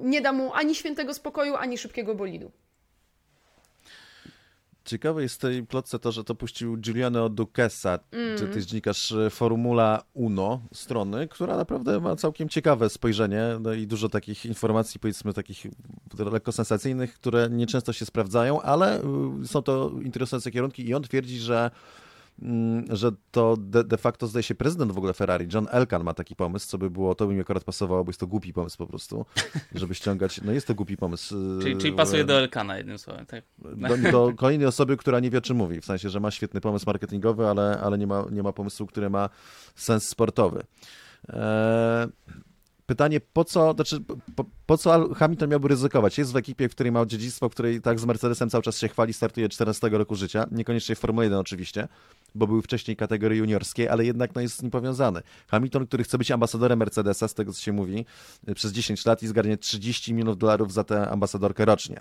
nie 0.00 0.20
da 0.20 0.32
mu 0.32 0.54
ani 0.54 0.74
świętego 0.74 1.14
spokoju, 1.14 1.56
ani 1.56 1.78
szybkiego 1.78 2.14
bolidu. 2.14 2.50
Ciekawe 4.88 5.22
jest 5.22 5.34
w 5.34 5.38
tej 5.38 5.66
plotce 5.66 5.98
to, 5.98 6.12
że 6.12 6.24
to 6.24 6.34
puścił 6.34 6.76
Giuliano 6.76 7.28
Duquesa, 7.28 7.98
mm. 8.12 8.54
jest 8.54 8.68
dziennikarz 8.68 9.12
e, 9.12 9.30
Formula 9.30 10.02
Uno 10.14 10.60
strony, 10.72 11.28
która 11.28 11.56
naprawdę 11.56 12.00
ma 12.00 12.16
całkiem 12.16 12.48
ciekawe 12.48 12.90
spojrzenie 12.90 13.42
no 13.60 13.72
i 13.72 13.86
dużo 13.86 14.08
takich 14.08 14.46
informacji, 14.46 15.00
powiedzmy 15.00 15.32
takich 15.32 15.66
lekko 16.32 16.52
sensacyjnych, 16.52 17.14
które 17.14 17.48
nieczęsto 17.50 17.92
się 17.92 18.06
sprawdzają, 18.06 18.62
ale 18.62 19.02
y, 19.42 19.46
są 19.46 19.62
to 19.62 19.92
interesujące 20.02 20.50
kierunki 20.50 20.88
i 20.88 20.94
on 20.94 21.02
twierdzi, 21.02 21.38
że 21.38 21.70
że 22.90 23.12
to 23.30 23.56
de, 23.56 23.84
de, 23.84 23.96
facto 23.96 24.26
zdaje 24.26 24.42
się 24.42 24.54
prezydent 24.54 24.92
w 24.92 24.98
ogóle 24.98 25.12
Ferrari, 25.12 25.48
John 25.54 25.66
Elkan 25.70 26.04
ma 26.04 26.14
taki 26.14 26.36
pomysł, 26.36 26.68
co 26.68 26.78
by 26.78 26.90
było, 26.90 27.14
to 27.14 27.26
by 27.26 27.34
mi 27.34 27.40
akurat 27.40 27.64
pasowało, 27.64 28.04
bo 28.04 28.08
jest 28.08 28.20
to 28.20 28.26
głupi 28.26 28.52
pomysł 28.52 28.78
po 28.78 28.86
prostu, 28.86 29.26
żeby 29.74 29.94
ściągać, 29.94 30.40
no 30.44 30.52
jest 30.52 30.66
to 30.66 30.74
głupi 30.74 30.96
pomysł. 30.96 31.34
Czyli, 31.62 31.76
czyli 31.76 31.92
pasuje 31.92 32.24
do 32.24 32.38
Elkana 32.38 32.78
jednym 32.78 32.98
słowem, 32.98 33.26
tak? 33.26 33.44
Do, 33.58 34.10
do 34.12 34.32
kolejnej 34.36 34.66
osoby, 34.66 34.96
która 34.96 35.20
nie 35.20 35.30
wie 35.30 35.38
o 35.38 35.40
czym 35.40 35.56
mówi, 35.56 35.80
w 35.80 35.84
sensie, 35.84 36.10
że 36.10 36.20
ma 36.20 36.30
świetny 36.30 36.60
pomysł 36.60 36.86
marketingowy, 36.86 37.46
ale, 37.46 37.80
ale 37.80 37.98
nie, 37.98 38.06
ma, 38.06 38.24
nie 38.30 38.42
ma 38.42 38.52
pomysłu, 38.52 38.86
który 38.86 39.10
ma 39.10 39.28
sens 39.74 40.08
sportowy. 40.08 40.62
Eee, 41.28 42.08
pytanie, 42.88 43.20
po 43.20 43.44
co, 43.44 43.72
znaczy, 43.72 44.00
po, 44.36 44.44
po, 44.66 44.78
co 44.78 45.14
Hamilton 45.14 45.50
miałby 45.50 45.68
ryzykować? 45.68 46.18
Jest 46.18 46.32
w 46.32 46.36
ekipie, 46.36 46.68
w 46.68 46.72
której 46.72 46.92
ma 46.92 47.06
dziedzictwo, 47.06 47.48
w 47.48 47.52
której 47.52 47.80
tak 47.80 48.00
z 48.00 48.04
Mercedesem 48.04 48.50
cały 48.50 48.62
czas 48.62 48.78
się 48.78 48.88
chwali, 48.88 49.12
startuje 49.12 49.48
14 49.48 49.88
roku 49.88 50.14
życia, 50.14 50.46
niekoniecznie 50.50 50.94
w 50.94 50.98
Formule 50.98 51.26
1 51.26 51.38
oczywiście, 51.38 51.88
bo 52.34 52.46
był 52.46 52.62
wcześniej 52.62 52.96
kategorii 52.96 53.38
juniorskiej, 53.38 53.88
ale 53.88 54.04
jednak 54.04 54.34
no, 54.34 54.40
jest 54.40 54.56
z 54.56 54.62
nim 54.62 54.70
powiązany. 54.70 55.20
Hamilton, 55.48 55.86
który 55.86 56.04
chce 56.04 56.18
być 56.18 56.30
ambasadorem 56.30 56.78
Mercedesa, 56.78 57.28
z 57.28 57.34
tego 57.34 57.52
co 57.52 57.62
się 57.62 57.72
mówi, 57.72 58.04
przez 58.54 58.72
10 58.72 59.06
lat 59.06 59.22
i 59.22 59.26
zgarnie 59.26 59.56
30 59.56 60.14
milionów 60.14 60.38
dolarów 60.38 60.72
za 60.72 60.84
tę 60.84 61.10
ambasadorkę 61.10 61.64
rocznie 61.64 62.00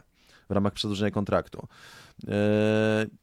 w 0.50 0.52
ramach 0.52 0.74
przedłużenia 0.74 1.12
kontraktu. 1.12 1.68
Yy, 2.24 2.34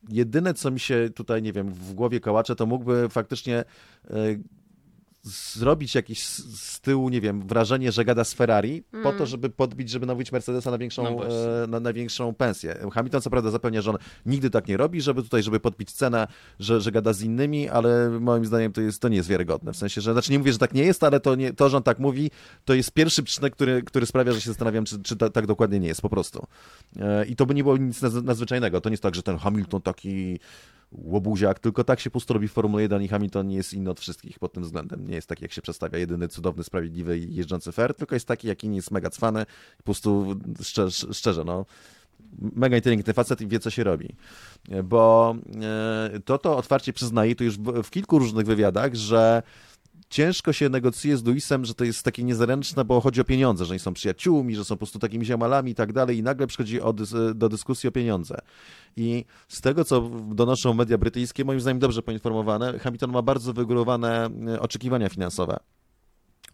jedyne, 0.08 0.54
co 0.54 0.70
mi 0.70 0.80
się 0.80 1.10
tutaj, 1.14 1.42
nie 1.42 1.52
wiem, 1.52 1.72
w 1.72 1.94
głowie 1.94 2.20
kołacze, 2.20 2.56
to 2.56 2.66
mógłby 2.66 3.08
faktycznie 3.08 3.64
yy, 4.10 4.40
zrobić 5.24 5.94
jakieś 5.94 6.26
z 6.26 6.80
tyłu, 6.80 7.08
nie 7.08 7.20
wiem, 7.20 7.46
wrażenie, 7.46 7.92
że 7.92 8.04
gada 8.04 8.24
z 8.24 8.34
Ferrari, 8.34 8.84
mm. 8.92 9.02
po 9.02 9.12
to, 9.12 9.26
żeby 9.26 9.50
podbić, 9.50 9.90
żeby 9.90 10.06
namówić 10.06 10.32
Mercedesa 10.32 10.70
na 10.70 10.78
większą, 10.78 11.02
no 11.02 11.26
e, 11.62 11.66
na, 11.66 11.80
na, 11.80 11.92
większą 11.92 12.34
pensję. 12.34 12.78
Hamilton 12.92 13.20
co 13.20 13.30
prawda 13.30 13.50
zapewnia, 13.50 13.82
że 13.82 13.90
on 13.90 13.96
nigdy 14.26 14.50
tak 14.50 14.68
nie 14.68 14.76
robi, 14.76 15.00
żeby 15.00 15.22
tutaj, 15.22 15.42
żeby 15.42 15.60
podbić 15.60 15.92
cenę, 15.92 16.26
że, 16.60 16.80
że 16.80 16.92
gada 16.92 17.12
z 17.12 17.22
innymi, 17.22 17.68
ale 17.68 18.10
moim 18.10 18.44
zdaniem 18.44 18.72
to, 18.72 18.80
jest, 18.80 19.02
to 19.02 19.08
nie 19.08 19.16
jest 19.16 19.28
wiarygodne. 19.28 19.72
W 19.72 19.76
sensie, 19.76 20.00
że, 20.00 20.12
znaczy 20.12 20.32
nie 20.32 20.38
mówię, 20.38 20.52
że 20.52 20.58
tak 20.58 20.74
nie 20.74 20.84
jest, 20.84 21.04
ale 21.04 21.20
to, 21.20 21.34
nie, 21.34 21.52
to 21.52 21.68
że 21.68 21.76
on 21.76 21.82
tak 21.82 21.98
mówi, 21.98 22.30
to 22.64 22.74
jest 22.74 22.92
pierwszy 22.92 23.22
przyczynek, 23.22 23.52
który, 23.52 23.82
który 23.82 24.06
sprawia, 24.06 24.32
że 24.32 24.40
się 24.40 24.50
zastanawiam, 24.50 24.84
czy, 24.84 25.02
czy 25.02 25.16
ta, 25.16 25.30
tak 25.30 25.46
dokładnie 25.46 25.80
nie 25.80 25.88
jest, 25.88 26.02
po 26.02 26.08
prostu. 26.08 26.46
E, 27.00 27.24
I 27.26 27.36
to 27.36 27.46
by 27.46 27.54
nie 27.54 27.62
było 27.62 27.76
nic 27.76 28.02
nadzwyczajnego. 28.02 28.80
To 28.80 28.88
nie 28.88 28.92
jest 28.92 29.02
tak, 29.02 29.14
że 29.14 29.22
ten 29.22 29.38
Hamilton 29.38 29.82
taki 29.82 30.38
łobuziak, 30.92 31.58
tylko 31.58 31.84
tak 31.84 32.00
się 32.00 32.10
pusto 32.10 32.34
robi 32.34 32.48
w 32.48 32.52
Formule 32.52 32.82
1 32.82 33.02
i 33.02 33.08
Hamilton 33.08 33.48
nie 33.48 33.56
jest 33.56 33.72
inny 33.72 33.90
od 33.90 34.00
wszystkich 34.00 34.38
pod 34.38 34.52
tym 34.52 34.62
względem. 34.62 35.08
Nie 35.08 35.14
jest 35.14 35.28
taki, 35.28 35.44
jak 35.44 35.52
się 35.52 35.62
przedstawia, 35.62 35.98
jedyny, 35.98 36.28
cudowny, 36.28 36.64
sprawiedliwy 36.64 37.18
i 37.18 37.34
jeżdżący 37.34 37.72
fair, 37.72 37.94
tylko 37.94 38.14
jest 38.16 38.28
taki, 38.28 38.48
jaki 38.48 38.68
nie 38.68 38.76
jest 38.76 38.90
mega 38.90 39.10
cwany 39.10 39.46
po 39.76 39.82
prostu 39.82 40.36
szczerze, 40.62 41.14
szczerze 41.14 41.44
no, 41.44 41.66
mega 42.38 42.76
inteligentny 42.76 43.12
facet 43.12 43.40
i 43.40 43.46
wie, 43.46 43.60
co 43.60 43.70
się 43.70 43.84
robi. 43.84 44.08
Bo 44.84 45.36
e, 45.62 46.20
to 46.24 46.38
to 46.38 46.56
otwarcie 46.56 46.92
przyznaje, 46.92 47.36
to 47.36 47.44
już 47.44 47.58
w 47.58 47.90
kilku 47.90 48.18
różnych 48.18 48.46
wywiadach, 48.46 48.94
że 48.94 49.42
ciężko 50.10 50.52
się 50.52 50.68
negocjuje 50.68 51.16
z 51.16 51.24
Luisem, 51.24 51.64
że 51.64 51.74
to 51.74 51.84
jest 51.84 52.02
takie 52.02 52.24
niezręczne, 52.24 52.84
bo 52.84 53.00
chodzi 53.00 53.20
o 53.20 53.24
pieniądze, 53.24 53.64
że 53.64 53.70
oni 53.70 53.78
są 53.78 53.94
przyjaciółmi, 53.94 54.56
że 54.56 54.64
są 54.64 54.74
po 54.74 54.78
prostu 54.78 54.98
takimi 54.98 55.24
ziomalami 55.24 55.70
i 55.70 55.74
tak 55.74 55.92
dalej 55.92 56.18
i 56.18 56.22
nagle 56.22 56.46
przychodzi 56.46 56.80
do 57.34 57.48
dyskusji 57.48 57.88
o 57.88 57.92
pieniądze. 57.92 58.38
I 58.96 59.24
z 59.48 59.60
tego, 59.60 59.84
co 59.84 60.10
donoszą 60.34 60.74
media 60.74 60.98
brytyjskie, 60.98 61.44
moim 61.44 61.60
zdaniem 61.60 61.78
dobrze 61.78 62.02
poinformowane, 62.02 62.78
Hamilton 62.78 63.10
ma 63.10 63.22
bardzo 63.22 63.52
wygórowane 63.52 64.28
e, 64.48 64.60
oczekiwania 64.60 65.08
finansowe 65.08 65.56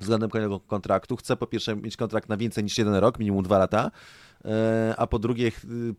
względem 0.01 0.31
kolejnego 0.31 0.61
kontraktu. 0.61 1.17
Chce 1.17 1.37
po 1.37 1.47
pierwsze 1.47 1.77
mieć 1.77 1.97
kontrakt 1.97 2.29
na 2.29 2.37
więcej 2.37 2.65
niż 2.65 2.79
jeden 2.79 2.95
rok, 2.95 3.19
minimum 3.19 3.43
dwa 3.43 3.59
lata, 3.59 3.91
e, 4.45 4.95
a 4.97 5.07
po 5.07 5.19
drugie 5.19 5.51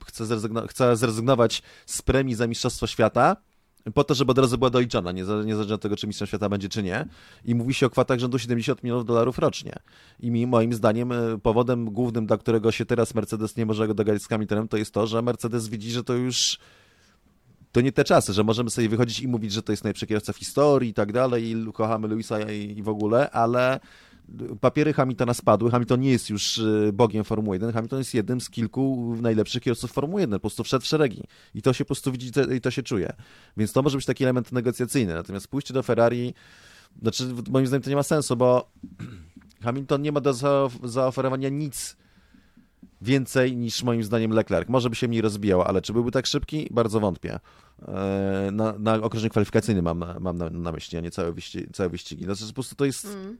chce, 0.05 0.25
zrezygnować, 0.25 0.71
chce 0.71 0.95
zrezygnować 0.95 1.63
z 1.85 2.01
premii 2.01 2.35
za 2.35 2.47
Mistrzostwo 2.47 2.87
Świata, 2.87 3.37
po 3.93 4.03
to, 4.03 4.13
żeby 4.15 4.31
od 4.31 4.37
razu 4.37 4.57
była 4.57 4.69
doliczona, 4.69 5.11
niezależnie 5.11 5.75
od 5.75 5.81
tego, 5.81 5.95
czy 5.95 6.07
mistrzem 6.07 6.27
świata 6.27 6.49
będzie, 6.49 6.69
czy 6.69 6.83
nie. 6.83 7.05
I 7.45 7.55
mówi 7.55 7.73
się 7.73 7.85
o 7.85 7.89
kwotach 7.89 8.19
rzędu 8.19 8.39
70 8.39 8.83
milionów 8.83 9.05
dolarów 9.05 9.39
rocznie. 9.39 9.75
I 10.19 10.47
moim 10.47 10.73
zdaniem 10.73 11.11
e, 11.11 11.15
powodem 11.43 11.85
głównym, 11.85 12.25
dla 12.25 12.37
którego 12.37 12.71
się 12.71 12.85
teraz 12.85 13.15
Mercedes 13.15 13.57
nie 13.57 13.65
może 13.65 13.87
dogadać 13.87 14.21
z 14.21 14.27
Hamiltonem, 14.27 14.67
to 14.67 14.77
jest 14.77 14.93
to, 14.93 15.07
że 15.07 15.21
Mercedes 15.21 15.67
widzi, 15.67 15.91
że 15.91 16.03
to 16.03 16.13
już 16.13 16.59
to 17.71 17.81
nie 17.81 17.91
te 17.91 18.03
czasy, 18.03 18.33
że 18.33 18.43
możemy 18.43 18.69
sobie 18.69 18.89
wychodzić 18.89 19.19
i 19.19 19.27
mówić, 19.27 19.51
że 19.51 19.63
to 19.63 19.71
jest 19.71 19.83
najlepszy 19.83 20.07
kierowca 20.07 20.33
w 20.33 20.37
historii 20.37 20.89
i 20.89 20.93
tak 20.93 21.11
dalej, 21.11 21.49
i 21.49 21.73
kochamy 21.73 22.07
Luisa 22.07 22.51
i 22.51 22.83
w 22.83 22.89
ogóle, 22.89 23.31
ale 23.31 23.79
papiery 24.61 24.93
Hamiltona 24.93 25.33
spadły. 25.33 25.71
Hamilton 25.71 25.99
nie 25.99 26.11
jest 26.11 26.29
już 26.29 26.59
e, 26.59 26.93
bogiem 26.93 27.23
Formuły 27.23 27.55
1. 27.55 27.71
Hamilton 27.71 27.99
jest 27.99 28.13
jednym 28.13 28.41
z 28.41 28.49
kilku 28.49 29.15
najlepszych 29.21 29.63
kierowców 29.63 29.91
Formuły 29.91 30.21
1. 30.21 30.33
Po 30.33 30.39
prostu 30.39 30.63
wszedł 30.63 30.85
w 30.85 30.87
szeregi. 30.87 31.23
I 31.55 31.61
to 31.61 31.73
się 31.73 31.83
po 31.83 31.87
prostu 31.87 32.11
widzi 32.11 32.31
i 32.55 32.61
to 32.61 32.71
się 32.71 32.83
czuje. 32.83 33.13
Więc 33.57 33.73
to 33.73 33.81
może 33.81 33.97
być 33.97 34.05
taki 34.05 34.23
element 34.23 34.51
negocjacyjny. 34.51 35.13
Natomiast 35.13 35.47
pójście 35.47 35.73
do 35.73 35.83
Ferrari, 35.83 36.33
znaczy 37.01 37.23
moim 37.49 37.67
zdaniem 37.67 37.83
to 37.83 37.89
nie 37.89 37.95
ma 37.95 38.03
sensu, 38.03 38.35
bo 38.35 38.71
Hamilton 39.63 40.01
nie 40.01 40.11
ma 40.11 40.21
do 40.21 40.33
zaoferowania 40.83 41.49
nic 41.49 41.97
więcej 43.01 43.57
niż 43.57 43.83
moim 43.83 44.03
zdaniem 44.03 44.31
Leclerc. 44.31 44.69
Może 44.69 44.89
by 44.89 44.95
się 44.95 45.07
mniej 45.07 45.21
rozbijał, 45.21 45.61
ale 45.61 45.81
czy 45.81 45.93
byłby 45.93 46.11
tak 46.11 46.27
szybki? 46.27 46.67
Bardzo 46.71 46.99
wątpię. 46.99 47.39
E, 47.87 48.49
na, 48.51 48.73
na 48.79 48.95
okrążenie 48.95 49.29
kwalifikacyjny 49.29 49.81
mam, 49.81 50.05
mam 50.19 50.37
na, 50.37 50.49
na 50.49 50.71
myśli, 50.71 50.97
a 50.97 51.01
nie 51.01 51.11
całe, 51.11 51.31
wyścigi, 51.31 51.67
całe 51.73 51.89
wyścigi. 51.89 52.23
Znaczy 52.25 52.47
po 52.47 52.53
prostu 52.53 52.75
to 52.75 52.85
jest... 52.85 53.05
Mm 53.05 53.37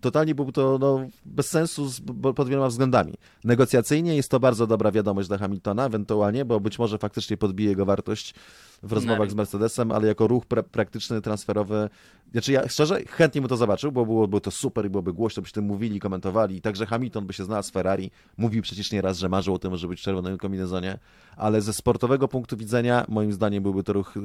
totalnie 0.00 0.34
byłby 0.34 0.52
to 0.52 0.78
no, 0.80 1.00
bez 1.24 1.50
sensu 1.50 1.88
z, 1.88 2.00
pod 2.36 2.48
wieloma 2.48 2.68
względami. 2.68 3.14
Negocjacyjnie 3.44 4.16
jest 4.16 4.30
to 4.30 4.40
bardzo 4.40 4.66
dobra 4.66 4.92
wiadomość 4.92 5.28
dla 5.28 5.38
Hamiltona, 5.38 5.86
ewentualnie, 5.86 6.44
bo 6.44 6.60
być 6.60 6.78
może 6.78 6.98
faktycznie 6.98 7.36
podbije 7.36 7.70
jego 7.70 7.84
wartość 7.84 8.34
w 8.82 8.92
rozmowach 8.92 9.30
z 9.30 9.34
Mercedesem, 9.34 9.92
ale 9.92 10.08
jako 10.08 10.26
ruch 10.26 10.46
pra 10.46 10.62
praktyczny, 10.62 11.20
transferowy. 11.20 11.88
Znaczy 12.32 12.52
ja 12.52 12.68
szczerze 12.68 13.04
chętnie 13.04 13.40
bym 13.40 13.48
to 13.48 13.56
zobaczył, 13.56 13.92
bo 13.92 14.06
byłoby 14.06 14.40
to 14.40 14.50
super 14.50 14.86
i 14.86 14.90
byłoby 14.90 15.12
głośno, 15.12 15.42
byśmy 15.42 15.54
tym 15.54 15.64
mówili, 15.64 16.00
komentowali. 16.00 16.60
Także 16.60 16.86
Hamilton 16.86 17.26
by 17.26 17.32
się 17.32 17.44
znalazł 17.44 17.70
w 17.70 17.72
Ferrari. 17.72 18.10
Mówił 18.36 18.62
przecież 18.62 18.92
nie 18.92 19.02
raz, 19.02 19.18
że 19.18 19.28
marzył 19.28 19.54
o 19.54 19.58
tym, 19.58 19.76
żeby 19.76 19.90
być 19.90 20.00
w 20.00 20.02
czerwonym 20.02 20.38
kombinezonie, 20.38 20.98
ale 21.36 21.62
ze 21.62 21.72
sportowego 21.72 22.28
punktu 22.28 22.56
widzenia 22.56 23.04
moim 23.08 23.32
zdaniem 23.32 23.62
byłby 23.62 23.82
to 23.82 23.92
ruch 23.92 24.12
yy, 24.16 24.22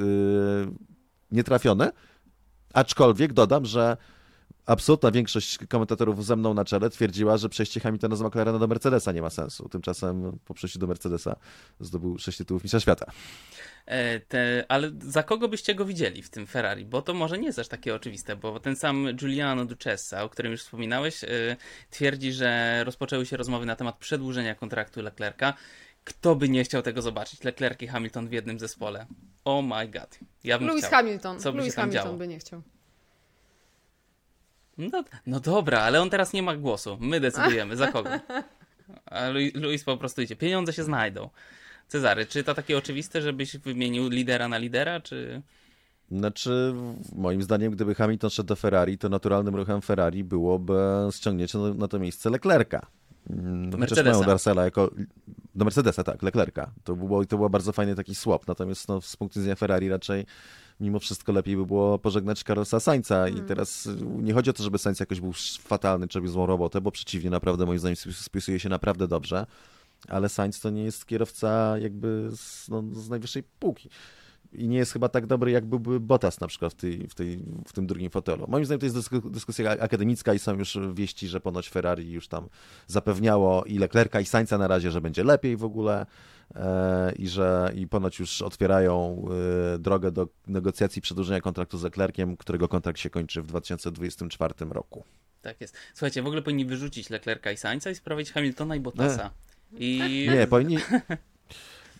nietrafiony. 1.31 1.91
Aczkolwiek 2.73 3.33
dodam, 3.33 3.65
że 3.65 3.97
absolutna 4.69 5.11
większość 5.11 5.57
komentatorów 5.69 6.25
ze 6.25 6.35
mną 6.35 6.53
na 6.53 6.65
czele 6.65 6.89
twierdziła, 6.89 7.37
że 7.37 7.49
przejście 7.49 7.79
Hamiltona 7.79 8.15
z 8.15 8.21
McLarena 8.21 8.59
do 8.59 8.67
Mercedesa 8.67 9.11
nie 9.11 9.21
ma 9.21 9.29
sensu. 9.29 9.69
Tymczasem 9.69 10.39
po 10.45 10.53
przejściu 10.53 10.79
do 10.79 10.87
Mercedesa 10.87 11.35
zdobył 11.79 12.17
sześć 12.17 12.37
tytułów 12.37 12.63
mistrza 12.63 12.79
świata. 12.79 13.11
E, 13.85 14.19
te, 14.19 14.65
ale 14.67 14.91
za 14.99 15.23
kogo 15.23 15.47
byście 15.47 15.75
go 15.75 15.85
widzieli 15.85 16.21
w 16.21 16.29
tym 16.29 16.47
Ferrari? 16.47 16.85
Bo 16.85 17.01
to 17.01 17.13
może 17.13 17.37
nie 17.37 17.45
jest 17.45 17.59
aż 17.59 17.67
takie 17.67 17.95
oczywiste, 17.95 18.35
bo 18.35 18.59
ten 18.59 18.75
sam 18.75 19.07
Giuliano 19.15 19.65
Ducessa, 19.65 20.23
o 20.23 20.29
którym 20.29 20.51
już 20.51 20.61
wspominałeś, 20.61 21.23
yy, 21.23 21.29
twierdzi, 21.89 22.33
że 22.33 22.81
rozpoczęły 22.83 23.25
się 23.25 23.37
rozmowy 23.37 23.65
na 23.65 23.75
temat 23.75 23.97
przedłużenia 23.97 24.55
kontraktu 24.55 25.01
Leclerca. 25.01 25.53
Kto 26.03 26.35
by 26.35 26.49
nie 26.49 26.63
chciał 26.63 26.81
tego 26.81 27.01
zobaczyć? 27.01 27.43
Leclerc 27.43 27.81
i 27.81 27.87
Hamilton 27.87 28.27
w 28.27 28.31
jednym 28.31 28.59
zespole. 28.59 29.05
Oh 29.45 29.61
my 29.61 29.87
god. 29.87 30.19
Ja 30.43 30.59
bym 30.59 30.67
Lewis 30.67 30.85
chciał. 30.85 30.91
Hamilton. 30.91 31.39
Co 31.39 31.51
by 31.51 31.57
Lewis 31.57 31.73
się 31.73 31.75
tam 31.75 31.81
Hamilton 31.83 32.05
działo? 32.05 32.17
by 32.17 32.27
nie 32.27 32.39
chciał. 32.39 32.61
No, 34.79 35.03
no 35.27 35.39
dobra, 35.39 35.79
ale 35.81 36.01
on 36.01 36.09
teraz 36.09 36.33
nie 36.33 36.43
ma 36.43 36.55
głosu. 36.55 36.97
My 37.01 37.19
decydujemy 37.19 37.75
za 37.77 37.91
kogo. 37.91 38.09
A 39.05 39.29
Lu- 39.29 39.39
Luis 39.61 39.83
po 39.83 39.97
prostu 39.97 40.21
idzie. 40.21 40.35
Pieniądze 40.35 40.73
się 40.73 40.83
znajdą. 40.83 41.29
Cezary, 41.87 42.25
czy 42.25 42.43
to 42.43 42.53
takie 42.55 42.77
oczywiste, 42.77 43.21
żebyś 43.21 43.57
wymienił 43.57 44.09
lidera 44.09 44.47
na 44.47 44.57
lidera, 44.57 44.99
czy... 44.99 45.41
Znaczy, 46.11 46.73
moim 47.15 47.43
zdaniem, 47.43 47.71
gdyby 47.71 47.95
Hamilton 47.95 48.29
szedł 48.29 48.47
do 48.47 48.55
Ferrari, 48.55 48.97
to 48.97 49.09
naturalnym 49.09 49.55
ruchem 49.55 49.81
Ferrari 49.81 50.23
byłoby 50.23 50.73
ściągnięcie 51.11 51.57
na, 51.57 51.73
na 51.73 51.87
to 51.87 51.99
miejsce 51.99 52.29
Leclerca. 52.29 52.85
Mm, 53.29 53.65
Chociaż 53.65 53.79
Mercedesa. 53.79 54.11
mają 54.17 54.23
Darsela 54.27 54.63
jako... 54.65 54.91
Do 55.55 55.65
Mercedesa, 55.65 56.03
tak, 56.03 56.23
Leclerca. 56.23 56.71
To, 56.83 56.95
było, 56.95 57.25
to 57.25 57.37
był 57.37 57.49
bardzo 57.49 57.71
fajny 57.71 57.95
taki 57.95 58.15
swap, 58.15 58.47
natomiast 58.47 58.87
no, 58.87 59.01
z 59.01 59.15
punktu 59.15 59.39
widzenia 59.39 59.55
Ferrari 59.55 59.89
raczej 59.89 60.25
mimo 60.79 60.99
wszystko 60.99 61.31
lepiej 61.31 61.57
by 61.57 61.65
było 61.65 61.99
pożegnać 61.99 62.43
Carlosa 62.43 62.79
Sainza. 62.79 63.27
I 63.27 63.41
teraz 63.41 63.85
y, 63.85 63.95
nie 64.01 64.33
chodzi 64.33 64.49
o 64.49 64.53
to, 64.53 64.63
żeby 64.63 64.77
Sainz 64.77 64.99
jakoś 64.99 65.19
był 65.19 65.33
fatalny 65.63 66.07
czy 66.07 66.19
robił 66.19 66.31
złą 66.31 66.45
robotę, 66.45 66.81
bo 66.81 66.91
przeciwnie, 66.91 67.29
naprawdę 67.29 67.65
moim 67.65 67.79
zdaniem 67.79 67.95
spis- 67.95 68.23
spisuje 68.23 68.59
się 68.59 68.69
naprawdę 68.69 69.07
dobrze, 69.07 69.45
ale 70.07 70.29
Sainz 70.29 70.59
to 70.59 70.69
nie 70.69 70.83
jest 70.83 71.05
kierowca 71.05 71.77
jakby 71.77 72.29
z, 72.35 72.69
no, 72.69 72.83
z 72.93 73.09
najwyższej 73.09 73.43
półki 73.59 73.89
i 74.53 74.67
nie 74.67 74.77
jest 74.77 74.93
chyba 74.93 75.09
tak 75.09 75.25
dobry, 75.25 75.51
jak 75.51 75.65
byłby 75.65 75.99
Bottas 75.99 76.39
na 76.39 76.47
przykład 76.47 76.73
w, 76.73 76.75
tej, 76.75 77.07
w, 77.07 77.15
tej, 77.15 77.37
w 77.67 77.73
tym 77.73 77.87
drugim 77.87 78.09
fotelu. 78.09 78.45
Moim 78.47 78.65
zdaniem 78.65 78.79
to 78.79 78.85
jest 78.85 78.95
dysku, 78.95 79.29
dyskusja 79.29 79.71
akademicka 79.71 80.33
i 80.33 80.39
są 80.39 80.57
już 80.57 80.77
wieści, 80.93 81.27
że 81.27 81.39
ponoć 81.39 81.69
Ferrari 81.69 82.11
już 82.11 82.27
tam 82.27 82.49
zapewniało 82.87 83.63
i 83.63 83.77
Leclerca 83.77 84.19
i 84.19 84.25
Sainza 84.25 84.57
na 84.57 84.67
razie, 84.67 84.91
że 84.91 85.01
będzie 85.01 85.23
lepiej 85.23 85.57
w 85.57 85.63
ogóle 85.63 86.05
e, 86.55 87.13
i 87.15 87.27
że 87.27 87.71
i 87.75 87.87
ponoć 87.87 88.19
już 88.19 88.41
otwierają 88.41 89.25
e, 89.75 89.79
drogę 89.79 90.11
do 90.11 90.27
negocjacji 90.47 91.01
przedłużenia 91.01 91.41
kontraktu 91.41 91.77
z 91.77 91.83
Leclerciem, 91.83 92.37
którego 92.37 92.67
kontrakt 92.67 92.99
się 92.99 93.09
kończy 93.09 93.41
w 93.41 93.47
2024 93.47 94.53
roku. 94.69 95.03
Tak 95.41 95.61
jest. 95.61 95.75
Słuchajcie, 95.93 96.21
w 96.21 96.25
ogóle 96.25 96.41
powinni 96.41 96.65
wyrzucić 96.65 97.09
Leclerca 97.09 97.51
i 97.51 97.57
Sainza 97.57 97.89
i 97.89 97.95
sprawić 97.95 98.31
Hamiltona 98.31 98.75
i 98.75 98.79
Bottasa. 98.79 99.31
I 99.71 100.27
Nie, 100.35 100.47
powinni... 100.47 100.77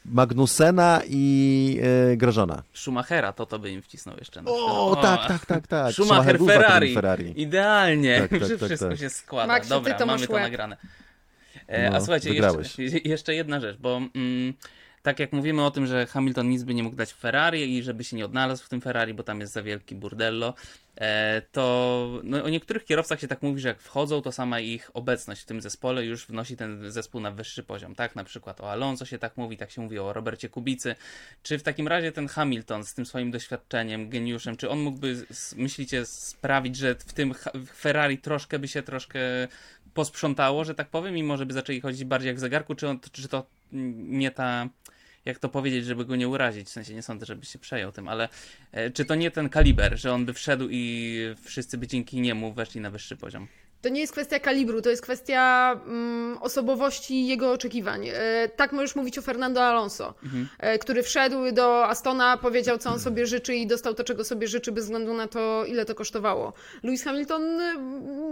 Magnusena 0.05 1.01
i 1.09 1.79
e, 2.11 2.17
Grożona. 2.17 2.63
Schumachera 2.73 3.33
to 3.33 3.45
to 3.45 3.59
by 3.59 3.71
im 3.71 3.81
wcisnął 3.81 4.15
jeszcze. 4.17 4.41
Na 4.41 4.51
O, 4.51 4.91
przykład. 4.95 5.17
tak, 5.19 5.27
tak, 5.27 5.45
tak, 5.45 5.67
tak. 5.67 5.93
Schumacher 5.93 6.19
akademii 6.35 6.47
Ferrari. 6.47 6.93
Ferrari. 6.93 7.33
Idealnie. 7.41 8.19
Tak, 8.21 8.29
tak, 8.29 8.39
tak, 8.39 8.57
Wszystko 8.67 8.89
tak. 8.89 8.97
się 8.99 9.09
składa. 9.09 9.59
Ty 9.59 9.69
Dobra, 9.69 9.93
to 9.93 10.05
mamy 10.05 10.19
masz 10.19 10.27
to 10.27 10.33
łeb. 10.33 10.43
nagrane. 10.43 10.77
E, 11.67 11.89
No, 11.89 11.95
a 11.97 11.99
słuchajcie, 11.99 12.33
jeszcze, 12.33 12.83
jeszcze 13.03 13.35
jedna 13.35 13.59
rzecz, 13.59 13.77
bo 13.77 13.97
mm, 14.15 14.53
tak 15.01 15.19
jak 15.19 15.33
mówimy 15.33 15.65
o 15.65 15.71
tym, 15.71 15.87
że 15.87 16.05
Hamilton 16.05 16.49
nic 16.49 16.63
by 16.63 16.73
nie 16.73 16.83
mógł 16.83 16.95
dać 16.95 17.13
Ferrari 17.13 17.77
i 17.77 17.83
żeby 17.83 18.03
się 18.03 18.17
nie 18.17 18.25
odnalazł 18.25 18.63
w 18.63 18.69
tym 18.69 18.81
Ferrari, 18.81 19.13
bo 19.13 19.23
tam 19.23 19.39
jest 19.39 19.53
za 19.53 19.63
wielki 19.63 19.95
burdello, 19.95 20.53
e, 20.95 21.41
to 21.51 22.09
no, 22.23 22.43
o 22.43 22.49
niektórych 22.49 22.85
kierowcach 22.85 23.19
się 23.19 23.27
tak 23.27 23.41
mówi, 23.41 23.61
że 23.61 23.67
jak 23.67 23.81
wchodzą, 23.81 24.21
to 24.21 24.31
sama 24.31 24.59
ich 24.59 24.91
obecność 24.93 25.41
w 25.41 25.45
tym 25.45 25.61
zespole 25.61 26.05
już 26.05 26.27
wnosi 26.27 26.57
ten 26.57 26.91
zespół 26.91 27.21
na 27.21 27.31
wyższy 27.31 27.63
poziom. 27.63 27.95
Tak, 27.95 28.15
na 28.15 28.23
przykład 28.23 28.61
o 28.61 28.71
Alonso 28.71 29.05
się 29.05 29.19
tak 29.19 29.37
mówi, 29.37 29.57
tak 29.57 29.71
się 29.71 29.81
mówi 29.81 29.99
o 29.99 30.13
Robercie 30.13 30.49
Kubicy. 30.49 30.95
Czy 31.43 31.59
w 31.59 31.63
takim 31.63 31.87
razie 31.87 32.11
ten 32.11 32.27
Hamilton 32.27 32.83
z 32.83 32.93
tym 32.93 33.05
swoim 33.05 33.31
doświadczeniem, 33.31 34.09
geniuszem, 34.09 34.57
czy 34.57 34.69
on 34.69 34.79
mógłby, 34.79 35.25
myślicie, 35.55 36.05
sprawić, 36.05 36.75
że 36.75 36.95
w 36.95 37.13
tym 37.13 37.33
w 37.53 37.67
Ferrari 37.67 38.17
troszkę 38.17 38.59
by 38.59 38.67
się 38.67 38.83
troszkę 38.83 39.19
posprzątało, 39.93 40.65
że 40.65 40.75
tak 40.75 40.89
powiem, 40.89 41.17
i 41.17 41.23
może 41.23 41.45
by 41.45 41.53
zaczęli 41.53 41.81
chodzić 41.81 42.03
bardziej 42.03 42.27
jak 42.27 42.37
w 42.37 42.39
zegarku, 42.39 42.75
czy, 42.75 42.87
on, 42.87 42.99
czy 43.11 43.27
to 43.27 43.45
nie 43.71 44.31
ta, 44.31 44.69
jak 45.25 45.39
to 45.39 45.49
powiedzieć, 45.49 45.85
żeby 45.85 46.05
go 46.05 46.15
nie 46.15 46.27
urazić, 46.27 46.67
w 46.67 46.71
sensie 46.71 46.93
nie 46.93 47.01
sądzę, 47.01 47.25
żeby 47.25 47.45
się 47.45 47.59
przejął 47.59 47.91
tym, 47.91 48.07
ale 48.07 48.29
e, 48.71 48.91
czy 48.91 49.05
to 49.05 49.15
nie 49.15 49.31
ten 49.31 49.49
kaliber, 49.49 49.99
że 49.99 50.13
on 50.13 50.25
by 50.25 50.33
wszedł 50.33 50.67
i 50.71 51.15
wszyscy 51.43 51.77
by 51.77 51.87
dzięki 51.87 52.21
niemu 52.21 52.53
weszli 52.53 52.81
na 52.81 52.91
wyższy 52.91 53.17
poziom? 53.17 53.47
To 53.81 53.89
nie 53.89 54.01
jest 54.01 54.13
kwestia 54.13 54.39
kalibru, 54.39 54.81
to 54.81 54.89
jest 54.89 55.01
kwestia 55.01 55.71
mm, 55.85 56.37
osobowości 56.37 57.27
jego 57.27 57.51
oczekiwań. 57.51 58.07
E, 58.07 58.49
tak 58.55 58.71
możesz 58.71 58.95
mówić 58.95 59.17
o 59.17 59.21
Fernando 59.21 59.63
Alonso, 59.63 60.13
e, 60.59 60.79
który 60.79 61.03
wszedł 61.03 61.51
do 61.51 61.87
Astona, 61.87 62.37
powiedział, 62.37 62.77
co 62.77 62.89
on 62.89 62.99
sobie 62.99 63.27
życzy 63.27 63.55
i 63.55 63.67
dostał 63.67 63.93
to, 63.93 64.03
czego 64.03 64.23
sobie 64.23 64.47
życzy, 64.47 64.71
bez 64.71 64.83
względu 64.83 65.13
na 65.13 65.27
to, 65.27 65.65
ile 65.65 65.85
to 65.85 65.95
kosztowało. 65.95 66.53
Lewis 66.83 67.03
Hamilton 67.03 67.61
e, 67.61 67.75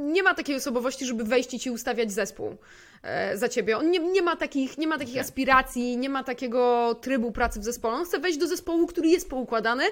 nie 0.04 0.24
ma 0.24 0.34
takiej 0.34 0.56
osobowości, 0.56 1.06
żeby 1.06 1.24
wejść 1.24 1.54
i 1.54 1.60
ci 1.60 1.72
ustawiać 1.72 2.12
zespół 2.12 2.56
e, 3.04 3.38
za 3.38 3.50
ciebie. 3.50 3.78
On 3.78 3.92
nie, 3.92 4.00
nie 4.00 4.22
ma 4.22 4.36
takich, 4.36 4.78
nie 4.78 4.88
ma 4.88 4.98
takich 4.98 5.20
aspiracji, 5.20 5.98
nie 5.98 6.10
ma 6.10 6.24
takiego 6.24 6.96
trybu 7.02 7.32
pracy 7.32 7.60
w 7.60 7.64
zespole. 7.64 7.94
On 7.94 8.06
chce 8.06 8.20
wejść 8.20 8.38
do 8.38 8.48
zespołu, 8.48 8.88
który 8.88 9.08
jest 9.08 9.30
poukładany, 9.30 9.84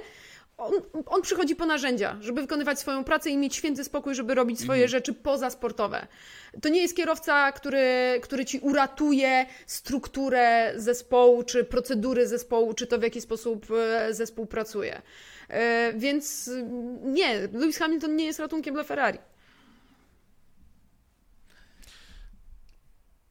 on, 0.58 0.74
on 1.06 1.22
przychodzi 1.22 1.56
po 1.56 1.66
narzędzia, 1.66 2.18
żeby 2.22 2.42
wykonywać 2.42 2.80
swoją 2.80 3.04
pracę 3.04 3.30
i 3.30 3.38
mieć 3.38 3.56
święty 3.56 3.84
spokój, 3.84 4.16
żeby 4.16 4.36
robić 4.36 4.60
swoje 4.60 4.88
rzeczy 4.88 5.14
pozasportowe. 5.14 6.08
To 6.62 6.70
nie 6.70 6.82
jest 6.82 6.96
kierowca, 6.96 7.52
który, 7.52 8.20
który 8.24 8.46
ci 8.46 8.60
uratuje 8.60 9.46
strukturę 9.68 10.74
zespołu, 10.76 11.44
czy 11.44 11.64
procedury 11.64 12.28
zespołu, 12.28 12.74
czy 12.74 12.88
to 12.88 13.00
w 13.00 13.02
jaki 13.02 13.22
sposób 13.22 13.68
e, 13.72 14.14
zespół 14.14 14.46
pracuje. 14.46 15.02
E, 15.50 15.94
Więc 15.94 16.48
mm, 16.48 17.14
nie, 17.14 17.48
Lewis 17.54 17.78
Hamilton 17.78 18.16
nie 18.16 18.26
jest 18.26 18.40
ratunkiem 18.40 18.74
dla 18.74 18.84
Ferrari. 18.84 19.20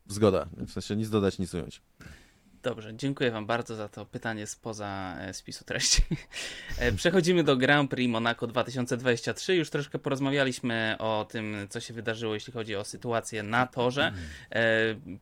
Zgoda. 0.06 0.46
W 0.56 0.72
sensie 0.72 0.96
nic 0.96 1.10
dodać, 1.10 1.38
nic 1.38 1.54
ująć. 1.54 1.82
Dobrze, 2.64 2.94
dziękuję 2.96 3.30
Wam 3.30 3.46
bardzo 3.46 3.76
za 3.76 3.88
to 3.88 4.06
pytanie 4.06 4.46
spoza 4.46 5.16
e, 5.20 5.34
spisu 5.34 5.64
treści. 5.64 6.02
E, 6.78 6.92
Przechodzimy 6.92 7.44
do 7.44 7.56
Grand 7.56 7.90
Prix 7.90 8.12
Monaco 8.12 8.46
2023. 8.46 9.54
Już 9.54 9.70
troszkę 9.70 9.98
porozmawialiśmy 9.98 10.96
o 10.98 11.26
tym, 11.30 11.56
co 11.70 11.80
się 11.80 11.94
wydarzyło, 11.94 12.34
jeśli 12.34 12.52
chodzi 12.52 12.76
o 12.76 12.84
sytuację 12.84 13.42
na 13.42 13.66
torze. 13.66 14.12
E, 14.52 14.60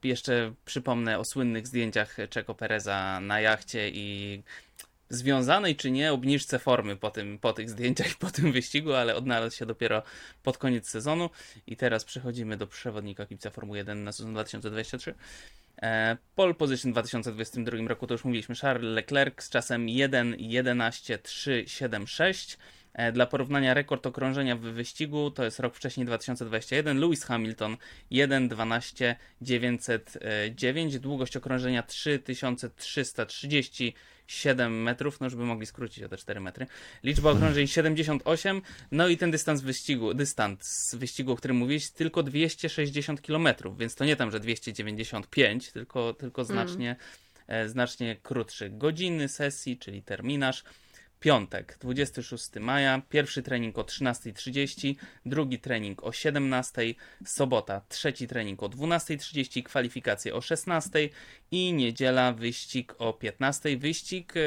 Jeszcze 0.05 0.55
przypomnę 0.65 1.19
o 1.19 1.25
słynnych 1.25 1.67
zdjęciach 1.67 2.17
Czeko 2.31 2.55
Pereza 2.55 3.21
na 3.21 3.41
jachcie 3.41 3.91
i 3.91 4.43
związanej 5.11 5.77
czy 5.77 5.91
nie 5.91 6.13
obniżce 6.13 6.59
formy 6.59 6.97
po, 6.97 7.11
tym, 7.11 7.39
po 7.39 7.53
tych 7.53 7.71
zdjęciach 7.71 8.13
i 8.13 8.17
po 8.17 8.31
tym 8.31 8.53
wyścigu, 8.53 8.93
ale 8.93 9.17
odnalazł 9.17 9.57
się 9.57 9.67
dopiero 9.67 10.03
pod 10.43 10.59
koniec 10.59 10.89
sezonu. 10.89 11.31
I 11.67 11.77
teraz 11.77 12.05
przechodzimy 12.05 12.57
do 12.57 12.67
przewodnika 12.67 13.27
kibica 13.27 13.51
Formuły 13.51 13.79
1 13.79 14.05
na 14.05 14.13
sezon 14.13 14.33
2023. 14.33 15.15
E, 15.83 16.17
Pole 16.35 16.55
position 16.55 16.91
w 16.91 16.95
2022 16.95 17.89
roku 17.89 18.07
to 18.07 18.15
już 18.15 18.25
mówiliśmy 18.25 18.55
Charles 18.55 18.95
Leclerc 18.95 19.43
z 19.43 19.51
czasem 19.51 19.87
1.11.376. 19.87 22.57
E, 22.95 23.13
Dla 23.13 23.27
porównania 23.27 23.75
rekord 23.75 24.07
okrążenia 24.07 24.57
w 24.57 24.61
wyścigu 24.61 25.31
to 25.31 25.45
jest 25.45 25.61
rok 25.61 25.77
wcześniej 25.77 26.07
2021. 26.07 27.01
Lewis 27.01 27.25
Hamilton 27.25 27.77
1.12.909. 28.13 30.99
Długość 30.99 31.37
okrążenia 31.37 31.83
3337 31.83 34.83
metrów. 34.83 35.21
No 35.21 35.27
już 35.27 35.35
by 35.35 35.45
mogli 35.45 35.67
skrócić 35.67 36.05
o 36.05 36.09
te 36.09 36.17
4 36.17 36.41
metry. 36.41 36.67
Liczba 37.05 37.31
okrążeń 37.31 37.67
78. 37.67 38.63
No 38.91 39.09
i 39.09 39.17
ten 39.17 39.31
dystans 39.31 39.61
wyścigu, 39.61 40.15
dystans 40.15 40.67
z 40.67 40.95
wyścigu, 40.95 41.33
o 41.33 41.37
którym 41.37 41.57
mówiłeś, 41.57 41.91
tylko 41.91 42.23
260 42.23 43.21
km, 43.21 43.49
więc 43.79 43.95
to 43.95 44.05
nie 44.05 44.17
tam, 44.17 44.31
że 44.31 44.41
295, 44.41 45.73
tylko, 45.73 46.15
tylko 46.15 46.45
znacznie, 46.45 46.97
e, 47.47 47.69
znacznie 47.69 48.17
krótszy. 48.23 48.71
Godziny 48.71 49.29
sesji, 49.29 49.79
czyli 49.79 50.03
terminarz. 50.03 50.65
Piątek, 51.23 51.77
26 51.81 52.51
maja, 52.61 53.03
pierwszy 53.09 53.43
trening 53.43 53.79
o 53.79 53.83
13.30, 53.83 54.95
drugi 55.27 55.59
trening 55.59 56.03
o 56.03 56.11
17.00, 56.11 56.95
sobota, 57.27 57.81
trzeci 57.89 58.29
trening 58.29 58.63
o 58.63 58.67
12.30, 58.67 59.63
kwalifikacje 59.63 60.35
o 60.35 60.39
16.00 60.39 61.09
i 61.51 61.73
niedziela 61.73 62.33
wyścig 62.33 62.95
o 62.99 63.11
15.00. 63.11 63.79
Wyścig, 63.79 64.35
yy, 64.35 64.43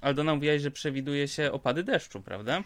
Aldona 0.00 0.34
mówiłaś, 0.34 0.62
że 0.62 0.70
przewiduje 0.70 1.28
się 1.28 1.52
opady 1.52 1.82
deszczu, 1.82 2.22
prawda? 2.22 2.62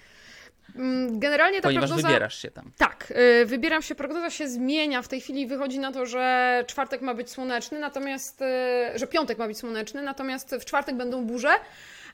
Mm, 0.76 1.18
generalnie 1.18 1.60
ta 1.60 1.68
Ponieważ 1.68 1.90
prognoza... 1.90 2.08
wybierasz 2.08 2.42
się 2.42 2.50
tam. 2.50 2.72
Tak, 2.78 3.12
yy, 3.16 3.46
wybieram 3.46 3.82
się, 3.82 3.94
prognoza 3.94 4.30
się 4.30 4.48
zmienia. 4.48 5.02
W 5.02 5.08
tej 5.08 5.20
chwili 5.20 5.46
wychodzi 5.46 5.78
na 5.78 5.92
to, 5.92 6.06
że 6.06 6.64
czwartek 6.66 7.02
ma 7.02 7.14
być 7.14 7.30
słoneczny, 7.30 7.78
natomiast, 7.78 8.40
yy, 8.40 8.98
że 8.98 9.06
piątek 9.06 9.38
ma 9.38 9.46
być 9.46 9.58
słoneczny, 9.58 10.02
natomiast 10.02 10.54
w 10.60 10.64
czwartek 10.64 10.96
będą 10.96 11.24
burze, 11.24 11.54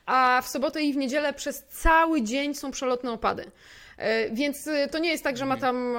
a 0.05 0.41
w 0.41 0.47
sobotę 0.47 0.81
i 0.81 0.93
w 0.93 0.97
niedzielę 0.97 1.33
przez 1.33 1.63
cały 1.63 2.21
dzień 2.21 2.55
są 2.55 2.71
przelotne 2.71 3.11
opady. 3.11 3.51
E, 4.01 4.29
więc 4.29 4.67
e, 4.67 4.87
to 4.87 4.99
nie 4.99 5.09
jest 5.09 5.23
tak, 5.23 5.37
że 5.37 5.45
ma 5.45 5.57
tam 5.57 5.95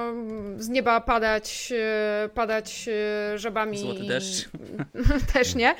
z 0.57 0.69
nieba 0.69 1.01
padać, 1.01 1.73
e, 1.75 2.29
padać 2.29 2.89
żabami. 3.35 3.77
Złoty 3.77 4.03
deszcz. 4.03 4.49
Też 5.33 5.55
nie. 5.55 5.75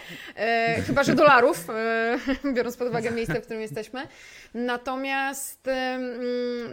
Chyba, 0.86 1.04
że 1.04 1.16
dolarów, 1.16 1.68
biorąc 2.56 2.78
pod 2.78 2.88
uwagę 2.88 3.12
miejsce, 3.12 3.42
w 3.42 3.44
którym 3.44 3.62
jesteśmy. 3.62 4.08
Natomiast, 4.54 5.70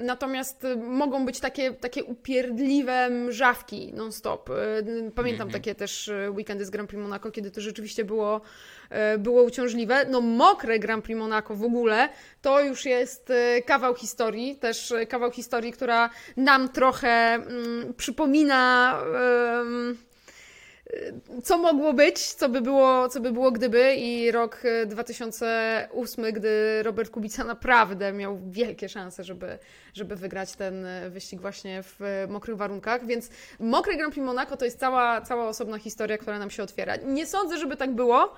natomiast 0.03 0.67
mogą 0.77 1.27
być 1.27 1.41
takie, 1.41 1.73
takie 1.73 2.05
upierdliwe 2.05 3.11
mrzawki 3.11 3.93
non-stop. 3.93 4.51
Pamiętam 5.15 5.47
mhm. 5.47 5.51
takie 5.51 5.75
też 5.75 6.11
weekendy 6.31 6.65
z 6.65 6.71
Grand 6.71 6.89
Prix 6.89 7.03
Monaco, 7.03 7.31
kiedy 7.31 7.51
to 7.51 7.61
rzeczywiście 7.61 8.05
było, 8.05 8.41
było 9.19 9.43
uciążliwe. 9.43 10.07
No 10.09 10.21
mokre 10.21 10.79
Grand 10.79 11.05
Prix 11.05 11.19
Monaco 11.19 11.55
w 11.55 11.65
ogóle 11.65 12.09
to 12.43 12.61
już 12.61 12.85
jest 12.85 13.33
kawał 13.67 13.95
historii, 13.95 14.57
też 14.57 14.95
kawał 15.09 15.31
historii, 15.31 15.73
która 15.73 16.11
nam 16.37 16.69
trochę 16.69 17.09
mm, 17.35 17.95
przypomina 17.95 18.97
co 21.43 21.59
mogło 21.59 21.93
być, 21.93 22.19
co 22.19 22.49
by 22.49 22.61
było, 22.61 23.09
co 23.09 23.21
by 23.21 23.33
było 23.33 23.51
gdyby 23.51 23.95
i 23.95 24.31
rok 24.31 24.63
2008, 24.87 26.25
e, 26.25 26.33
gdy 26.33 26.83
Robert 26.83 27.11
Kubica 27.11 27.45
naprawdę 27.45 28.13
miał 28.13 28.41
wielkie 28.51 28.89
szanse, 28.89 29.25
żeby, 29.25 29.59
żeby 29.95 30.17
wygrać 30.17 30.53
ten 30.53 30.87
e, 30.87 31.11
wyścig 31.11 31.41
właśnie 31.41 31.83
w 31.83 32.27
mokrych 32.29 32.57
warunkach, 32.57 33.07
więc 33.07 33.31
mokry 33.61 33.97
Grand 33.97 34.15
Prix 34.15 34.27
Monaco 34.27 34.57
to 34.57 34.65
jest 34.65 34.81
cała, 34.81 35.21
cała 35.21 35.49
osobna 35.49 35.79
historia, 35.79 36.19
która 36.19 36.39
nam 36.39 36.51
się 36.51 36.63
otwiera. 36.63 36.97
Nie 36.97 37.27
sądzę, 37.27 37.59
żeby 37.59 37.77
tak 37.77 37.95
było. 37.95 38.35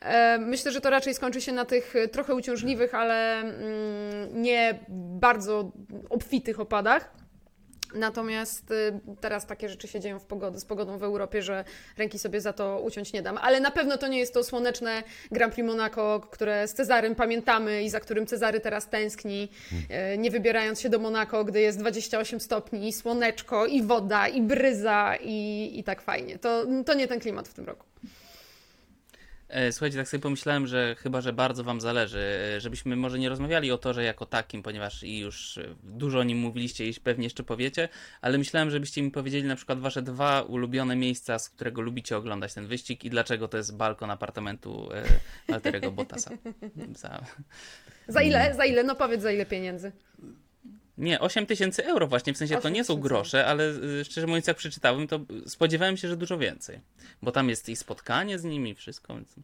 E, 0.00 0.38
myślę, 0.38 0.72
że 0.72 0.80
to 0.80 0.90
raczej 0.90 1.14
skończy 1.14 1.40
się 1.40 1.52
na 1.52 1.64
tych 1.64 1.94
trochę 2.12 2.34
uciążliwych, 2.34 2.94
ale 2.94 3.40
mm, 3.40 4.42
nie 4.42 4.78
bardzo 4.88 5.72
obfitych 6.10 6.60
opadach. 6.60 7.10
Natomiast 7.94 8.70
y, 8.70 9.00
teraz 9.20 9.46
takie 9.46 9.68
rzeczy 9.68 9.88
się 9.88 10.00
dzieją 10.00 10.18
w 10.18 10.24
pogody, 10.24 10.60
z 10.60 10.64
pogodą 10.64 10.98
w 10.98 11.02
Europie, 11.02 11.42
że 11.42 11.64
ręki 11.96 12.18
sobie 12.18 12.40
za 12.40 12.52
to 12.52 12.80
uciąć 12.80 13.12
nie 13.12 13.22
dam. 13.22 13.38
Ale 13.38 13.60
na 13.60 13.70
pewno 13.70 13.98
to 13.98 14.08
nie 14.08 14.18
jest 14.18 14.34
to 14.34 14.44
słoneczne 14.44 15.02
Grand 15.30 15.54
Prix 15.54 15.66
Monaco, 15.66 16.20
które 16.30 16.68
z 16.68 16.74
Cezarym 16.74 17.14
pamiętamy 17.14 17.82
i 17.82 17.90
za 17.90 18.00
którym 18.00 18.26
Cezary 18.26 18.60
teraz 18.60 18.88
tęskni, 18.88 19.48
y, 20.14 20.18
nie 20.18 20.30
wybierając 20.30 20.80
się 20.80 20.88
do 20.88 20.98
Monaco, 20.98 21.44
gdy 21.44 21.60
jest 21.60 21.78
28 21.78 22.40
stopni, 22.40 22.88
i 22.88 22.92
słoneczko, 22.92 23.66
i 23.66 23.82
woda, 23.82 24.28
i 24.28 24.42
bryza, 24.42 25.14
i, 25.20 25.70
i 25.78 25.84
tak 25.84 26.02
fajnie. 26.02 26.38
To, 26.38 26.64
to 26.86 26.94
nie 26.94 27.08
ten 27.08 27.20
klimat 27.20 27.48
w 27.48 27.54
tym 27.54 27.64
roku. 27.64 27.86
E, 29.48 29.72
słuchajcie, 29.72 29.98
tak 29.98 30.08
sobie 30.08 30.20
pomyślałem, 30.22 30.66
że 30.66 30.96
chyba, 30.98 31.20
że 31.20 31.32
bardzo 31.32 31.64
Wam 31.64 31.80
zależy, 31.80 32.38
e, 32.56 32.60
żebyśmy 32.60 32.96
może 32.96 33.18
nie 33.18 33.28
rozmawiali 33.28 33.72
o 33.72 33.78
torze 33.78 34.04
jako 34.04 34.26
takim, 34.26 34.62
ponieważ 34.62 35.02
i 35.02 35.18
już 35.18 35.58
e, 35.58 35.74
dużo 35.82 36.18
o 36.18 36.22
nim 36.22 36.38
mówiliście 36.38 36.88
i 36.88 36.94
pewnie 36.94 37.24
jeszcze 37.24 37.42
powiecie, 37.42 37.88
ale 38.20 38.38
myślałem, 38.38 38.70
żebyście 38.70 39.02
mi 39.02 39.10
powiedzieli 39.10 39.44
na 39.44 39.56
przykład 39.56 39.78
Wasze 39.78 40.02
dwa 40.02 40.42
ulubione 40.42 40.96
miejsca, 40.96 41.38
z 41.38 41.48
którego 41.48 41.82
lubicie 41.82 42.16
oglądać 42.16 42.54
ten 42.54 42.66
wyścig 42.66 43.04
i 43.04 43.10
dlaczego 43.10 43.48
to 43.48 43.56
jest 43.56 43.76
balkon 43.76 44.10
apartamentu 44.10 44.88
Alterego 45.52 45.92
Bottasa. 45.92 46.30
Za... 46.94 47.20
za 48.08 48.22
ile? 48.22 48.54
Za 48.54 48.64
ile? 48.64 48.84
No 48.84 48.94
powiedz 48.94 49.22
za 49.22 49.32
ile 49.32 49.46
pieniędzy. 49.46 49.92
Nie, 50.98 51.20
8 51.20 51.46
tysięcy 51.46 51.84
euro 51.86 52.06
właśnie, 52.06 52.34
w 52.34 52.36
sensie 52.36 52.56
to 52.56 52.68
nie 52.68 52.84
są 52.84 53.00
grosze, 53.00 53.46
ale 53.46 53.64
y, 54.00 54.04
szczerze 54.04 54.26
mówiąc 54.26 54.46
jak 54.46 54.56
przeczytałem, 54.56 55.08
to 55.08 55.20
spodziewałem 55.46 55.96
się, 55.96 56.08
że 56.08 56.16
dużo 56.16 56.38
więcej. 56.38 56.80
Bo 57.22 57.32
tam 57.32 57.48
jest 57.48 57.68
i 57.68 57.76
spotkanie 57.76 58.38
z 58.38 58.44
nimi 58.44 58.70
i 58.70 58.74
wszystko. 58.74 59.14
Więc... 59.14 59.34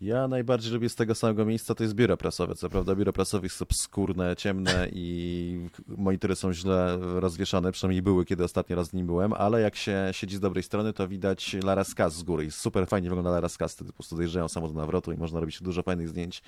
Ja 0.00 0.28
najbardziej 0.28 0.72
lubię 0.72 0.88
z 0.88 0.94
tego 0.94 1.14
samego 1.14 1.44
miejsca, 1.44 1.74
to 1.74 1.82
jest 1.82 1.94
biuro 1.94 2.16
prasowe. 2.16 2.54
Co 2.54 2.70
prawda 2.70 2.94
biuro 2.94 3.12
prasowe 3.12 3.46
jest 3.46 3.62
obskurne, 3.62 4.36
ciemne 4.36 4.88
i 4.92 5.68
monitory 5.88 6.36
są 6.36 6.52
źle 6.52 6.98
rozwieszane, 7.00 7.72
przynajmniej 7.72 8.02
były, 8.02 8.24
kiedy 8.24 8.44
ostatni 8.44 8.76
raz 8.76 8.88
z 8.88 8.92
nim 8.92 9.06
byłem, 9.06 9.32
ale 9.32 9.60
jak 9.60 9.76
się 9.76 10.08
siedzi 10.12 10.36
z 10.36 10.40
dobrej 10.40 10.62
strony, 10.62 10.92
to 10.92 11.08
widać 11.08 11.56
Laraskas 11.64 12.14
z 12.14 12.22
góry 12.22 12.44
i 12.44 12.50
super 12.50 12.88
fajnie 12.88 13.08
wygląda 13.08 13.30
Laraskas, 13.30 13.74
wtedy 13.74 13.90
po 13.90 13.96
prostu 13.96 14.16
dojeżdżają 14.16 14.48
samochód 14.48 14.76
nawrotu 14.76 15.12
i 15.12 15.16
można 15.16 15.40
robić 15.40 15.62
dużo 15.62 15.82
fajnych 15.82 16.08
zdjęć 16.08 16.42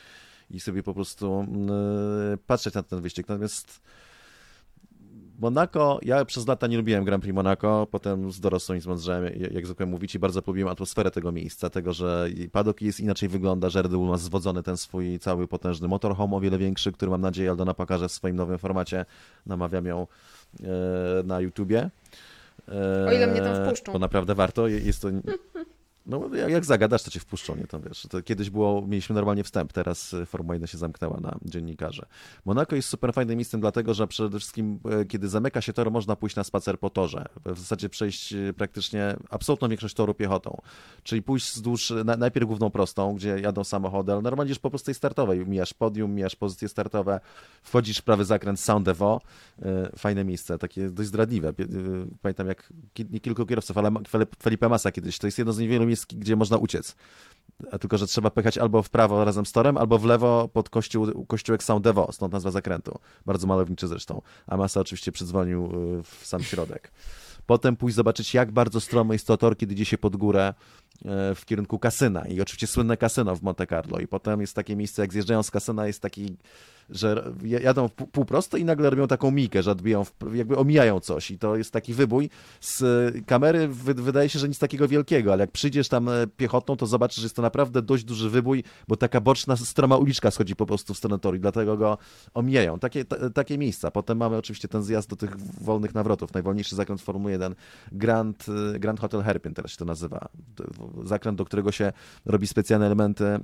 i 0.51 0.61
sobie 0.61 0.83
po 0.83 0.95
prostu 0.95 1.47
yy, 2.31 2.39
patrzeć 2.47 2.75
na 2.75 2.83
ten 2.83 3.01
wyścig. 3.01 3.29
Natomiast 3.29 3.83
Monaco, 5.39 5.99
ja 6.03 6.25
przez 6.25 6.47
lata 6.47 6.67
nie 6.67 6.77
lubiłem 6.77 7.05
Grand 7.05 7.23
Prix 7.23 7.35
Monaco, 7.35 7.87
potem 7.91 8.33
z 8.33 8.41
dorosłym 8.41 8.79
i 8.79 8.81
zmądrzałem, 8.81 9.33
jak 9.51 9.67
zwykle 9.67 9.87
mówić, 9.87 10.15
i 10.15 10.19
bardzo 10.19 10.43
polubiłem 10.43 10.73
atmosferę 10.73 11.11
tego 11.11 11.33
miejsca, 11.33 11.71
tego, 11.71 11.93
że 11.93 12.29
padok 12.53 12.83
jest 12.83 13.01
inaczej 13.01 13.29
wygląda, 13.29 13.69
że 13.69 13.83
Red 13.83 13.93
Bull 13.93 14.09
ma 14.09 14.17
zwodzony 14.17 14.63
ten 14.63 14.77
swój 14.77 15.19
cały 15.19 15.49
potężny 15.49 15.89
motorhome, 15.89 16.37
o 16.37 16.41
wiele 16.41 16.59
większy, 16.59 16.93
który 16.93 17.11
mam 17.11 17.21
nadzieję 17.21 17.51
Aldona 17.51 17.75
pokaże 17.75 18.09
w 18.09 18.13
swoim 18.13 18.37
nowym 18.37 18.59
formacie, 18.59 19.05
namawiam 19.47 19.87
ją 19.87 20.07
e, 20.63 20.67
na 21.25 21.41
YouTubie. 21.41 21.91
E, 22.69 23.07
o 23.09 23.13
ile 23.13 23.27
mnie 23.27 23.41
tam 23.41 23.67
wpuszczą. 23.67 23.93
Bo 23.93 23.99
naprawdę 23.99 24.35
warto, 24.35 24.69
jest 24.69 25.03
to 25.03 25.09
no, 26.07 26.31
jak 26.49 26.65
zagadasz, 26.65 27.03
to 27.03 27.11
cię 27.11 27.21
wpuszczą, 27.21 27.57
nie? 27.57 27.67
To 27.67 27.81
wiesz, 27.81 28.07
to 28.11 28.23
kiedyś 28.23 28.51
było, 28.51 28.87
mieliśmy 28.87 29.15
normalnie 29.15 29.45
wstęp, 29.45 29.73
teraz 29.73 30.13
y, 30.13 30.27
Formuła 30.27 30.55
1 30.55 30.67
się 30.67 30.79
zamknęła 30.79 31.21
na 31.21 31.39
dziennikarze. 31.45 32.07
Monako 32.45 32.77
jest 32.77 32.89
super 32.89 33.13
fajnym 33.13 33.37
miejscem, 33.37 33.61
dlatego, 33.61 33.95
że 33.95 34.07
przede 34.09 34.39
wszystkim, 34.39 34.81
e, 35.01 35.05
kiedy 35.05 35.29
zamyka 35.29 35.61
się 35.61 35.73
tor, 35.73 35.91
można 35.91 36.17
pójść 36.17 36.37
na 36.37 36.45
spacer 36.45 36.79
po 36.79 36.91
torze. 36.91 37.25
W 37.45 37.59
zasadzie 37.59 37.89
przejść 37.89 38.33
y, 38.33 38.55
praktycznie 38.57 39.17
absolutną 39.31 39.69
większość 39.69 39.95
toru 39.95 40.15
piechotą. 40.15 40.61
Czyli 41.03 41.23
pójść 41.23 41.47
wzdłuż, 41.55 41.93
na, 42.05 42.17
najpierw 42.17 42.47
główną 42.47 42.71
prostą, 42.71 43.15
gdzie 43.15 43.41
jadą 43.41 43.65
samochody, 43.65 44.13
ale 44.13 44.23
normalnie 44.23 44.51
już 44.51 44.59
po 44.59 44.71
prostu 44.71 44.87
tej 44.87 44.95
startowej. 44.95 45.47
Mijasz 45.47 45.75
podium, 45.75 46.15
mijasz 46.15 46.37
pozycje 46.37 46.69
startowe, 46.69 47.21
wchodzisz 47.63 47.99
w 47.99 48.03
prawy 48.03 48.25
zakręt 48.25 48.61
Sound 48.61 48.89
fajne 49.99 50.25
miejsce, 50.25 50.59
takie 50.59 50.91
dość 50.91 51.09
zdradliwe. 51.09 51.53
Pamiętam 52.23 52.47
jak 52.47 52.73
nie 53.11 53.21
kilku 53.21 53.47
kierowców, 53.47 53.79
ale 53.79 53.91
Felipe 54.43 54.69
Massa 54.69 54.93
kiedyś, 54.93 55.19
to 55.19 55.27
jest 55.27 55.39
jedno 55.39 55.53
z 55.53 55.59
niewielu 55.59 55.87
miejsc, 55.87 55.96
gdzie 56.05 56.37
można 56.37 56.57
uciec. 56.57 56.97
Tylko, 57.81 57.99
że 57.99 58.07
trzeba 58.07 58.31
pechać 58.31 58.59
albo 58.59 58.83
w 58.83 58.91
prawo 58.91 59.25
razem 59.25 59.47
z 59.47 59.53
torem, 59.53 59.77
albo 59.77 59.99
w 59.99 60.05
lewo 60.05 60.49
pod 60.53 60.71
kościół, 60.71 61.27
kościółek 61.27 61.63
Saint-Devo, 61.63 62.13
stąd 62.13 62.33
nazwa 62.33 62.51
zakrętu. 62.51 62.99
Bardzo 63.27 63.47
malowniczy 63.47 63.89
zresztą. 63.89 64.23
A 64.47 64.57
Masa 64.57 64.81
oczywiście 64.81 65.13
przydzwonił 65.13 65.65
y, 65.65 66.03
w 66.03 66.27
sam 66.27 66.43
środek. 66.43 66.93
Potem 67.47 67.77
pójść 67.77 67.97
zobaczyć, 67.97 68.35
jak 68.35 68.53
bardzo 68.53 68.81
stromy 68.81 69.15
jest 69.15 69.27
to 69.27 69.37
tor, 69.37 69.57
kiedy 69.57 69.75
idzie 69.75 69.85
się 69.85 69.99
pod 69.99 70.17
górę 70.17 70.55
w 71.35 71.43
kierunku 71.45 71.79
kasyna. 71.79 72.27
I 72.27 72.41
oczywiście 72.41 72.67
słynne 72.67 72.97
kasyno 72.97 73.37
w 73.37 73.43
Monte 73.43 73.67
Carlo. 73.67 73.99
I 73.99 74.07
potem 74.07 74.41
jest 74.41 74.55
takie 74.55 74.77
miejsce, 74.77 75.03
jak 75.03 75.13
zjeżdżają 75.13 75.43
z 75.43 75.51
kasyna, 75.51 75.87
jest 75.87 76.03
taki 76.03 76.37
że 76.91 77.33
jadą 77.43 77.89
w 77.89 77.93
pół 77.93 78.25
prosto 78.25 78.57
i 78.57 78.65
nagle 78.65 78.91
robią 78.91 79.07
taką 79.07 79.31
mikę, 79.31 79.63
że 79.63 79.71
odbiją, 79.71 80.05
w, 80.05 80.13
jakby 80.35 80.57
omijają 80.57 81.01
coś 81.01 81.31
i 81.31 81.39
to 81.39 81.57
jest 81.57 81.71
taki 81.71 81.95
wybój. 81.95 82.31
Z 82.61 82.85
kamery 83.27 83.69
wydaje 83.69 84.29
się, 84.29 84.39
że 84.39 84.49
nic 84.49 84.59
takiego 84.59 84.89
wielkiego, 84.89 85.33
ale 85.33 85.43
jak 85.43 85.51
przyjdziesz 85.51 85.89
tam 85.89 86.09
e, 86.09 86.27
piechotą, 86.37 86.77
to 86.77 86.87
zobaczysz, 86.87 87.17
że 87.17 87.25
jest 87.25 87.37
to 87.37 87.43
naprawdę 87.43 87.83
dość 87.83 88.05
duży 88.05 88.31
wybój, 88.31 88.65
bo 88.89 88.97
taka 88.97 89.21
boczna, 89.21 89.57
stroma 89.57 89.97
uliczka 89.97 90.31
schodzi 90.31 90.57
po 90.57 90.67
prostu 90.67 90.95
w 90.95 90.99
stronę 90.99 91.19
toru 91.19 91.39
dlatego 91.39 91.77
go 91.77 91.99
omijają. 92.35 92.79
Takie, 92.79 93.05
takie 93.35 93.59
miejsca. 93.59 93.91
Potem 93.91 94.19
mamy 94.19 94.37
oczywiście 94.37 94.69
ten 94.69 94.83
zjazd 94.83 95.11
do 95.11 95.17
tych 95.17 95.37
wolnych 95.41 95.95
nawrotów. 95.95 96.35
Najwolniejszy 96.35 96.77
zakręt 96.77 97.03
Formuły 97.03 97.33
1, 97.33 97.55
Grand, 97.93 98.47
e, 98.75 98.79
Grand 98.79 99.01
Hotel 99.01 99.23
Hairpin 99.23 99.55
teraz 99.55 99.71
się 99.71 99.77
to 99.77 99.85
nazywa. 99.85 100.29
Zakręt, 101.05 101.39
do 101.39 101.45
którego 101.45 101.73
się 101.73 101.93
robi 102.25 102.47
specjalne 102.47 102.87
elementy 102.87 103.25
e, 103.25 103.41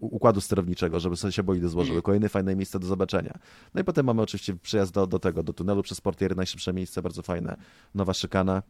układu 0.00 0.40
sterowniczego, 0.40 1.00
żeby 1.00 1.16
sobie 1.16 1.32
się 1.32 1.42
bolidy 1.42 1.68
złożyły. 1.68 2.02
Kolejny 2.02 2.28
fajny 2.28 2.40
fajne 2.40 2.56
miejsce 2.56 2.78
do 2.78 2.86
zobaczenia. 2.86 3.38
No 3.74 3.80
i 3.80 3.84
potem 3.84 4.06
mamy 4.06 4.22
oczywiście 4.22 4.56
przyjazd 4.56 4.92
do, 4.92 5.06
do 5.06 5.18
tego, 5.18 5.42
do 5.42 5.52
tunelu 5.52 5.82
przez 5.82 6.00
Portiery, 6.00 6.34
najszybsze 6.34 6.72
miejsce, 6.72 7.02
bardzo 7.02 7.22
fajne, 7.22 7.56
nowa 7.94 8.14
szykana. 8.14 8.62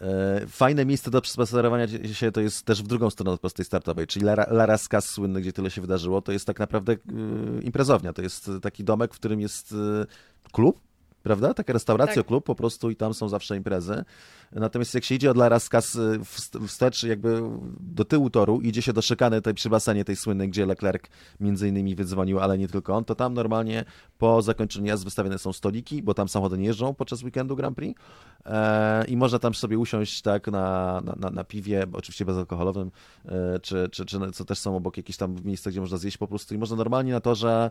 E, 0.00 0.46
fajne 0.46 0.84
miejsce 0.84 1.10
do 1.10 1.20
przespacerowania 1.20 1.86
się 2.12 2.32
to 2.32 2.40
jest 2.40 2.66
też 2.66 2.82
w 2.82 2.86
drugą 2.86 3.10
stronę 3.10 3.30
od 3.30 3.40
prostej 3.40 3.64
startowej, 3.64 4.06
czyli 4.06 4.26
Lara, 4.26 4.46
Laraskas 4.50 5.10
słynny, 5.10 5.40
gdzie 5.40 5.52
tyle 5.52 5.70
się 5.70 5.80
wydarzyło, 5.80 6.22
to 6.22 6.32
jest 6.32 6.46
tak 6.46 6.58
naprawdę 6.58 6.92
yy, 6.92 7.62
imprezownia. 7.62 8.12
To 8.12 8.22
jest 8.22 8.50
taki 8.62 8.84
domek, 8.84 9.14
w 9.14 9.16
którym 9.16 9.40
jest 9.40 9.72
yy, 9.72 10.06
klub, 10.52 10.80
prawda? 11.24 11.54
Taka 11.54 11.72
restauracja, 11.72 12.14
Tak. 12.22 12.26
klub 12.26 12.44
po 12.44 12.54
prostu 12.54 12.90
i 12.90 12.96
tam 12.96 13.14
są 13.14 13.28
zawsze 13.28 13.56
imprezy. 13.56 14.04
Natomiast 14.52 14.94
jak 14.94 15.04
się 15.04 15.14
idzie 15.14 15.30
od 15.30 15.36
La 15.36 15.48
Rascas 15.48 15.96
y, 15.96 15.98
wst- 16.20 16.66
wstecz 16.66 17.02
jakby 17.02 17.42
do 17.80 18.04
tyłu 18.04 18.30
toru, 18.30 18.60
idzie 18.60 18.82
się 18.82 18.92
do 18.92 19.02
szykany 19.02 19.42
tej 19.42 19.54
przy 19.54 19.70
basenie 19.70 20.04
tej 20.04 20.16
słynnej, 20.16 20.48
gdzie 20.48 20.66
Leclerc 20.66 21.02
między 21.40 21.68
innymi 21.68 21.94
wydzwonił, 21.94 22.40
ale 22.40 22.58
nie 22.58 22.68
tylko 22.68 22.94
on, 22.96 23.04
to 23.04 23.14
tam 23.14 23.34
normalnie 23.34 23.84
po 24.18 24.42
zakończeniu 24.42 24.86
jazd 24.86 25.04
wystawione 25.04 25.38
są 25.38 25.52
stoliki, 25.52 26.02
bo 26.02 26.14
tam 26.14 26.28
samochody 26.28 26.58
nie 26.58 26.66
jeżdżą 26.66 26.94
podczas 26.94 27.22
weekendu 27.22 27.56
Grand 27.56 27.76
Prix 27.76 28.00
e, 28.46 29.04
i 29.04 29.16
można 29.16 29.38
tam 29.38 29.54
sobie 29.54 29.78
usiąść 29.78 30.22
tak 30.22 30.46
na, 30.46 31.00
na, 31.04 31.14
na, 31.20 31.30
na 31.30 31.44
piwie, 31.44 31.86
oczywiście 31.92 32.24
bezalkoholowym, 32.24 32.90
e, 33.24 33.58
czy, 33.58 33.88
czy, 33.92 34.04
czy 34.04 34.18
co 34.32 34.44
też 34.44 34.58
są 34.58 34.76
obok 34.76 34.96
jakieś 34.96 35.16
tam 35.16 35.36
miejsca, 35.44 35.70
gdzie 35.70 35.80
można 35.80 35.96
zjeść 35.96 36.18
po 36.18 36.28
prostu 36.28 36.54
i 36.54 36.58
można 36.58 36.76
normalnie 36.76 37.12
na 37.12 37.20
torze 37.20 37.70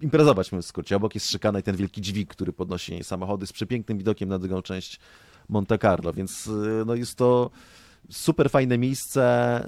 imprezować, 0.00 0.50
w 0.50 0.62
skrócie. 0.62 0.96
Obok 0.96 1.14
jest 1.14 1.30
szykana 1.30 1.58
i 1.58 1.62
ten 1.62 1.76
wielki 1.76 2.00
dźwig, 2.00 2.30
który 2.30 2.52
podnosi 2.52 3.04
samochody 3.04 3.46
z 3.46 3.52
przepięknym 3.52 3.98
widokiem 3.98 4.28
na 4.28 4.38
drugą 4.38 4.62
część 4.62 5.00
Monte 5.48 5.78
Carlo, 5.78 6.12
więc 6.12 6.46
y, 6.46 6.84
no 6.86 6.94
jest 6.94 7.14
to 7.14 7.50
super 8.10 8.50
fajne 8.50 8.78
miejsce 8.78 9.64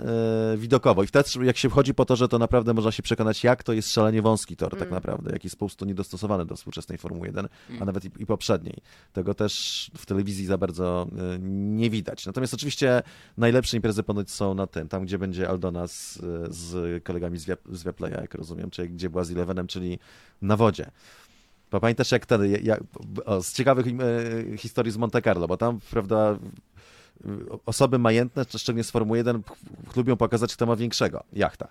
y, 0.55 0.59
widokowo. 0.59 1.03
I 1.03 1.07
wtedy, 1.07 1.29
jak 1.43 1.57
się 1.57 1.71
wchodzi 1.71 1.95
po 1.95 2.05
torze, 2.05 2.29
to 2.29 2.39
naprawdę 2.39 2.75
można 2.75 2.93
się 2.93 3.03
przekonać, 3.03 3.45
jak 3.45 3.63
to 3.63 3.73
jest 3.73 3.93
szalenie 3.93 4.23
wąski 4.23 4.57
tor 4.57 4.79
tak 4.79 4.91
naprawdę, 4.91 5.31
jak 5.33 5.45
jest 5.45 5.57
po 5.57 5.67
prostu 5.67 5.85
niedostosowany 5.85 6.47
do 6.47 6.57
współczesnej 6.57 6.99
Formuły 6.99 7.27
1, 7.27 7.49
a 7.81 7.85
nawet 7.85 8.05
i, 8.05 8.11
i 8.19 8.27
poprzedniej. 8.27 8.77
Tego 9.13 9.35
też 9.35 9.91
w 9.97 10.07
telewizji 10.07 10.47
za 10.47 10.59
bardzo 10.59 11.07
y, 11.35 11.39
nie 11.43 11.91
widać. 11.91 12.27
Natomiast 12.27 12.55
oczywiście 12.55 13.03
najlepsze 13.37 13.77
imprezy 13.77 14.03
ponoć 14.03 14.31
są 14.31 14.55
na 14.55 14.67
tym, 14.67 14.89
tam 14.89 15.05
gdzie 15.05 15.19
będzie 15.19 15.49
Aldona 15.49 15.87
z, 15.87 16.19
z 16.51 17.05
kolegami 17.05 17.39
z, 17.39 17.47
Via- 17.47 17.73
z 17.73 17.85
Viaplaya, 17.85 18.21
jak 18.21 18.35
rozumiem, 18.35 18.71
czy 18.71 18.89
gdzie 18.89 19.11
była 19.11 19.25
z 19.25 19.31
Elevenem, 19.31 19.67
czyli 19.67 19.99
na 20.43 20.57
wodzie. 20.57 20.91
Bo 21.73 21.81
Pamiętasz 21.81 22.13
jak 22.13 22.23
wtedy, 22.23 22.61
jak, 22.63 22.81
o, 23.25 23.43
z 23.43 23.53
ciekawych 23.53 23.87
e, 23.87 24.59
historii 24.59 24.93
z 24.93 24.97
Monte 24.97 25.23
Carlo, 25.23 25.49
bo 25.49 25.57
tam, 25.57 25.81
prawda, 25.91 26.39
osoby 27.67 27.99
majętne, 27.99 28.45
szczególnie 28.57 28.85
z 28.85 28.91
Formuły 28.91 29.19
1, 29.19 29.43
ch- 29.89 29.97
lubią 29.97 30.17
pokazać, 30.17 30.55
kto 30.55 30.67
ma 30.67 30.77
większego, 30.77 31.25
jachta. 31.33 31.69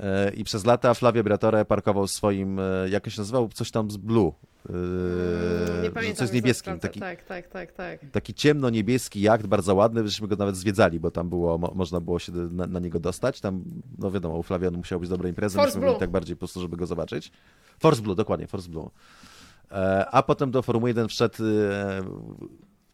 E, 0.00 0.30
I 0.34 0.44
przez 0.44 0.64
lata 0.66 0.94
Flavio 0.94 1.24
Briatore 1.24 1.64
parkował 1.64 2.06
swoim, 2.08 2.58
e, 2.60 2.62
jak 2.90 3.10
się 3.10 3.20
nazywał, 3.20 3.48
coś 3.48 3.70
tam 3.70 3.90
z 3.90 3.96
Blue. 3.96 4.32
e, 4.68 5.82
Nie 5.82 5.90
pamiętam. 5.90 6.16
coś 6.16 6.28
z 6.28 6.32
niebieskim, 6.32 6.78
taki, 6.78 7.00
Tak, 7.00 7.22
tak, 7.22 7.48
tak, 7.48 7.72
tak. 7.72 8.00
taki 8.12 8.34
ciemno-niebieski 8.34 9.20
jacht, 9.20 9.46
bardzo 9.46 9.74
ładny, 9.74 10.08
żeśmy 10.08 10.28
go 10.28 10.36
nawet 10.36 10.56
zwiedzali, 10.56 11.00
bo 11.00 11.10
tam 11.10 11.28
było, 11.28 11.58
mo, 11.58 11.72
można 11.74 12.00
było 12.00 12.18
się 12.18 12.32
na, 12.32 12.66
na 12.66 12.80
niego 12.80 13.00
dostać. 13.00 13.40
Tam, 13.40 13.64
no 13.98 14.10
wiadomo, 14.10 14.36
u 14.38 14.44
musiało 14.72 15.00
być 15.00 15.10
dobra 15.10 15.28
impreza, 15.28 15.58
Force 15.58 15.68
myśmy 15.68 15.80
Blue. 15.80 15.90
byli 15.92 16.00
tak 16.00 16.10
bardziej 16.10 16.36
po 16.36 16.38
prostu, 16.38 16.60
żeby 16.60 16.76
go 16.76 16.86
zobaczyć. 16.86 17.32
Force 17.78 18.02
Blue, 18.02 18.16
dokładnie, 18.16 18.46
Force 18.46 18.68
Blue. 18.68 18.90
E, 19.72 20.06
a 20.10 20.22
potem 20.22 20.50
do 20.50 20.62
Formuły 20.62 20.90
1 20.90 21.08
wszedł, 21.08 21.36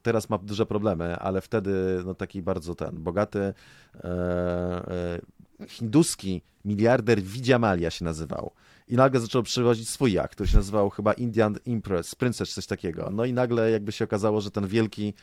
teraz 0.02 0.30
ma 0.30 0.38
duże 0.38 0.66
problemy, 0.66 1.16
ale 1.16 1.40
wtedy 1.40 2.02
no 2.04 2.14
taki 2.14 2.42
bardzo 2.42 2.74
ten, 2.74 3.02
bogaty 3.02 3.38
e, 3.40 3.54
e, 4.04 5.20
hinduski 5.68 6.42
miliarder 6.64 7.22
Widziamalia 7.22 7.90
się 7.90 8.04
nazywał. 8.04 8.52
I 8.88 8.96
nagle 8.96 9.20
zaczął 9.20 9.42
przywozić 9.42 9.88
swój 9.88 10.12
jacht, 10.12 10.32
który 10.32 10.48
się 10.48 10.56
nazywał 10.56 10.90
chyba 10.90 11.12
Indian 11.12 11.56
Impress, 11.66 12.14
Princess, 12.14 12.54
coś 12.54 12.66
takiego. 12.66 13.10
No 13.12 13.24
i 13.24 13.32
nagle 13.32 13.70
jakby 13.70 13.92
się 13.92 14.04
okazało, 14.04 14.40
że 14.40 14.50
ten 14.50 14.66
wielki 14.66 15.14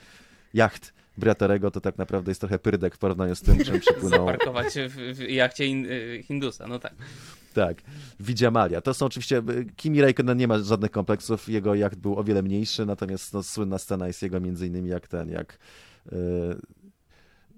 jacht 0.57 0.93
Briatorego 1.17 1.71
to 1.71 1.81
tak 1.81 1.97
naprawdę 1.97 2.31
jest 2.31 2.41
trochę 2.41 2.59
pyrdek 2.59 2.95
w 2.95 2.97
porównaniu 2.97 3.35
z 3.35 3.41
tym, 3.41 3.63
czym 3.63 3.79
przypłynął. 3.85 4.25
Zaparkować 4.25 4.73
w, 4.89 5.15
w 5.15 5.19
jachcie 5.19 5.65
in, 5.65 5.85
y, 5.85 6.23
Hindusa, 6.23 6.67
no 6.67 6.79
tak. 6.79 6.93
Tak, 7.53 7.81
Widziamalia. 8.19 8.81
To 8.81 8.93
są 8.93 9.05
oczywiście, 9.05 9.41
Kimi 9.75 10.01
Räikkönen 10.01 10.37
nie 10.37 10.47
ma 10.47 10.59
żadnych 10.59 10.91
kompleksów, 10.91 11.49
jego 11.49 11.75
jacht 11.75 11.99
był 11.99 12.19
o 12.19 12.23
wiele 12.23 12.43
mniejszy, 12.43 12.85
natomiast 12.85 13.33
no, 13.33 13.43
słynna 13.43 13.77
scena 13.77 14.07
jest 14.07 14.21
jego 14.21 14.39
między 14.39 14.67
innymi 14.67 14.89
jak 14.89 15.07
ten, 15.07 15.29
jak 15.29 15.59
y, 16.07 16.15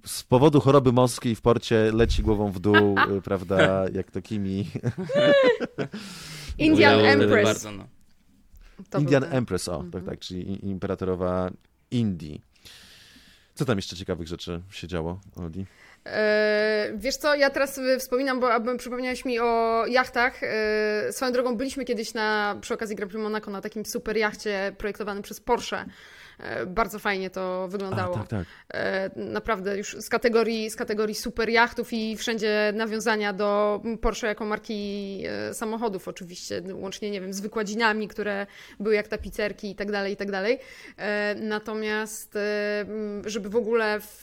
z 0.05 0.23
powodu 0.23 0.59
choroby 0.59 0.91
morskiej 0.91 1.35
w 1.35 1.41
porcie 1.41 1.91
leci 1.91 2.23
głową 2.23 2.51
w 2.51 2.59
dół, 2.59 2.95
y, 3.17 3.21
prawda, 3.29 3.85
jak 3.93 4.11
to 4.11 4.21
Kimi. 4.21 4.67
Indian 6.57 6.99
Empress. 6.99 7.43
Bardzo, 7.43 7.71
no. 7.71 7.87
Indian. 8.99 9.23
Empress, 9.23 9.67
o, 9.67 9.83
tak, 9.91 10.03
tak, 10.03 10.19
czyli 10.19 10.65
imperatorowa 10.69 11.51
Indii. 11.91 12.48
Co 13.59 13.65
tam 13.65 13.77
jeszcze 13.77 13.95
ciekawych 13.95 14.27
rzeczy 14.27 14.61
się 14.71 14.87
działo, 14.87 15.19
Oldi? 15.35 15.65
E, 16.05 16.91
wiesz 16.95 17.15
co, 17.15 17.35
ja 17.35 17.49
teraz 17.49 17.77
y, 17.77 17.99
wspominam, 17.99 18.39
bo 18.39 18.77
przypomniałeś 18.77 19.25
mi 19.25 19.39
o 19.39 19.83
jachtach. 19.87 20.43
E, 20.43 21.13
swoją 21.13 21.31
drogą 21.31 21.55
byliśmy 21.55 21.85
kiedyś 21.85 22.13
na, 22.13 22.57
przy 22.61 22.73
okazji 22.73 22.95
Grand 22.95 23.11
Prix 23.11 23.23
Monaco 23.23 23.51
na 23.51 23.61
takim 23.61 23.85
super 23.85 24.17
jachcie 24.17 24.75
projektowanym 24.77 25.23
przez 25.23 25.39
Porsche. 25.39 25.85
E, 26.39 26.65
bardzo 26.65 26.99
fajnie 26.99 27.29
to 27.29 27.67
wyglądało. 27.67 28.15
A, 28.15 28.19
tak, 28.19 28.27
tak. 28.27 28.47
E, 28.73 29.09
naprawdę 29.15 29.77
już 29.77 29.95
z 29.99 30.09
kategorii, 30.09 30.69
z 30.69 30.75
kategorii 30.75 31.15
super 31.15 31.49
jachtów 31.49 31.93
i 31.93 32.17
wszędzie 32.17 32.73
nawiązania 32.75 33.33
do 33.33 33.81
Porsche 34.01 34.27
jako 34.27 34.45
marki 34.45 35.23
e, 35.27 35.53
samochodów 35.53 36.07
oczywiście, 36.07 36.61
łącznie, 36.73 37.11
nie 37.11 37.21
wiem, 37.21 37.33
z 37.33 37.39
wykładzinami, 37.39 38.07
które 38.07 38.47
były 38.79 38.95
jak 38.95 39.07
tapicerki 39.07 39.71
i 39.71 39.75
tak 39.75 39.91
dalej, 39.91 40.13
i 40.13 40.17
tak 40.17 40.31
dalej. 40.31 40.59
Natomiast, 41.35 42.37
żeby 43.25 43.49
w 43.49 43.55
ogóle 43.55 43.99
w, 43.99 44.19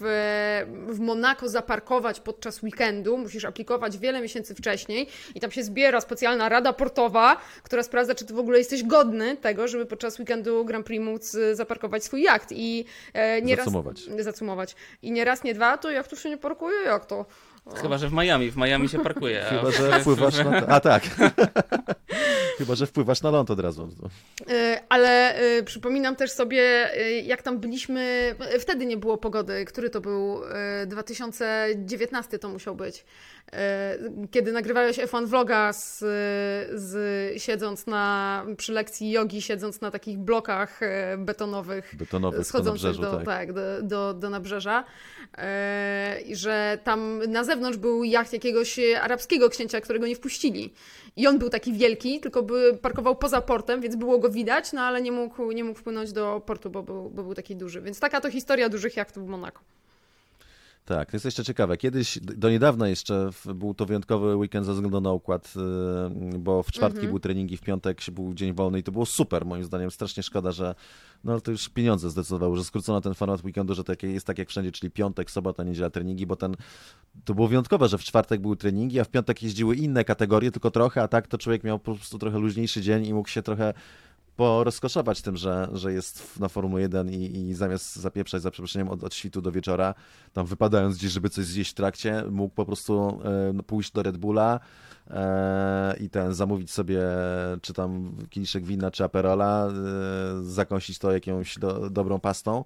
w 0.88 0.98
Monako 1.00 1.48
zaparkować 1.48 2.20
podczas 2.20 2.62
weekendu, 2.62 3.18
musisz 3.18 3.44
aplikować 3.44 3.98
wiele 3.98 4.20
miesięcy 4.20 4.54
wcześniej 4.54 5.08
i 5.34 5.40
tam 5.40 5.50
się 5.50 5.62
zbiera 5.62 6.00
specjalna 6.00 6.48
rada 6.48 6.72
portowa, 6.72 7.40
która 7.62 7.82
sprawdza, 7.82 8.14
czy 8.14 8.24
ty 8.24 8.34
w 8.34 8.38
ogóle 8.38 8.58
jesteś 8.58 8.82
godny 8.82 9.36
tego, 9.36 9.68
żeby 9.68 9.86
podczas 9.86 10.18
weekendu 10.18 10.64
Grand 10.64 10.86
Prix 10.86 11.04
móc 11.04 11.36
zaparkować 11.52 12.05
swój 12.06 12.22
jacht 12.22 12.52
i 12.52 12.84
e, 13.12 13.42
nieraz... 13.42 13.64
Zacumować. 13.64 14.00
Zacumować. 14.18 14.76
I 15.02 15.12
nie 15.12 15.24
raz, 15.24 15.44
nie 15.44 15.54
dwa, 15.54 15.78
to 15.78 15.90
jak 15.90 16.08
tu 16.08 16.16
się 16.16 16.28
nie 16.28 16.38
parkuje, 16.38 16.76
jak 16.86 17.06
to? 17.06 17.26
Chyba, 17.74 17.98
że 17.98 18.08
w 18.08 18.12
Miami. 18.12 18.50
W 18.50 18.56
Miami 18.56 18.88
się 18.88 18.98
parkuje. 18.98 19.44
Chyba, 19.48 19.70
że 19.70 20.00
wpływasz 20.00 20.44
na... 20.44 20.66
A 20.66 20.80
tak. 20.80 21.02
Chyba, 22.58 22.74
że 22.74 22.86
wpływasz 22.86 23.22
na 23.22 23.30
ląd 23.30 23.50
od 23.50 23.60
razu. 23.60 23.88
E, 24.48 24.82
Ale 24.88 25.34
e, 25.34 25.62
przypominam 25.62 26.16
też 26.16 26.30
sobie, 26.30 26.60
e, 26.94 27.10
jak 27.10 27.42
tam 27.42 27.58
byliśmy, 27.58 28.34
wtedy 28.60 28.86
nie 28.86 28.96
było 28.96 29.18
pogody, 29.18 29.64
który 29.64 29.90
to 29.90 30.00
był, 30.00 30.42
e, 30.44 30.86
2019 30.86 32.38
to 32.38 32.48
musiał 32.48 32.74
być, 32.74 33.04
kiedy 34.30 34.52
nagrywałeś 34.52 34.98
F1 34.98 35.26
vloga 35.26 35.72
z, 35.72 35.98
z, 36.74 37.42
siedząc 37.42 37.86
na, 37.86 38.44
przy 38.56 38.72
lekcji 38.72 39.10
jogi, 39.10 39.42
siedząc 39.42 39.80
na 39.80 39.90
takich 39.90 40.18
blokach 40.18 40.80
betonowych, 41.18 41.94
Betonowy 41.98 42.44
z 42.44 42.46
schodzących 42.46 42.96
do, 42.96 43.16
tak. 43.16 43.24
tak, 43.24 43.52
do, 43.52 43.82
do, 43.82 44.14
do 44.14 44.30
nabrzeża, 44.30 44.84
że 46.32 46.78
tam 46.84 47.22
na 47.28 47.44
zewnątrz 47.44 47.78
był 47.78 48.04
jacht 48.04 48.32
jakiegoś 48.32 48.78
arabskiego 49.02 49.48
księcia, 49.48 49.80
którego 49.80 50.06
nie 50.06 50.16
wpuścili. 50.16 50.72
I 51.16 51.26
on 51.26 51.38
był 51.38 51.50
taki 51.50 51.72
wielki, 51.72 52.20
tylko 52.20 52.42
parkował 52.82 53.16
poza 53.16 53.40
portem, 53.40 53.80
więc 53.80 53.96
było 53.96 54.18
go 54.18 54.28
widać, 54.30 54.72
no 54.72 54.80
ale 54.80 55.02
nie 55.02 55.12
mógł, 55.12 55.52
nie 55.52 55.64
mógł 55.64 55.78
wpłynąć 55.78 56.12
do 56.12 56.42
portu, 56.46 56.70
bo 56.70 56.82
był, 56.82 57.10
bo 57.10 57.22
był 57.22 57.34
taki 57.34 57.56
duży. 57.56 57.82
Więc 57.82 58.00
taka 58.00 58.20
to 58.20 58.30
historia 58.30 58.68
dużych 58.68 58.96
jachtów 58.96 59.26
w 59.26 59.28
Monako. 59.28 59.60
Tak, 60.86 61.10
to 61.10 61.16
jest 61.16 61.24
jeszcze 61.24 61.44
ciekawe. 61.44 61.76
Kiedyś, 61.76 62.18
do 62.22 62.50
niedawna 62.50 62.88
jeszcze 62.88 63.30
był 63.54 63.74
to 63.74 63.86
wyjątkowy 63.86 64.36
weekend 64.36 64.66
ze 64.66 64.72
względu 64.72 65.00
na 65.00 65.12
układ, 65.12 65.54
y, 66.34 66.38
bo 66.38 66.62
w 66.62 66.72
czwartki 66.72 66.96
Mhm. 66.98 67.10
były 67.10 67.20
treningi, 67.20 67.56
w 67.56 67.60
piątek 67.60 68.00
był 68.12 68.34
dzień 68.34 68.52
wolny 68.52 68.78
i 68.78 68.82
to 68.82 68.92
było 68.92 69.06
super, 69.06 69.46
moim 69.46 69.64
zdaniem. 69.64 69.90
Strasznie 69.90 70.22
szkoda, 70.22 70.52
że 70.52 70.74
no 71.24 71.32
ale 71.32 71.40
to 71.40 71.50
już 71.50 71.68
pieniądze 71.68 72.10
zdecydowały, 72.10 72.56
że 72.56 72.64
skrócono 72.64 73.00
ten 73.00 73.14
format 73.14 73.44
weekendu, 73.44 73.74
że 73.74 73.84
takie 73.84 74.12
jest 74.12 74.26
tak 74.26 74.38
jak 74.38 74.48
wszędzie, 74.48 74.72
czyli 74.72 74.90
piątek, 74.90 75.30
sobota, 75.30 75.64
niedziela 75.64 75.90
treningi, 75.90 76.26
bo 76.26 76.36
ten 76.36 76.56
to 77.24 77.34
było 77.34 77.48
wyjątkowe, 77.48 77.88
że 77.88 77.98
w 77.98 78.04
czwartek 78.04 78.40
były 78.40 78.56
treningi, 78.56 79.00
a 79.00 79.04
w 79.04 79.08
piątek 79.08 79.42
jeździły 79.42 79.76
inne 79.76 80.04
kategorie, 80.04 80.50
tylko 80.50 80.70
trochę, 80.70 81.02
a 81.02 81.08
tak 81.08 81.26
to 81.26 81.38
człowiek 81.38 81.64
miał 81.64 81.78
po 81.78 81.94
prostu 81.94 82.18
trochę 82.18 82.38
luźniejszy 82.38 82.80
dzień 82.80 83.06
i 83.06 83.14
mógł 83.14 83.28
się 83.28 83.42
trochę 83.42 83.74
porozkoszować 84.36 85.22
tym, 85.22 85.36
że, 85.36 85.68
że 85.72 85.92
jest 85.92 86.40
na 86.40 86.48
Formuły 86.48 86.80
1 86.80 87.10
i, 87.10 87.36
i 87.36 87.54
zamiast 87.54 87.96
zapieprzać 87.96 88.42
za 88.42 88.50
przeproszeniem 88.50 88.88
od, 88.88 89.04
od 89.04 89.14
świtu 89.14 89.42
do 89.42 89.52
wieczora, 89.52 89.94
tam 90.32 90.46
wypadając 90.46 90.96
gdzieś, 90.96 91.12
żeby 91.12 91.30
coś 91.30 91.44
zjeść 91.44 91.70
w 91.70 91.74
trakcie, 91.74 92.24
mógł 92.30 92.54
po 92.54 92.66
prostu 92.66 93.20
e, 93.58 93.62
pójść 93.62 93.92
do 93.92 94.02
Red 94.02 94.16
Bulla 94.16 94.60
e, 95.10 95.96
i 96.00 96.10
ten 96.10 96.34
zamówić 96.34 96.70
sobie 96.70 97.00
czy 97.62 97.72
tam 97.72 98.16
kieliszek 98.30 98.64
wina, 98.64 98.90
czy 98.90 99.04
aperola, 99.04 99.68
e, 99.68 99.72
zakąsić 100.42 100.98
to 100.98 101.12
jakąś 101.12 101.58
do, 101.58 101.90
dobrą 101.90 102.20
pastą 102.20 102.64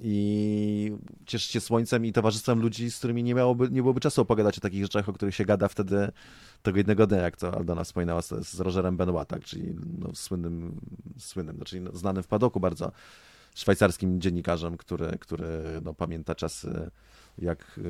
i 0.00 0.92
cieszyć 1.26 1.50
się 1.50 1.60
słońcem 1.60 2.06
i 2.06 2.12
towarzystwem 2.12 2.60
ludzi, 2.60 2.90
z 2.90 2.98
którymi 2.98 3.22
nie, 3.22 3.34
miałoby, 3.34 3.70
nie 3.70 3.82
byłoby 3.82 4.00
czasu 4.00 4.22
opowiadać 4.22 4.58
o 4.58 4.60
takich 4.60 4.82
rzeczach, 4.82 5.08
o 5.08 5.12
których 5.12 5.34
się 5.34 5.44
gada 5.44 5.68
wtedy 5.68 6.12
tego 6.62 6.78
jednego 6.78 7.06
dnia, 7.06 7.18
jak 7.18 7.36
to 7.36 7.54
Aldona 7.54 7.84
wspominała 7.84 8.22
z, 8.22 8.28
z 8.48 8.60
Rogerem 8.60 8.96
Benoit, 8.96 9.28
tak, 9.28 9.44
czyli 9.44 9.74
no, 9.98 10.14
słynnym, 10.14 10.80
słynnym 11.18 11.56
no, 11.58 11.64
czyli 11.64 11.82
no, 11.82 11.92
znanym 11.92 12.22
w 12.22 12.26
padoku 12.26 12.60
bardzo 12.60 12.92
szwajcarskim 13.54 14.20
dziennikarzem, 14.20 14.76
który, 14.76 15.18
który 15.18 15.48
no, 15.84 15.94
pamięta 15.94 16.34
czasy, 16.34 16.90
jak 17.38 17.80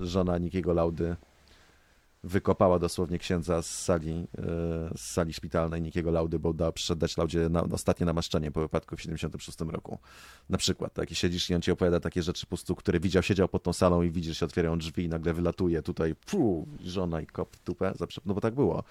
e, 0.00 0.06
żona 0.06 0.38
Nikiego 0.38 0.72
Laudy 0.72 1.16
wykopała 2.24 2.78
dosłownie 2.78 3.18
księdza 3.18 3.62
z 3.62 3.84
sali, 3.84 4.26
e, 4.38 4.42
z 4.96 5.00
sali 5.00 5.32
szpitalnej 5.32 5.82
Nikiego 5.82 6.10
Laudy, 6.10 6.38
bo 6.38 6.52
dała 6.52 6.72
przyszedł 6.72 7.00
dać 7.00 7.16
Laudzie 7.16 7.48
na, 7.48 7.62
ostatnie 7.62 8.06
namaszczenie 8.06 8.50
po 8.50 8.60
wypadku 8.60 8.96
w 8.96 9.00
76 9.00 9.60
roku. 9.60 9.98
Na 10.48 10.58
przykład, 10.58 10.94
tak, 10.94 11.10
i 11.10 11.14
siedzisz 11.14 11.50
i 11.50 11.54
on 11.54 11.62
ci 11.62 11.70
opowiada 11.70 12.00
takie 12.00 12.22
rzeczy 12.22 12.46
po 12.46 12.48
prostu, 12.48 12.74
które 12.74 13.00
widział, 13.00 13.22
siedział 13.22 13.48
pod 13.48 13.62
tą 13.62 13.72
salą 13.72 14.02
i 14.02 14.10
widzisz, 14.10 14.38
się 14.38 14.46
otwierają 14.46 14.78
drzwi 14.78 15.04
i 15.04 15.08
nagle 15.08 15.34
wylatuje 15.34 15.82
tutaj, 15.82 16.14
fu, 16.26 16.68
żona 16.84 17.20
i 17.20 17.26
kop 17.26 17.56
w 17.56 17.60
tupę, 17.60 17.92
no 18.26 18.34
bo 18.34 18.40
tak 18.40 18.54
było. 18.54 18.84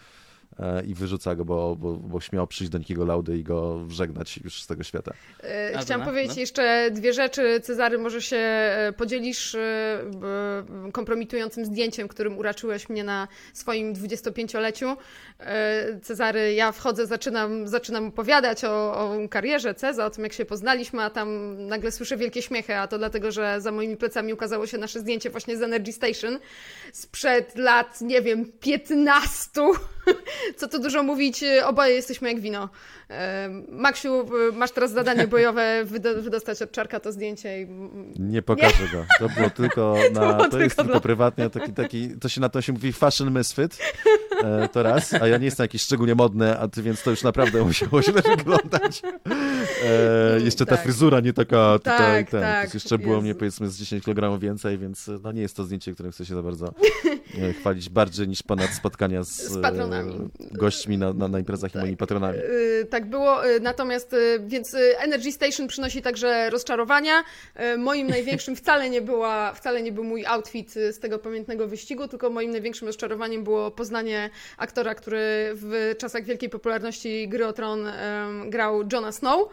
E, 0.59 0.83
i 0.85 0.93
wyrzuca 0.93 1.35
go, 1.35 1.45
bo, 1.45 1.75
bo, 1.75 1.93
bo 1.93 2.19
śmiał 2.19 2.47
przyjść 2.47 2.71
do 2.71 2.77
Nikiego 2.77 3.05
Laudy 3.05 3.37
i 3.37 3.43
go 3.43 3.85
żegnać 3.89 4.37
już 4.37 4.63
z 4.63 4.67
tego 4.67 4.83
świata. 4.83 5.13
E, 5.43 5.79
chciałam 5.81 6.05
powiedzieć 6.05 6.35
no. 6.35 6.41
jeszcze 6.41 6.89
dwie 6.91 7.13
rzeczy. 7.13 7.61
Cezary, 7.61 7.97
może 7.97 8.21
się 8.21 8.37
e, 8.37 8.93
podzielisz 8.97 9.57
kompromitującym 10.93 11.65
zdjęciem, 11.65 12.07
którym 12.07 12.37
uraczyłeś 12.37 12.89
mnie 12.89 13.03
na 13.03 13.27
swoim 13.53 13.93
25-leciu. 13.93 14.97
Cezary, 16.03 16.53
ja 16.53 16.71
wchodzę, 16.71 17.07
zaczynam, 17.07 17.67
zaczynam 17.67 18.05
opowiadać 18.07 18.63
o, 18.63 18.99
o 18.99 19.29
karierze 19.29 19.73
Ceza, 19.73 20.05
o 20.05 20.09
tym 20.09 20.23
jak 20.23 20.33
się 20.33 20.45
poznaliśmy, 20.45 21.03
a 21.03 21.09
tam 21.09 21.57
nagle 21.67 21.91
słyszę 21.91 22.17
wielkie 22.17 22.41
śmiechy, 22.41 22.75
a 22.75 22.87
to 22.87 22.97
dlatego, 22.97 23.31
że 23.31 23.61
za 23.61 23.71
moimi 23.71 23.97
plecami 23.97 24.33
ukazało 24.33 24.67
się 24.67 24.77
nasze 24.77 24.99
zdjęcie 24.99 25.29
właśnie 25.29 25.57
z 25.57 25.61
Energy 25.61 25.93
Station 25.93 26.39
sprzed 26.93 27.55
lat, 27.55 28.01
nie 28.01 28.21
wiem, 28.21 28.51
15 28.59 29.61
co 30.57 30.67
tu 30.67 30.79
dużo 30.79 31.03
mówić, 31.03 31.43
oboje 31.65 31.93
jesteśmy 31.93 32.31
jak 32.31 32.41
wino. 32.41 32.69
Maksiu, 33.69 34.29
masz 34.53 34.71
teraz 34.71 34.91
zadanie 34.91 35.27
bojowe, 35.37 35.85
wydostać 36.21 36.61
od 36.61 36.71
czarka 36.71 36.99
to 36.99 37.11
zdjęcie. 37.11 37.61
I... 37.61 37.67
Nie 38.19 38.41
pokażę 38.41 38.83
nie. 38.83 38.89
go. 38.89 39.05
To 39.19 39.29
było 39.29 39.49
tylko 39.49 39.95
na. 40.13 40.33
To, 40.33 40.37
to 40.37 40.43
tylko 40.43 40.63
jest 40.63 40.75
tylko 40.75 41.01
prywatnie, 41.01 41.49
taki, 41.49 41.73
taki, 41.73 42.09
to 42.09 42.29
się 42.29 42.41
na 42.41 42.49
to 42.49 42.61
się 42.61 42.73
mówi 42.73 42.93
fashion 42.93 43.37
misfit. 43.37 43.77
E, 44.43 44.69
to 44.69 44.83
raz, 44.83 45.13
a 45.13 45.27
ja 45.27 45.37
nie 45.37 45.45
jestem 45.45 45.63
jakiś 45.63 45.81
szczególnie 45.81 46.15
modny, 46.15 46.59
a 46.59 46.67
ty, 46.67 46.81
więc 46.81 47.03
to 47.03 47.09
już 47.09 47.23
naprawdę 47.23 47.63
musiało 47.63 48.01
źle 48.01 48.21
wyglądać. 48.37 49.01
E, 49.83 50.39
jeszcze 50.41 50.65
ta 50.65 50.75
tak. 50.75 50.83
fryzura 50.83 51.19
nie 51.19 51.33
taka 51.33 51.77
tutaj, 51.79 52.25
tak, 52.25 52.29
ten, 52.29 52.41
tak, 52.41 52.73
jeszcze 52.73 52.97
było 52.97 53.21
mnie 53.21 53.35
powiedzmy 53.35 53.69
z 53.69 53.77
10 53.77 54.03
kg 54.03 54.39
więcej, 54.39 54.77
więc 54.77 55.09
no 55.23 55.31
nie 55.31 55.41
jest 55.41 55.55
to 55.55 55.63
zdjęcie, 55.63 55.93
którym 55.93 56.11
chcę 56.11 56.25
się 56.25 56.35
za 56.35 56.43
bardzo 56.43 56.73
e, 57.41 57.53
chwalić, 57.53 57.89
bardziej 57.89 58.27
niż 58.27 58.43
ponad 58.43 58.69
spotkania 58.69 59.23
z, 59.23 59.41
z 59.41 59.61
patronami. 59.61 59.96
Gośćmi 60.51 60.97
na, 60.97 61.13
na, 61.13 61.27
na 61.27 61.39
imprezach 61.39 61.71
tak. 61.71 61.81
i 61.81 61.83
moimi 61.83 61.97
patronami. 61.97 62.39
tak 62.89 63.09
było, 63.09 63.41
natomiast 63.61 64.15
więc 64.39 64.75
Energy 64.97 65.31
Station 65.31 65.67
przynosi 65.67 66.01
także 66.01 66.49
rozczarowania. 66.49 67.23
Moim 67.77 68.07
największym 68.07 68.55
wcale 68.61 68.89
nie 68.89 69.01
była, 69.01 69.53
wcale 69.53 69.81
nie 69.81 69.91
był 69.91 70.03
mój 70.03 70.25
outfit 70.25 70.73
z 70.73 70.99
tego 70.99 71.19
pamiętnego 71.19 71.67
wyścigu, 71.67 72.07
tylko 72.07 72.29
moim 72.29 72.51
największym 72.51 72.87
rozczarowaniem 72.87 73.43
było 73.43 73.71
poznanie 73.71 74.29
aktora, 74.57 74.95
który 74.95 75.51
w 75.53 75.95
czasach 75.97 76.23
wielkiej 76.23 76.49
popularności 76.49 77.27
gry 77.27 77.47
o 77.47 77.53
Tron 77.53 77.87
grał 78.49 78.83
Johna 78.93 79.11
Snow. 79.11 79.49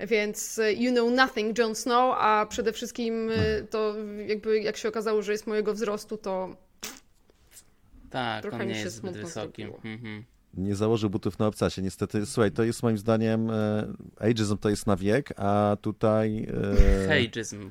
Więc 0.00 0.60
You 0.76 0.92
Know 0.92 1.10
Nothing, 1.10 1.58
Jon 1.58 1.74
Snow, 1.74 2.16
a 2.18 2.46
przede 2.48 2.72
wszystkim 2.72 3.30
e, 3.30 3.62
to 3.62 3.94
jakby 4.26 4.60
jak 4.60 4.76
się 4.76 4.88
okazało, 4.88 5.22
że 5.22 5.32
jest 5.32 5.46
mojego 5.46 5.74
wzrostu, 5.74 6.16
to 6.16 6.56
tak, 8.14 8.42
trochę 8.42 8.62
on 8.62 8.68
nie 8.68 8.78
jest 8.78 8.96
zbyt 8.96 9.16
wysoki. 9.16 9.62
Mhm. 9.62 10.24
Nie 10.54 10.76
założył 10.76 11.10
butów 11.10 11.38
na 11.38 11.46
obcasie, 11.46 11.82
niestety. 11.82 12.26
Słuchaj, 12.26 12.52
to 12.52 12.64
jest 12.64 12.82
moim 12.82 12.98
zdaniem 12.98 13.50
e, 13.50 13.86
ageism 14.18 14.58
to 14.58 14.70
jest 14.70 14.86
na 14.86 14.96
wiek, 14.96 15.32
a 15.36 15.76
tutaj... 15.80 16.46
E, 17.04 17.08
hejdżizm. 17.08 17.70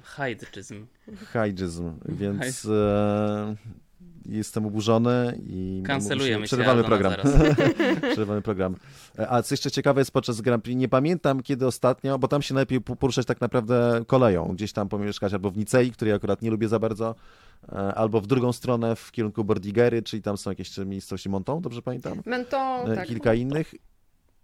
Hejdżizm, 1.31 1.93
więc 2.05 2.65
e, 2.65 3.55
jestem 4.25 4.65
oburzony 4.65 5.39
i 5.47 5.83
Kancelujemy 5.85 6.45
przerywamy 6.47 6.83
program. 6.83 7.13
przerywamy 8.11 8.41
program. 8.41 8.75
A 9.27 9.41
co 9.41 9.53
jeszcze 9.53 9.71
ciekawe 9.71 10.01
jest 10.01 10.11
podczas 10.11 10.41
Grand 10.41 10.63
Prix, 10.63 10.79
nie 10.79 10.89
pamiętam 10.89 11.43
kiedy 11.43 11.67
ostatnio, 11.67 12.19
bo 12.19 12.27
tam 12.27 12.41
się 12.41 12.53
najlepiej 12.53 12.81
poruszać 12.81 13.25
tak 13.25 13.41
naprawdę 13.41 14.03
koleją, 14.07 14.47
gdzieś 14.53 14.73
tam 14.73 14.89
pomieszkać 14.89 15.33
albo 15.33 15.51
w 15.51 15.57
Nicei, 15.57 15.91
której 15.91 16.13
akurat 16.13 16.41
nie 16.41 16.51
lubię 16.51 16.67
za 16.67 16.79
bardzo, 16.79 17.15
e, 17.71 17.75
albo 17.75 18.21
w 18.21 18.27
drugą 18.27 18.53
stronę 18.53 18.95
w 18.95 19.11
kierunku 19.11 19.43
Bordigery, 19.43 20.01
czyli 20.01 20.21
tam 20.21 20.37
są 20.37 20.51
jakieś 20.51 20.77
miejscowości 20.77 21.29
Monton, 21.29 21.61
dobrze 21.61 21.81
pamiętam? 21.81 22.21
Menton, 22.25 22.91
e, 22.91 22.95
tak. 22.95 23.07
Kilka 23.07 23.33
innych 23.33 23.75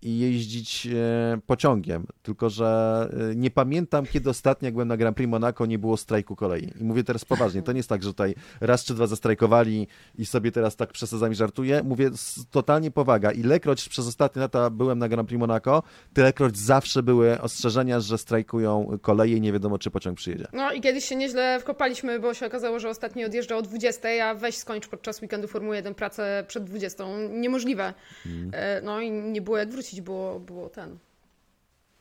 i 0.02 0.20
jeździć 0.20 0.88
e, 0.88 1.40
pociągiem. 1.48 2.08
Tylko, 2.24 2.50
że 2.50 3.10
e, 3.32 3.36
nie 3.36 3.52
pamiętam, 3.52 4.06
kiedy 4.06 4.30
ostatnio, 4.30 4.66
jak 4.66 4.74
byłem 4.74 4.88
na 4.88 4.98
Grand 4.98 5.18
Prix 5.18 5.30
Monaco, 5.30 5.66
nie 5.66 5.80
było 5.80 5.98
strajku 5.98 6.36
kolei. 6.36 6.74
I 6.82 6.84
mówię 6.84 7.04
teraz 7.04 7.26
poważnie. 7.26 7.62
To 7.62 7.72
nie 7.72 7.80
jest 7.80 7.90
tak, 7.90 8.04
że 8.04 8.10
tutaj 8.10 8.36
raz 8.62 8.84
czy 8.84 8.94
dwa 8.94 9.08
zastrajkowali 9.08 9.88
i 10.18 10.26
sobie 10.26 10.52
teraz 10.52 10.76
tak 10.76 10.92
przesadzami 10.92 11.36
żartuję. 11.36 11.84
Mówię 11.84 12.12
totalnie 12.52 12.92
powaga. 12.92 13.32
Ilekroć 13.32 13.90
przez 13.90 14.08
ostatnie 14.08 14.42
lata 14.42 14.70
byłem 14.70 15.00
na 15.00 15.10
Grand 15.10 15.28
Prix 15.28 15.40
Monaco, 15.40 15.84
tylekroć 16.14 16.58
zawsze 16.58 17.04
były 17.04 17.42
ostrzeżenia, 17.42 18.00
że 18.00 18.18
strajkują 18.18 18.98
koleje 19.02 19.36
i 19.36 19.42
nie 19.42 19.54
wiadomo, 19.54 19.80
czy 19.80 19.92
pociąg 19.92 20.18
przyjedzie. 20.18 20.48
No 20.54 20.72
i 20.72 20.82
kiedyś 20.82 21.06
się 21.06 21.16
nieźle 21.16 21.60
wkopaliśmy, 21.60 22.20
bo 22.20 22.34
się 22.34 22.46
okazało, 22.46 22.80
że 22.80 22.90
ostatni 22.90 23.26
odjeżdża 23.26 23.58
o 23.58 23.62
20, 23.62 24.10
a 24.24 24.36
weź 24.36 24.58
skończ 24.58 24.88
podczas 24.88 25.22
weekendu 25.22 25.48
Formuły 25.48 25.76
1 25.76 25.96
pracę 25.96 26.44
przed 26.48 26.64
20. 26.64 27.04
Niemożliwe. 27.30 27.94
Mm. 28.26 28.52
No 28.84 29.02
i 29.02 29.12
nie 29.12 29.42
było 29.42 29.58
jak 29.58 29.70
wrócić 29.70 29.89
wrócić, 29.90 30.02
było, 30.02 30.40
było 30.40 30.70
ten. 30.70 30.98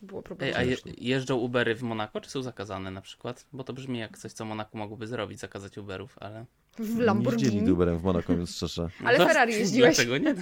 Było 0.03 0.23
problem. 0.23 0.55
a 0.57 0.63
je, 0.63 0.77
jeżdżą 0.99 1.37
Ubery 1.37 1.75
w 1.75 1.83
Monako, 1.83 2.21
czy 2.21 2.31
są 2.31 2.43
zakazane 2.43 2.91
na 2.91 3.01
przykład? 3.01 3.47
Bo 3.53 3.65
to 3.65 3.73
brzmi 3.73 3.99
jak 3.99 4.19
coś, 4.19 4.33
co 4.33 4.45
Monako 4.45 4.79
mogłoby 4.79 5.07
zrobić, 5.07 5.39
zakazać 5.39 5.79
Uberów, 5.79 6.17
ale... 6.21 6.45
W 6.79 6.99
Lamborghini. 6.99 7.63
Nie 7.63 7.73
Uberem 7.73 7.99
w 7.99 8.03
Monako, 8.03 8.37
więc 8.37 8.57
szczerze. 8.57 8.89
Ale 9.05 9.19
Ferrari 9.19 9.55
jeździłeś. 9.61 9.97
Dlaczego 9.97 10.19
nie? 10.19 10.35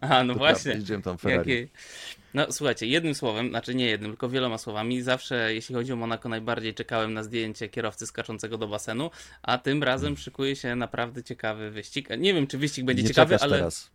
A, 0.00 0.24
no 0.24 0.32
to 0.32 0.38
właśnie. 0.38 0.72
Jeździłem 0.72 1.02
tam 1.02 1.18
Ferrari. 1.18 1.50
Jakie... 1.50 1.68
No 2.34 2.52
słuchajcie, 2.52 2.86
jednym 2.86 3.14
słowem, 3.14 3.48
znaczy 3.48 3.74
nie 3.74 3.86
jednym, 3.86 4.10
tylko 4.10 4.28
wieloma 4.28 4.58
słowami, 4.58 5.02
zawsze 5.02 5.54
jeśli 5.54 5.74
chodzi 5.74 5.92
o 5.92 5.96
Monako 5.96 6.28
najbardziej 6.28 6.74
czekałem 6.74 7.14
na 7.14 7.22
zdjęcie 7.22 7.68
kierowcy 7.68 8.06
skaczącego 8.06 8.58
do 8.58 8.68
basenu, 8.68 9.10
a 9.42 9.58
tym 9.58 9.82
razem 9.82 10.16
szykuje 10.16 10.56
się 10.56 10.76
naprawdę 10.76 11.22
ciekawy 11.22 11.70
wyścig. 11.70 12.08
Nie 12.18 12.34
wiem, 12.34 12.46
czy 12.46 12.58
wyścig 12.58 12.84
będzie 12.84 13.02
nie 13.02 13.08
ciekawy, 13.08 13.36
ale... 13.40 13.56
Teraz. 13.56 13.90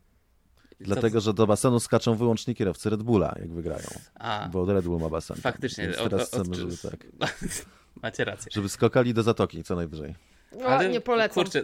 Dlatego, 0.84 1.22
że 1.22 1.34
do 1.34 1.48
basenu 1.48 1.80
skaczą 1.80 2.16
wyłącznie 2.16 2.56
kierowcy 2.56 2.90
Red 2.90 3.04
Bulla, 3.04 3.36
jak 3.40 3.54
wygrają. 3.54 3.88
A, 4.16 4.50
bo 4.52 4.66
Red 4.66 4.86
Bull 4.86 5.00
ma 5.00 5.10
basen. 5.10 5.38
Faktycznie. 5.38 5.84
Więc 5.84 5.98
teraz 5.98 6.34
od, 6.34 6.42
chcemy, 6.42 6.56
żeby 6.56 6.78
tak. 6.78 7.08
Macie 8.04 8.26
rację. 8.26 8.52
Żeby 8.56 8.70
skakali 8.70 9.14
do 9.14 9.24
zatoki, 9.24 9.64
co 9.64 9.76
najwyżej. 9.76 10.16
No, 10.60 10.66
ale, 10.66 10.90
nie 10.90 11.02
polecam. 11.02 11.34
Kurczę. 11.44 11.64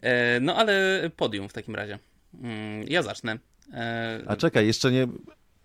E, 0.00 0.40
no 0.40 0.56
ale 0.56 1.10
podium 1.16 1.48
w 1.48 1.52
takim 1.52 1.74
razie. 1.74 1.98
Mm, 2.42 2.88
ja 2.88 3.02
zacznę. 3.02 3.38
E, 3.72 4.22
A 4.26 4.36
czekaj, 4.36 4.66
jeszcze 4.66 4.92
nie. 4.92 5.08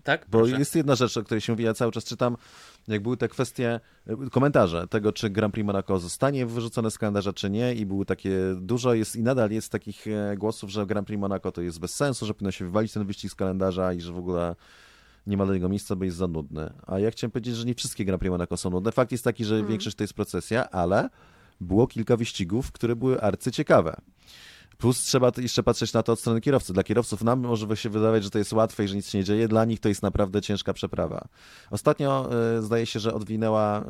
Tak? 0.10 0.26
Bo 0.32 0.38
Proszę. 0.38 0.60
jest 0.60 0.76
jedna 0.76 0.96
rzecz, 0.96 1.18
o 1.18 1.24
której 1.24 1.42
się 1.42 1.54
mówi, 1.54 1.64
ja 1.64 1.74
cały 1.74 1.92
czas 1.92 2.04
czytam 2.04 2.38
jak 2.88 3.04
były 3.04 3.18
te 3.18 3.28
kwestie, 3.28 3.80
e, 4.08 4.30
komentarze 4.32 4.88
tego, 4.88 5.12
czy 5.12 5.30
Grand 5.30 5.54
Prix 5.54 5.66
Monaco 5.66 6.00
zostanie 6.00 6.46
wyrzucone 6.46 6.92
z 6.92 6.98
kalendarza, 6.98 7.34
czy 7.34 7.50
nie 7.50 7.74
i 7.74 7.86
było 7.86 8.06
takie 8.06 8.32
dużo, 8.62 8.94
jest 8.94 9.16
i 9.16 9.24
nadal 9.24 9.52
jest 9.52 9.72
takich 9.72 10.08
e, 10.08 10.38
głosów, 10.38 10.70
że 10.70 10.86
Grand 10.86 11.08
Prix 11.08 11.20
Monaco 11.22 11.52
to 11.52 11.62
jest 11.62 11.80
bez 11.80 11.96
sensu, 11.96 12.26
że 12.26 12.34
powinno 12.34 12.52
się 12.52 12.66
wywalić 12.66 12.94
ten 12.94 13.06
wyścig 13.06 13.32
z 13.32 13.36
kalendarza 13.36 13.94
i 13.94 14.02
że 14.02 14.14
w 14.14 14.18
ogóle 14.18 14.56
nie 15.28 15.38
ma 15.38 15.46
dla 15.46 15.54
niego 15.54 15.70
miejsca, 15.70 15.96
bo 15.96 16.06
jest 16.06 16.18
za 16.18 16.28
nudny. 16.28 16.74
A 16.88 17.00
ja 17.00 17.12
chciałem 17.12 17.32
powiedzieć, 17.32 17.56
że 17.56 17.66
nie 17.66 17.76
wszystkie 17.76 18.06
Grand 18.06 18.20
Prix 18.20 18.32
Monaco 18.32 18.58
są 18.58 18.70
nudne. 18.70 18.92
Fakt 18.92 19.12
jest 19.12 19.24
taki, 19.24 19.46
że 19.46 19.56
hmm. 19.56 19.70
większość 19.70 19.96
to 19.96 20.04
jest 20.04 20.14
procesja, 20.14 20.70
ale 20.70 21.10
było 21.62 21.88
kilka 21.88 22.18
wyścigów, 22.18 22.72
które 22.72 22.96
były 22.96 23.22
arcyciekawe. 23.22 23.96
Plus 24.80 25.00
trzeba 25.00 25.32
jeszcze 25.38 25.64
patrzeć 25.64 25.94
na 25.94 26.04
to 26.04 26.14
od 26.14 26.20
strony 26.20 26.42
kierowcy. 26.42 26.74
Dla 26.74 26.84
kierowców 26.84 27.24
nam 27.24 27.40
może 27.40 27.78
się 27.78 27.90
wydawać, 27.90 28.24
że 28.24 28.30
to 28.30 28.38
jest 28.38 28.54
łatwe 28.54 28.84
i 28.84 28.88
że 28.88 28.96
nic 28.96 29.10
się 29.10 29.18
nie 29.18 29.24
dzieje. 29.24 29.48
Dla 29.48 29.66
nich 29.66 29.80
to 29.80 29.90
jest 29.90 30.04
naprawdę 30.04 30.42
ciężka 30.42 30.74
przeprawa. 30.74 31.28
Ostatnio 31.72 32.30
y, 32.58 32.62
zdaje 32.62 32.86
się, 32.86 33.00
że 33.00 33.14
odwinęła 33.14 33.84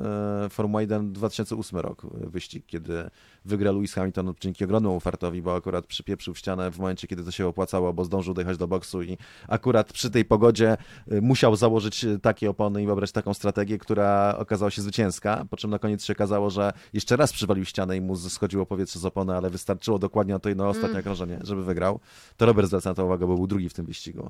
y, 0.45 0.49
Formuła 0.49 0.81
1 0.81 1.13
2008 1.13 1.79
rok 1.79 2.03
y, 2.03 2.29
wyścig, 2.29 2.65
kiedy 2.65 3.09
wygrał 3.45 3.73
Lewis 3.73 3.93
Hamilton 3.93 4.33
dzięki 4.39 4.63
ogromnemu 4.63 4.99
fartowi, 4.99 5.41
bo 5.41 5.55
akurat 5.55 5.85
przypieprzył 5.85 6.33
w 6.33 6.37
ścianę 6.37 6.71
w 6.71 6.79
momencie, 6.79 7.07
kiedy 7.07 7.23
to 7.23 7.31
się 7.31 7.47
opłacało, 7.47 7.93
bo 7.93 8.05
zdążył 8.05 8.33
dojechać 8.33 8.57
do 8.57 8.67
boksu 8.67 9.01
i 9.01 9.17
akurat 9.47 9.93
przy 9.93 10.09
tej 10.11 10.25
pogodzie 10.25 10.77
musiał 11.21 11.55
założyć 11.55 12.05
takie 12.21 12.49
opony 12.49 12.83
i 12.83 12.87
wybrać 12.87 13.11
taką 13.11 13.33
strategię, 13.33 13.77
która 13.77 14.35
okazała 14.37 14.71
się 14.71 14.81
zwycięska, 14.81 15.45
po 15.49 15.57
czym 15.57 15.69
na 15.69 15.79
koniec 15.79 16.05
się 16.05 16.13
okazało, 16.13 16.49
że 16.49 16.73
jeszcze 16.93 17.17
raz 17.17 17.33
przywalił 17.33 17.65
ścianę 17.65 17.97
i 17.97 18.01
mu 18.01 18.15
schodziło 18.15 18.65
powietrze 18.65 18.99
z 18.99 19.05
opony, 19.05 19.35
ale 19.35 19.49
wystarczyło 19.49 19.99
dokładnie 19.99 20.33
na 20.33 20.39
to 20.39 20.49
jedno 20.49 20.69
ostatnie 20.69 20.99
mm. 20.99 21.45
żeby 21.45 21.63
wygrał. 21.63 21.99
To 22.37 22.45
Robert 22.45 22.67
zwraca 22.67 22.89
na 22.89 22.93
to 22.93 23.05
uwagę, 23.05 23.27
bo 23.27 23.35
był 23.35 23.47
drugi 23.47 23.69
w 23.69 23.73
tym 23.73 23.85
wyścigu. 23.85 24.29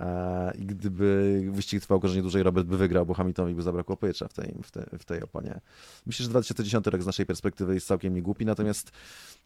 E, 0.00 0.52
I 0.58 0.66
gdyby 0.66 1.40
wyścig 1.52 1.82
trwał 1.82 1.98
okrążenie 1.98 2.22
dłużej, 2.22 2.42
Robert 2.42 2.66
by 2.66 2.76
wygrał, 2.76 3.06
bo 3.06 3.14
Hamiltonowi 3.14 3.54
by 3.54 3.62
zabrakło 3.62 3.96
powietrza 3.96 4.28
w 4.28 4.32
tej, 4.32 4.54
w, 4.62 4.70
te, 4.70 4.86
w 4.98 5.04
tej 5.04 5.22
oponie. 5.22 5.60
Myślę, 6.06 6.24
że 6.24 6.30
2010 6.30 6.86
rok 6.86 7.02
z 7.02 7.06
naszej 7.06 7.26
perspektywy 7.26 7.74
jest 7.74 7.86
całkiem 7.86 8.14
niegłupi, 8.14 8.46
natomiast 8.46 8.92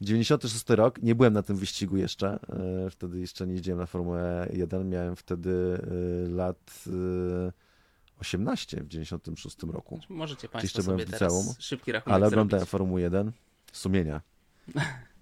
96 0.00 0.64
rok, 0.68 1.02
nie 1.02 1.14
byłem 1.14 1.32
na 1.32 1.42
tym 1.42 1.56
wyścigu 1.56 1.96
jeszcze, 1.96 2.38
e, 2.86 2.90
wtedy 2.90 3.20
jeszcze 3.20 3.46
nie 3.46 3.52
jeździłem 3.52 3.78
na 3.78 3.86
Formułę 3.86 4.48
1, 4.52 4.88
miałem 4.88 5.16
wtedy 5.16 5.80
e, 6.26 6.28
lat 6.28 6.84
18 8.20 8.80
w 8.80 8.88
96 8.88 9.56
roku. 9.62 10.00
Możecie 10.08 10.48
Państwo 10.48 10.82
sobie 10.82 11.06
teraz 11.06 11.56
szybki 11.58 11.92
rachunek 11.92 12.14
Ale 12.14 12.26
oglądałem 12.26 12.66
Formułę 12.66 13.00
1 13.00 13.32
sumienia. 13.72 14.20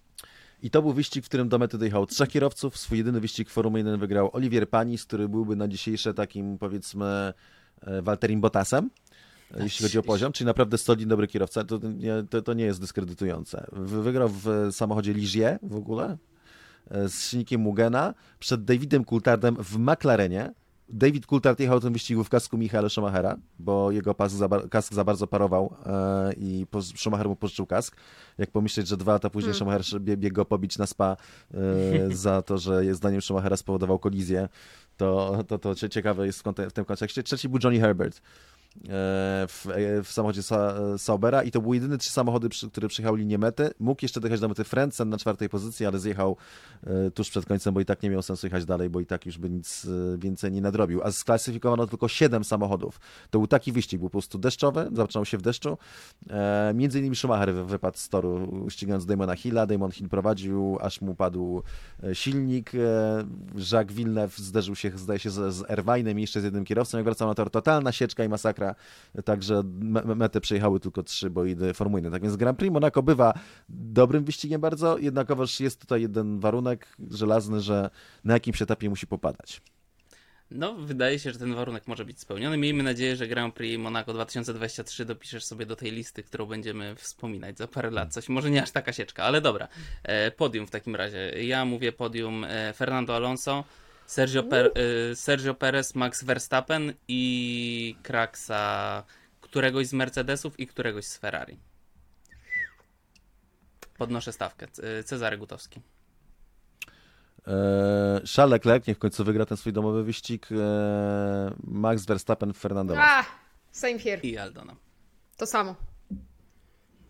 I 0.63 0.71
to 0.71 0.83
był 0.83 0.93
wyścig, 0.93 1.25
w 1.25 1.29
którym 1.29 1.49
do 1.49 1.59
mety 1.59 1.79
dojechał 1.79 2.07
trzech 2.07 2.29
kierowców. 2.29 2.79
Swój 2.79 2.99
jedyny 2.99 3.21
wyścig 3.21 3.51
Formuły 3.51 3.79
1 3.79 4.01
wygrał 4.01 4.31
Olivier 4.33 4.69
Panis, 4.69 5.05
który 5.05 5.29
byłby 5.29 5.57
na 5.57 5.69
dzisiejsze 5.69 6.15
takim, 6.15 6.59
powiedzmy, 6.59 7.33
e, 7.81 8.03
Walterim 8.03 8.41
Bottasem, 8.41 8.91
e, 9.55 9.63
jeśli 9.63 9.83
chodzi 9.83 9.99
o 9.99 10.03
poziom, 10.03 10.33
czyli 10.33 10.47
naprawdę 10.47 10.79
solidny, 10.79 11.11
dobry 11.11 11.27
kierowca. 11.27 11.65
To 11.65 11.79
nie, 11.79 12.25
to, 12.31 12.43
to 12.43 12.55
nie 12.55 12.65
jest 12.65 12.81
dyskredytujące. 12.81 13.67
Wygrał 13.73 14.29
w 14.29 14.69
samochodzie 14.71 15.13
Ligier 15.13 15.59
w 15.63 15.77
ogóle, 15.77 16.17
e, 16.91 17.09
z 17.09 17.29
silnikiem 17.29 17.61
Mugena, 17.61 18.15
przed 18.39 18.65
Davidem 18.65 19.05
Coulthardem 19.05 19.57
w 19.57 19.79
McLarenie, 19.79 20.53
David 20.93 21.27
Coulthard 21.27 21.61
jechał 21.61 21.81
ten 21.81 21.93
wyścig 21.93 22.19
w 22.19 22.29
kasku 22.29 22.59
Michaela 22.59 22.89
Schumachera, 22.89 23.37
bo 23.59 23.91
jego 23.91 24.15
pas 24.15 24.33
za, 24.33 24.49
kask 24.71 24.95
za 24.95 25.05
bardzo 25.05 25.27
parował 25.27 25.77
e, 25.87 26.33
i 26.33 26.67
po, 26.71 26.83
Schumacher 26.83 27.29
mu 27.29 27.37
pożyczył 27.37 27.67
kask. 27.67 27.97
Jak 28.39 28.51
pomyśleć, 28.51 28.89
że 28.89 28.97
dwa 28.97 29.13
lata 29.13 29.31
później 29.31 29.55
hmm. 29.55 29.83
Schumacher 29.83 30.01
biegł 30.01 30.35
go 30.35 30.45
pobić 30.45 30.79
na 30.79 30.87
spa 30.87 31.17
e, 31.55 31.57
za 32.25 32.43
to, 32.43 32.59
że 32.59 32.95
zdaniem 32.95 33.23
Schumachera 33.23 33.57
spowodował 33.57 33.99
kolizję, 33.99 34.49
to, 34.97 35.39
to, 35.49 35.59
to 35.59 35.75
ciekawe 35.75 36.27
jest 36.27 36.43
w, 36.43 36.53
w 36.69 36.73
tym 36.73 36.85
kontekście. 36.85 37.23
Trzeci 37.23 37.49
był 37.49 37.59
Johnny 37.65 37.81
Herbert 37.81 38.23
w, 39.49 39.67
e, 39.67 40.03
w 40.03 40.09
samochodzie 40.13 40.43
Saubera 40.99 41.43
i 41.43 41.51
to 41.51 41.61
były 41.61 41.77
jedyne 41.77 41.99
trzy 41.99 42.11
samochody, 42.11 42.49
które 42.73 42.89
przyjechały 42.89 43.19
linię 43.19 43.39
mety. 43.39 43.71
Mógł 43.81 44.05
jeszcze 44.05 44.21
dojechać 44.21 44.41
do 44.41 44.49
mety 44.49 44.65
Frentzen 44.65 45.09
na 45.09 45.19
czwartej 45.19 45.49
pozycji, 45.49 45.87
ale 45.87 45.99
zjechał 45.99 46.37
e, 46.85 47.11
tuż 47.11 47.31
przed 47.31 47.47
końcem, 47.47 47.75
bo 47.75 47.81
i 47.81 47.85
tak 47.85 48.03
nie 48.03 48.11
miał 48.11 48.23
sensu 48.23 48.47
jechać 48.47 48.65
dalej, 48.65 48.91
bo 48.91 49.01
i 49.01 49.07
tak 49.07 49.27
już 49.27 49.39
by 49.39 49.51
nic 49.51 49.87
więcej 50.19 50.53
nie 50.53 50.61
nadrobił. 50.61 51.03
A 51.03 51.13
sklasyfikowano 51.13 51.87
tylko 51.87 52.09
siedem 52.09 52.45
samochodów. 52.45 53.01
To 53.31 53.39
był 53.39 53.47
taki 53.47 53.73
wyścig, 53.73 54.01
był 54.01 54.09
po 54.09 54.13
prostu 54.13 54.39
deszczowy, 54.39 54.89
zaczynał 54.93 55.25
się 55.25 55.39
w 55.39 55.43
deszczu. 55.43 55.79
Między 56.75 56.99
innymi 56.99 57.17
Schumacher 57.17 57.55
wypadł 57.55 57.99
z 57.99 58.09
toru, 58.09 58.67
ścigając 58.69 59.07
Damona 59.07 59.37
Hilla. 59.37 59.67
Damon 59.67 59.91
Hill 59.91 60.09
prowadził, 60.09 60.79
aż 60.81 61.01
mu 61.01 61.15
padł 61.15 61.63
silnik. 62.13 62.73
Jacques 63.73 63.97
Villeneuve 63.97 64.39
zderzył 64.39 64.77
się, 64.77 64.93
zdaje 64.95 65.19
się, 65.19 65.31
z, 65.31 65.55
z 65.55 65.71
Erwinem 65.71 66.19
i 66.19 66.21
jeszcze 66.21 66.41
z 66.41 66.45
jednym 66.45 66.65
kierowcą. 66.65 66.99
Jak 66.99 67.05
wracał 67.05 67.29
na 67.29 67.35
tor, 67.35 67.51
totalna 67.51 67.93
sieczka 67.93 68.25
i 68.25 68.29
masakra 68.29 68.62
także 69.25 69.63
metę 70.17 70.41
przejechały 70.41 70.81
tylko 70.81 71.03
trzy 71.03 71.31
bolidy 71.31 71.75
formułne. 71.75 72.11
Tak 72.11 72.23
więc 72.23 72.37
Grand 72.37 72.59
Prix 72.59 72.73
Monaco 72.73 73.03
bywa 73.03 73.35
dobrym 73.69 74.25
wyścigiem 74.25 74.61
bardzo, 74.61 74.99
jednakowoż 74.99 75.61
jest 75.61 75.81
tutaj 75.81 76.03
jeden 76.03 76.41
warunek 76.41 76.97
żelazny, 77.11 77.61
że 77.61 77.91
na 78.25 78.35
jakimś 78.35 78.63
etapie 78.63 78.91
musi 78.91 79.07
popadać. 79.07 79.63
No, 80.55 80.75
wydaje 80.75 81.19
się, 81.19 81.33
że 81.33 81.39
ten 81.39 81.55
warunek 81.55 81.87
może 81.87 82.05
być 82.05 82.21
spełniony. 82.21 82.57
Miejmy 82.57 82.83
nadzieję, 82.83 83.17
że 83.17 83.29
Grand 83.29 83.55
Prix 83.55 83.83
Monaco 83.83 84.13
2023 84.13 85.05
dopiszesz 85.05 85.45
sobie 85.45 85.67
do 85.67 85.77
tej 85.77 85.91
listy, 85.93 86.23
którą 86.23 86.47
będziemy 86.47 86.95
wspominać 86.97 87.59
za 87.59 87.69
parę 87.69 87.91
lat. 87.91 88.13
Coś 88.13 88.29
może 88.29 88.51
nie 88.51 88.63
aż 88.63 88.71
taka 88.71 88.93
sieczka, 88.93 89.25
ale 89.25 89.41
dobra. 89.41 89.69
E, 90.03 90.31
podium 90.31 90.67
w 90.67 90.71
takim 90.71 90.97
razie. 90.97 91.45
Ja 91.45 91.65
mówię 91.65 91.93
podium 91.93 92.45
e, 92.45 92.73
Fernando 92.73 93.17
Alonso, 93.17 93.65
Sergio, 94.13 94.43
per, 94.43 94.73
y, 94.77 95.17
Sergio 95.17 95.55
Perez, 95.55 95.95
Max 95.95 96.25
Verstappen 96.25 96.93
i 97.09 97.97
Kraksa 98.03 99.05
któregoś 99.41 99.87
z 99.87 99.93
Mercedesów 99.93 100.61
i 100.61 100.67
któregoś 100.67 101.05
z 101.05 101.17
Ferrari. 101.17 101.59
Podnoszę 103.99 104.33
stawkę. 104.33 104.67
Cezary 105.05 105.39
Gutowski. 105.39 105.81
Eee, 107.47 108.27
Charles 108.37 108.53
Leclerc 108.53 108.87
niech 108.87 108.97
w 108.97 109.01
końcu 109.01 109.25
wygra 109.25 109.47
ten 109.47 109.57
swój 109.57 109.73
domowy 109.73 110.05
wyścig. 110.05 110.49
Eee, 110.53 110.59
Max 111.65 112.05
Verstappen, 112.05 112.53
Fernando. 112.53 112.95
Ah, 112.99 113.25
same 113.71 113.99
here. 113.99 114.21
I 114.23 114.39
Aldona. 114.39 114.77
To 115.37 115.47
samo. 115.47 115.75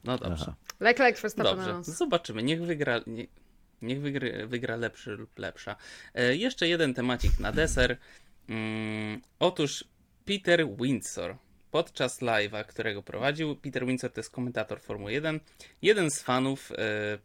No 0.05 0.18
dobrze. 0.18 0.44
Aha. 0.48 0.55
Leclerc, 0.80 1.20
Verstappen. 1.20 1.57
Dobrze, 1.57 1.92
zobaczymy. 1.92 2.42
Niech 2.42 2.62
wygra. 2.62 3.00
Nie... 3.07 3.26
Niech 3.82 4.00
wygry, 4.00 4.46
wygra 4.46 4.76
lepszy 4.76 5.10
lub 5.10 5.38
lepsza. 5.38 5.76
E, 6.14 6.36
jeszcze 6.36 6.68
jeden 6.68 6.94
temacik 6.94 7.40
na 7.40 7.52
deser. 7.52 7.96
Mm, 8.48 9.20
otóż 9.38 9.84
Peter 10.24 10.66
Windsor 10.76 11.36
podczas 11.72 12.22
live'a, 12.22 12.64
którego 12.64 13.02
prowadził, 13.02 13.56
Peter 13.56 13.86
Windsor 13.86 14.12
to 14.12 14.20
jest 14.20 14.30
komentator 14.30 14.80
Formuły 14.80 15.12
1, 15.12 15.40
jeden 15.82 16.10
z 16.10 16.22
fanów 16.22 16.72
e, 16.72 16.74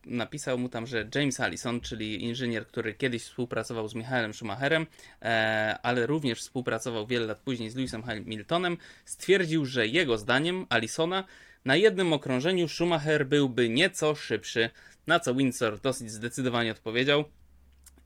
napisał 0.05 0.57
mu 0.57 0.69
tam, 0.69 0.87
że 0.87 1.09
James 1.15 1.39
Allison, 1.39 1.81
czyli 1.81 2.23
inżynier, 2.23 2.67
który 2.67 2.93
kiedyś 2.93 3.23
współpracował 3.23 3.87
z 3.87 3.95
Michaelem 3.95 4.33
Schumacherem, 4.33 4.87
e, 5.21 5.77
ale 5.83 6.05
również 6.05 6.39
współpracował 6.39 7.07
wiele 7.07 7.25
lat 7.25 7.39
później 7.39 7.69
z 7.69 7.75
Lewisem 7.75 8.03
Hamiltonem, 8.03 8.77
stwierdził, 9.05 9.65
że 9.65 9.87
jego 9.87 10.17
zdaniem 10.17 10.65
Allisona 10.69 11.23
na 11.68 11.76
jednym 11.76 12.13
okrążeniu 12.13 12.68
Schumacher 12.68 13.26
byłby 13.26 13.70
nieco 13.70 14.15
szybszy. 14.15 14.70
Na 15.07 15.20
co 15.20 15.36
Windsor 15.36 15.80
dosyć 15.80 16.11
zdecydowanie 16.11 16.72
odpowiedział. 16.72 17.24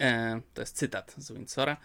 E, 0.01 0.41
to 0.53 0.61
jest 0.61 0.77
cytat 0.77 1.13
z 1.17 1.31
Windsora. 1.31 1.77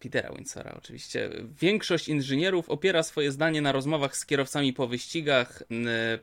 Petera 0.00 0.32
Windsora 0.34 0.74
oczywiście. 0.78 1.30
Większość 1.60 2.08
inżynierów 2.08 2.70
opiera 2.70 3.02
swoje 3.02 3.32
zdanie 3.32 3.62
na 3.62 3.72
rozmowach 3.72 4.16
z 4.16 4.26
kierowcami 4.26 4.72
po 4.72 4.86
wyścigach, 4.86 5.62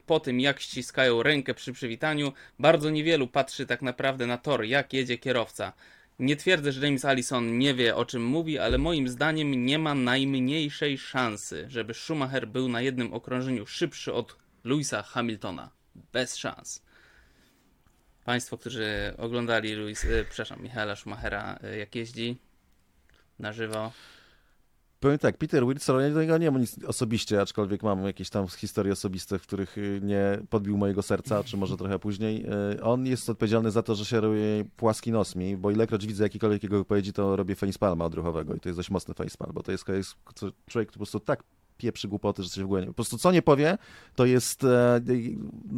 po 0.06 0.20
tym 0.20 0.40
jak 0.40 0.60
ściskają 0.60 1.24
rękę 1.24 1.54
przy 1.54 1.74
przywitaniu. 1.74 2.34
Bardzo 2.60 2.90
niewielu 2.90 3.28
patrzy 3.28 3.66
tak 3.66 3.82
naprawdę 3.82 4.28
na 4.28 4.38
tor, 4.38 4.64
jak 4.64 4.94
jedzie 4.94 5.18
kierowca. 5.18 5.74
Nie 6.20 6.36
twierdzę, 6.36 6.72
że 6.72 6.86
James 6.86 7.06
Allison 7.06 7.58
nie 7.58 7.74
wie 7.74 7.96
o 7.96 8.06
czym 8.06 8.26
mówi, 8.26 8.60
ale 8.60 8.78
moim 8.78 9.08
zdaniem 9.08 9.66
nie 9.66 9.80
ma 9.80 9.96
najmniejszej 9.96 10.98
szansy, 10.98 11.66
żeby 11.70 11.94
Schumacher 11.94 12.48
był 12.48 12.70
na 12.70 12.82
jednym 12.82 13.14
okrążeniu 13.14 13.66
szybszy 13.66 14.14
od 14.14 14.36
Louisa 14.64 15.04
Hamiltona. 15.04 15.72
Bez 16.14 16.36
szans. 16.36 16.84
Państwo, 18.26 18.58
którzy 18.58 19.14
oglądali 19.18 19.76
Louis, 19.76 20.06
e, 20.06 20.26
przepraszam, 20.26 20.62
Michaela 20.64 20.96
Schumachera, 20.96 21.60
e, 21.64 21.78
jak 21.78 21.96
jeździ 21.96 22.38
na 23.40 23.54
żywo. 23.54 23.92
Powiem 25.00 25.18
tak, 25.18 25.38
Peter 25.38 25.66
Wilson, 25.68 26.02
ja 26.02 26.10
do 26.10 26.22
niego 26.22 26.38
nie 26.38 26.52
mam 26.52 26.62
nic 26.62 26.84
osobiście, 26.84 27.42
aczkolwiek 27.42 27.84
mam 27.84 28.06
jakieś 28.06 28.30
tam 28.30 28.48
historie 28.48 28.94
osobiste, 28.94 29.40
w 29.40 29.42
których 29.42 29.78
y, 29.78 30.00
nie 30.04 30.40
podbił 30.50 30.78
mojego 30.78 31.02
serca, 31.02 31.44
czy 31.44 31.58
może 31.58 31.78
trochę 31.78 32.00
później. 32.00 32.46
Y, 32.74 32.84
on 32.84 33.06
jest 33.06 33.30
odpowiedzialny 33.30 33.72
za 33.72 33.84
to, 33.84 33.96
że 33.96 34.06
się 34.06 34.22
robi 34.22 34.40
płaski 34.78 35.12
nos 35.12 35.36
mi, 35.36 35.58
bo 35.58 35.72
ilekroć 35.72 36.08
widzę 36.08 36.24
jakikolwiek 36.24 36.64
jego 36.64 36.78
wypowiedzi, 36.78 37.14
to 37.14 37.36
robię 37.36 37.56
facepalma 37.56 38.06
odruchowego 38.06 38.56
i 38.56 38.60
to 38.60 38.70
jest 38.70 38.80
dość 38.80 38.90
mocny 38.90 39.14
facepalm, 39.14 39.54
bo 39.54 39.64
to 39.64 39.72
jest, 39.72 39.86
człowiek, 39.86 40.10
który 40.68 40.86
po 40.86 40.94
prostu 40.94 41.20
tak 41.20 41.44
pieprzy 41.78 42.08
głupoty, 42.08 42.44
że 42.44 42.50
coś 42.50 42.64
w 42.64 42.70
nie... 42.70 42.88
Po 42.88 42.94
prostu 42.94 43.18
co 43.18 43.32
nie 43.32 43.42
powie, 43.42 43.78
to 44.16 44.26
jest, 44.26 44.64
e, 44.64 45.02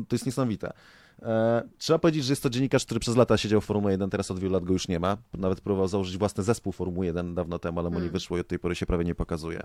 to 0.08 0.16
jest 0.16 0.26
niesamowite. 0.26 0.74
E, 1.22 1.64
trzeba 1.78 2.00
powiedzieć, 2.00 2.26
że 2.26 2.32
jest 2.32 2.44
to 2.44 2.50
dziennikarz, 2.50 2.86
który 2.86 3.00
przez 3.00 3.16
lata 3.16 3.38
siedział 3.38 3.62
w 3.62 3.66
Formule 3.66 3.92
1, 3.92 4.10
teraz 4.10 4.32
od 4.32 4.40
wielu 4.40 4.54
lat 4.54 4.64
go 4.64 4.74
już 4.74 4.88
nie 4.88 5.00
ma. 5.00 5.18
Nawet 5.34 5.62
próbował 5.62 5.88
założyć 5.88 6.18
własny 6.18 6.44
zespół 6.44 6.74
Formuły 6.74 7.06
1 7.06 7.36
dawno 7.36 7.60
temu, 7.60 7.80
ale 7.80 7.90
mu 7.90 7.96
nie 7.96 8.00
hmm. 8.00 8.14
wyszło 8.14 8.38
i 8.38 8.40
od 8.40 8.48
tej 8.48 8.60
pory 8.60 8.76
się 8.76 8.86
prawie 8.86 9.06
nie 9.06 9.16
pokazuje. 9.16 9.64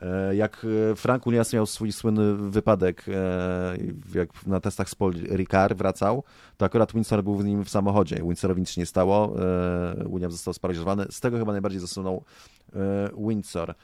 E, 0.00 0.36
jak 0.36 0.66
e, 0.92 0.96
Frank 0.96 1.24
Williams 1.24 1.52
miał 1.52 1.66
swój 1.66 1.92
słynny 1.92 2.34
wypadek, 2.34 3.04
jak 4.14 4.46
na 4.46 4.60
testach 4.60 4.90
z 4.90 4.94
Paul 4.94 5.12
Ricard 5.12 5.78
wracał, 5.78 6.24
to 6.56 6.64
akurat 6.64 6.92
Windsor 6.92 7.24
był 7.24 7.36
w 7.36 7.44
nim 7.44 7.64
w 7.64 7.70
samochodzie. 7.70 8.16
Windsorowi 8.16 8.60
nic 8.60 8.70
się 8.70 8.80
nie 8.80 8.86
stało, 8.86 9.36
Williams 10.06 10.34
został 10.34 10.54
sparaliżowany. 10.54 11.06
Z 11.10 11.20
tego 11.20 11.38
chyba 11.38 11.52
najbardziej 11.52 11.80
zasunął 11.80 12.24
Windsor. 13.18 13.74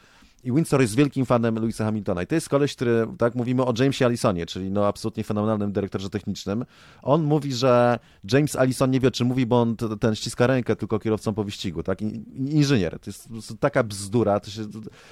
I 0.45 0.53
Windsor 0.53 0.80
jest 0.80 0.97
wielkim 0.97 1.26
fanem 1.26 1.59
Louisa 1.59 1.84
Hamiltona. 1.84 2.22
I 2.22 2.26
to 2.26 2.34
jest 2.34 2.49
koleś, 2.49 2.74
który, 2.76 3.07
tak 3.18 3.34
mówimy 3.34 3.64
o 3.64 3.74
Jamesie 3.78 4.05
Allisonie, 4.05 4.47
czyli 4.47 4.70
no 4.70 4.86
absolutnie 4.86 5.24
fenomenalnym 5.24 5.72
dyrektorze 5.72 6.11
technicznym. 6.11 6.64
On 7.03 7.22
mówi, 7.22 7.53
że 7.53 7.99
James 8.32 8.57
Allison 8.57 8.91
nie 8.91 9.01
wie, 9.01 9.11
czy 9.11 9.24
mówi, 9.24 9.47
bo 9.47 9.61
on 9.61 9.76
ten 10.01 10.14
ściska 10.14 10.47
rękę 10.47 10.76
tylko 10.76 10.99
kierowcą 10.99 11.34
po 11.34 11.45
wyścigu, 11.45 11.82
tak? 11.82 12.03
Inżynier. 12.36 12.99
To 13.01 13.11
jest 13.11 13.28
taka 13.61 13.82
bzdura. 13.82 14.41
To 14.41 14.51
się... 14.51 14.62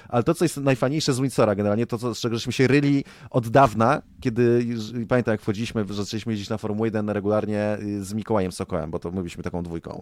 Ale 0.09 0.23
to, 0.23 0.33
co 0.33 0.45
jest 0.45 0.57
najfajniejsze 0.57 1.13
z 1.13 1.19
Windsora 1.19 1.55
generalnie, 1.55 1.87
to, 1.87 1.97
co, 1.97 2.15
z 2.15 2.19
czego 2.19 2.35
żeśmy 2.35 2.53
się 2.53 2.67
ryli 2.67 3.03
od 3.29 3.49
dawna, 3.49 4.01
kiedy, 4.21 4.65
pamiętam 5.09 5.31
jak 5.31 5.41
wchodziliśmy, 5.41 5.85
zaczęliśmy 5.89 6.33
jeździć 6.33 6.49
na 6.49 6.57
Formułę 6.57 6.87
1 6.87 7.09
regularnie 7.09 7.77
y, 7.81 8.03
z 8.03 8.13
Mikołajem 8.13 8.51
Sokołem, 8.51 8.91
bo 8.91 8.99
to 8.99 9.11
mówiliśmy 9.11 9.43
taką 9.43 9.63
dwójką. 9.63 10.01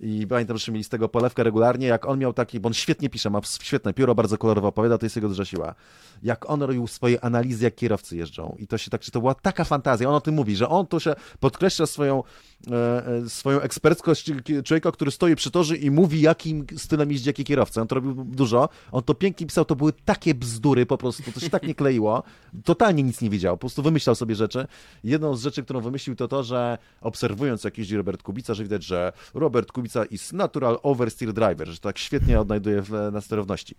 I 0.00 0.26
pamiętam, 0.26 0.58
że 0.58 0.72
mieli 0.72 0.84
z 0.84 0.88
tego 0.88 1.08
polewkę 1.08 1.42
regularnie, 1.42 1.86
jak 1.86 2.06
on 2.06 2.18
miał 2.18 2.32
taki, 2.32 2.60
bo 2.60 2.66
on 2.66 2.74
świetnie 2.74 3.10
pisze, 3.10 3.30
ma 3.30 3.40
świetne 3.60 3.94
pióro, 3.94 4.14
bardzo 4.14 4.38
kolorowo 4.38 4.71
opowiada, 4.72 4.98
to 4.98 5.06
jest 5.06 5.16
jego 5.16 5.28
duża 5.28 5.44
siła. 5.44 5.74
Jak 6.22 6.50
on 6.50 6.62
robił 6.62 6.86
swoje 6.86 7.24
analizy, 7.24 7.64
jak 7.64 7.74
kierowcy 7.74 8.16
jeżdżą. 8.16 8.56
I 8.58 8.66
to 8.66 8.78
się 8.78 8.90
tak, 8.90 9.04
to 9.04 9.20
była 9.20 9.34
taka 9.34 9.64
fantazja. 9.64 10.08
On 10.08 10.14
o 10.14 10.20
tym 10.20 10.34
mówi, 10.34 10.56
że 10.56 10.68
on 10.68 10.86
tu 10.86 11.00
się 11.00 11.14
podkreśla 11.40 11.86
swoją, 11.86 12.22
e, 12.70 13.06
e 13.06 13.28
swoją 13.28 13.60
eksperckość 13.60 14.30
człowieka, 14.64 14.92
który 14.92 15.10
stoi 15.10 15.36
przy 15.36 15.50
torze 15.50 15.76
i 15.76 15.90
mówi, 15.90 16.20
jakim 16.20 16.66
stylem 16.76 17.10
jeździ 17.10 17.28
jaki 17.28 17.44
kierowca. 17.44 17.80
On 17.80 17.88
to 17.88 17.94
robił 17.94 18.14
dużo. 18.14 18.68
On 18.92 19.02
to 19.02 19.14
pięknie 19.14 19.46
pisał, 19.46 19.64
to 19.64 19.76
były 19.76 19.92
takie 19.92 20.34
bzdury 20.34 20.86
po 20.86 20.98
prostu, 20.98 21.32
to 21.32 21.40
się 21.40 21.50
tak 21.50 21.62
nie 21.62 21.74
kleiło. 21.74 22.22
Totalnie 22.64 23.02
nic 23.02 23.20
nie 23.20 23.30
wiedział, 23.30 23.56
po 23.56 23.60
prostu 23.60 23.82
wymyślał 23.82 24.14
sobie 24.14 24.34
rzeczy. 24.34 24.66
Jedną 25.04 25.36
z 25.36 25.42
rzeczy, 25.42 25.62
którą 25.62 25.80
wymyślił, 25.80 26.16
to 26.16 26.28
to, 26.28 26.42
że 26.42 26.78
obserwując 27.00 27.64
jak 27.64 27.78
jeździ 27.78 27.96
Robert 27.96 28.22
Kubica, 28.22 28.54
że 28.54 28.62
widać, 28.62 28.84
że 28.84 29.12
Robert 29.34 29.72
Kubica 29.72 30.04
is 30.04 30.32
natural 30.32 30.78
oversteer 30.82 31.32
driver, 31.32 31.68
że 31.68 31.78
tak 31.78 31.98
świetnie 31.98 32.40
odnajduje 32.40 32.82
w, 32.82 32.90
na 33.12 33.20
sterowności. 33.20 33.74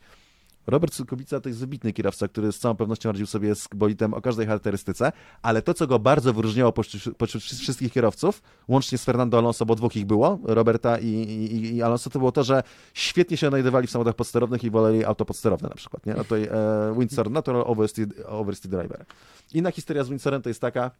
Robert 0.68 1.06
Kubica 1.10 1.40
to 1.40 1.50
jest 1.50 1.60
wybitny 1.60 1.94
kierowca, 1.94 2.28
który 2.28 2.52
z 2.52 2.60
całą 2.60 2.76
pewnością 2.76 3.12
radził 3.12 3.26
sobie 3.26 3.56
z 3.56 3.68
bolidem 3.76 4.14
o 4.14 4.22
każdej 4.22 4.48
charakterystyce, 4.48 5.12
ale 5.42 5.62
to, 5.62 5.74
co 5.74 5.88
go 5.88 6.00
bardzo 6.00 6.34
wyróżniało 6.34 6.72
pośród, 6.72 7.44
wszystkich 7.44 7.94
kierowców, 7.94 8.42
łącznie 8.68 8.98
z 8.98 9.06
Fernando 9.06 9.38
Alonso, 9.38 9.66
bo 9.66 9.76
dwóch 9.76 9.96
ich 9.96 10.06
było, 10.06 10.40
Roberta 10.44 11.00
i, 11.00 11.08
i, 11.08 11.76
i 11.76 11.82
Alonso, 11.82 12.10
to 12.10 12.20
było 12.20 12.32
to, 12.32 12.44
że 12.44 12.64
świetnie 12.94 13.38
się 13.38 13.50
znajdowali 13.50 13.88
w 13.88 13.92
samochodach 13.92 14.16
podsterownych 14.16 14.64
i 14.64 14.70
woleli 14.70 15.06
auto 15.06 15.26
podsterowne 15.26 15.70
na 15.70 15.76
przykład. 15.76 16.06
Nie? 16.06 16.14
No 16.14 16.24
tutaj 16.24 16.44
e, 16.44 16.96
Windsor 17.00 17.32
Natural 17.32 17.64
Oversteer, 17.66 18.08
Oversteer 18.26 18.72
Driver. 18.72 19.06
Inna 19.54 19.72
historia 19.72 20.04
z 20.04 20.10
Windsorem 20.10 20.42
to 20.42 20.50
jest 20.50 20.62
taka, 20.62 20.92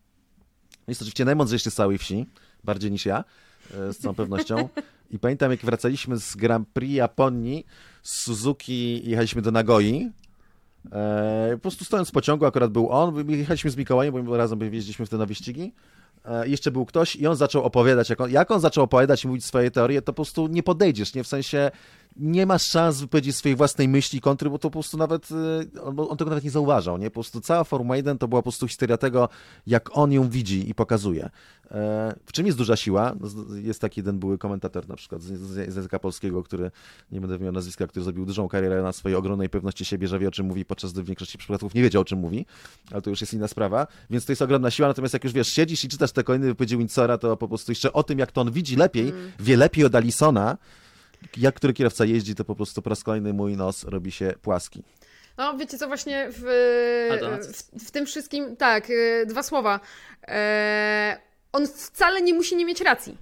jest 0.88 1.02
oczywiście 1.02 1.26
najmądrzejszy 1.26 1.72
z 1.72 1.74
całej 1.74 1.98
wsi, 1.98 2.26
bardziej 2.64 2.92
niż 2.92 3.06
ja, 3.06 3.24
z 3.70 3.98
całą 3.98 4.16
pewnością. 4.16 4.70
I 5.12 5.20
pamiętam, 5.20 5.52
jak 5.52 5.60
wracaliśmy 5.60 6.18
z 6.18 6.36
Grand 6.36 6.68
Prix 6.68 6.96
Japonii, 6.96 7.66
z 8.04 8.22
Suzuki 8.22 9.10
jechaliśmy 9.10 9.42
do 9.42 9.52
Nagoi. 9.52 10.12
E, 10.92 11.52
po 11.54 11.62
prostu 11.62 11.86
stojąc 11.86 12.10
w 12.10 12.12
pociągu, 12.12 12.46
akurat 12.46 12.72
był 12.72 12.90
on, 12.90 13.30
jechaliśmy 13.30 13.72
z 13.72 13.78
Mikołajem, 13.78 14.26
bo 14.26 14.38
razem 14.38 14.62
jeździliśmy 14.62 15.06
wtedy 15.06 15.20
na 15.20 15.26
wyścigi. 15.26 15.74
E, 16.26 16.48
jeszcze 16.48 16.72
był 16.72 16.86
ktoś 16.86 17.16
i 17.16 17.28
on 17.28 17.36
zaczął 17.36 17.64
opowiadać, 17.64 18.10
jak 18.10 18.22
on, 18.22 18.32
jak 18.32 18.52
on 18.52 18.60
zaczął 18.60 18.84
opowiadać 18.84 19.24
i 19.24 19.28
mówić 19.28 19.46
swoje 19.46 19.72
teorie, 19.72 20.02
to 20.02 20.14
po 20.14 20.16
prostu 20.16 20.48
nie 20.48 20.64
podejdziesz, 20.64 21.14
nie? 21.14 21.24
W 21.24 21.28
sensie 21.28 21.72
nie 22.16 22.46
masz 22.46 22.64
szans 22.64 23.02
wypowiedzieć 23.02 23.36
swojej 23.36 23.56
własnej 23.56 23.88
myśli 23.88 24.22
kontry, 24.22 24.50
bo 24.50 24.60
to 24.60 24.70
po 24.70 24.72
prostu 24.72 24.98
nawet, 24.98 25.30
y, 25.32 25.82
on, 25.82 26.18
tego 26.18 26.30
nawet 26.30 26.44
nie 26.44 26.52
zauważał, 26.52 26.98
nie? 26.98 27.10
Po 27.10 27.14
prostu 27.14 27.42
cała 27.42 27.64
Formuła 27.64 27.98
1 27.98 28.18
to 28.18 28.28
była 28.28 28.42
po 28.42 28.44
prostu 28.44 28.68
historia 28.68 28.98
tego, 28.98 29.30
jak 29.68 29.98
on 29.98 30.12
ją 30.12 30.30
widzi 30.30 30.70
i 30.70 30.76
pokazuje. 30.76 31.30
E, 31.72 32.16
w 32.26 32.32
czym 32.32 32.46
jest 32.46 32.58
duża 32.58 32.76
siła? 32.76 33.16
Jest 33.56 33.82
taki 33.82 34.00
jeden 34.00 34.20
były 34.20 34.38
komentator 34.38 34.90
na 34.90 34.96
przykład 34.96 35.22
z, 35.22 35.56
języka 35.56 36.00
polskiego, 36.00 36.44
który, 36.44 36.72
nie 37.12 37.22
będę 37.22 37.40
miał 37.40 37.52
nazwiska, 37.52 37.88
który 37.88 38.04
zrobił 38.04 38.26
dużą 38.26 38.48
karierę 38.48 38.82
na 38.82 38.92
swojej 38.92 39.16
ogromnej 39.16 39.50
pewności 39.50 39.86
siebie, 39.86 40.08
że 40.08 40.20
wie 40.20 40.28
o 40.28 40.32
czym 40.32 40.46
mówi, 40.46 40.66
podczas 40.66 40.94
gdy 40.94 41.04
w 41.04 41.06
większości 41.06 41.38
przypadków 41.38 41.74
nie 41.74 41.82
wiedział 41.82 42.02
o 42.02 42.06
czym 42.06 42.20
mówi, 42.20 42.46
ale 42.92 43.02
to 43.02 43.10
już 43.10 43.22
jest 43.22 43.34
inna 43.34 43.48
sprawa, 43.48 43.88
więc 44.10 44.26
to 44.26 44.32
jest 44.32 44.42
ogromna 44.42 44.72
siła, 44.72 44.88
natomiast 44.88 45.14
jak 45.14 45.24
już 45.24 45.34
wiesz, 45.34 45.48
siedzisz 45.48 45.84
i 45.84 45.88
czytasz 45.88 46.12
te 46.12 46.24
kolejne 46.24 46.48
wypowiedzi 46.48 46.78
Windsora, 46.78 47.18
to 47.18 47.38
po 47.38 47.48
prostu 47.48 47.72
jeszcze 47.72 47.94
o 47.94 48.04
tym, 48.04 48.20
jak 48.20 48.32
to 48.32 48.42
on 48.42 48.52
widzi 48.52 48.76
lepiej, 48.76 49.10
mm. 49.10 49.32
wie 49.40 49.58
lepiej 49.58 49.86
od 49.86 49.96
Alisona, 49.96 50.58
jak 51.38 51.56
który 51.56 51.74
kierowca 51.74 52.06
jeździ, 52.06 52.36
to 52.36 52.46
po 52.46 52.56
prostu 52.56 52.82
po 52.82 52.90
raz 52.90 53.04
kolejny 53.04 53.34
mój 53.34 53.58
nos 53.58 53.84
robi 53.84 54.12
się 54.12 54.34
płaski. 54.42 54.84
No, 55.38 55.58
wiecie 55.58 55.78
co, 55.78 55.88
właśnie 55.88 56.30
w, 56.30 56.40
w, 57.74 57.86
w 57.88 57.92
tym 57.92 58.06
wszystkim, 58.06 58.56
tak, 58.56 58.90
y, 58.90 59.26
dwa 59.26 59.44
słowa. 59.44 59.80
E, 60.28 61.18
on 61.52 61.68
wcale 61.68 62.22
nie 62.22 62.34
musi 62.34 62.56
nie 62.56 62.66
mieć 62.66 62.82
racji. 62.82 63.18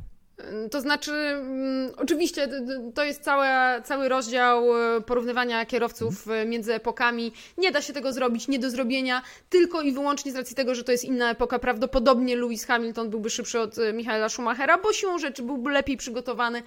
To 0.72 0.82
znaczy, 0.82 1.12
mm, 1.12 1.91
oczywiście 1.97 2.47
to 2.95 3.04
jest 3.04 3.24
całe, 3.24 3.82
cały 3.86 4.10
rozdział 4.10 4.78
e, 4.78 5.02
porównywania 5.02 5.66
kierowców 5.66 6.28
e, 6.28 6.45
między 6.45 6.74
epokami. 6.74 7.32
Nie 7.58 7.72
da 7.72 7.82
się 7.82 7.93
tego 7.93 8.14
zrobić, 8.14 8.47
nie 8.47 8.60
do 8.60 8.70
zrobienia, 8.70 9.22
tylko 9.49 9.82
i 9.82 9.91
wyłącznie 9.91 10.32
z 10.32 10.36
racji 10.36 10.56
tego, 10.56 10.76
że 10.76 10.84
to 10.84 10.91
jest 10.91 11.04
inna 11.04 11.32
epoka. 11.32 11.60
Prawdopodobnie 11.60 12.36
Lewis 12.36 12.66
Hamilton 12.66 13.10
byłby 13.10 13.30
szybszy 13.30 13.60
od 13.60 13.76
Michaela 13.93 14.30
Schumachera, 14.30 14.78
bo 14.78 14.93
siłą 14.93 15.20
rzeczy 15.20 15.43
byłby 15.43 15.72
lepiej 15.72 15.97
przygotowany 15.97 16.64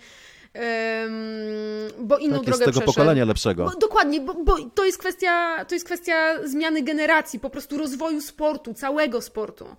bo 1.99 2.19
inną 2.19 2.37
tak, 2.37 2.45
drogę 2.45 2.57
z 2.57 2.59
tego 2.59 2.71
przeszedł. 2.71 2.87
pokolenia 2.87 3.25
lepszego. 3.25 3.65
Bo, 3.65 3.71
dokładnie, 3.71 4.21
bo, 4.21 4.35
bo, 4.35 4.57
to, 4.75 4.85
jest 4.85 4.99
kwestia, 4.99 5.65
to 5.65 5.75
jest 5.75 5.87
kwestia 5.87 6.49
zmiany 6.49 6.83
generacji, 6.83 7.41
po 7.41 7.51
prostu 7.51 7.79
rozwoju 7.79 8.21
sportu, 8.21 8.75
całego 8.75 9.23
sportu. 9.23 9.65
Um, 9.65 9.77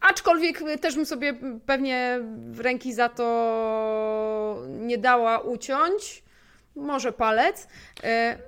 aczkolwiek 0.00 0.62
też 0.80 0.94
bym 0.94 1.06
sobie 1.06 1.34
pewnie 1.66 2.20
ręki 2.56 2.94
za 2.94 3.08
to 3.08 4.62
nie 4.68 4.98
dała 4.98 5.38
uciąć. 5.38 6.22
Może 6.76 7.12
palec. 7.12 7.68
E, 8.04 8.38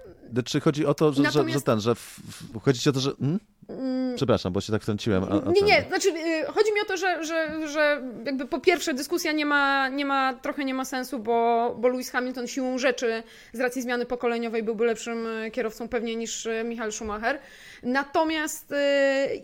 czy 0.44 0.60
chodzi 0.60 0.86
o 0.86 0.94
to, 0.94 1.12
że, 1.12 1.22
Natomiast... 1.22 1.52
że, 1.52 1.58
że 1.58 1.64
ten, 1.64 1.80
że 1.80 1.94
w, 1.94 2.20
w, 2.54 2.60
chodzi 2.62 2.80
ci 2.80 2.90
o 2.90 2.92
to, 2.92 3.00
że. 3.00 3.12
Hmm? 3.20 3.40
Mm. 3.68 4.16
Przepraszam, 4.16 4.52
bo 4.52 4.60
się 4.60 4.72
tak 4.72 4.82
wtrąciłem. 4.82 5.24
A, 5.24 5.26
a 5.26 5.50
nie, 5.50 5.62
nie, 5.62 5.84
znaczy 5.88 6.08
y, 6.08 6.44
chodzi 6.46 6.72
mi 6.74 6.80
o 6.80 6.84
to, 6.84 6.96
że, 6.96 7.24
że, 7.24 7.68
że 7.68 8.02
jakby 8.26 8.46
po 8.46 8.60
pierwsze 8.60 8.94
dyskusja 8.94 9.32
nie 9.32 9.46
ma, 9.46 9.88
nie 9.88 10.04
ma, 10.04 10.34
trochę 10.34 10.64
nie 10.64 10.74
ma 10.74 10.84
sensu, 10.84 11.18
bo, 11.18 11.74
bo 11.78 11.88
Lewis 11.88 12.10
Hamilton 12.10 12.46
siłą 12.46 12.78
rzeczy 12.78 13.22
z 13.52 13.60
racji 13.60 13.82
zmiany 13.82 14.06
pokoleniowej 14.06 14.62
byłby 14.62 14.84
lepszym 14.84 15.26
y, 15.26 15.50
kierowcą 15.50 15.88
pewnie 15.88 16.16
niż 16.16 16.46
y, 16.46 16.64
Michael 16.64 16.92
Schumacher. 16.92 17.38
Natomiast 17.82 18.74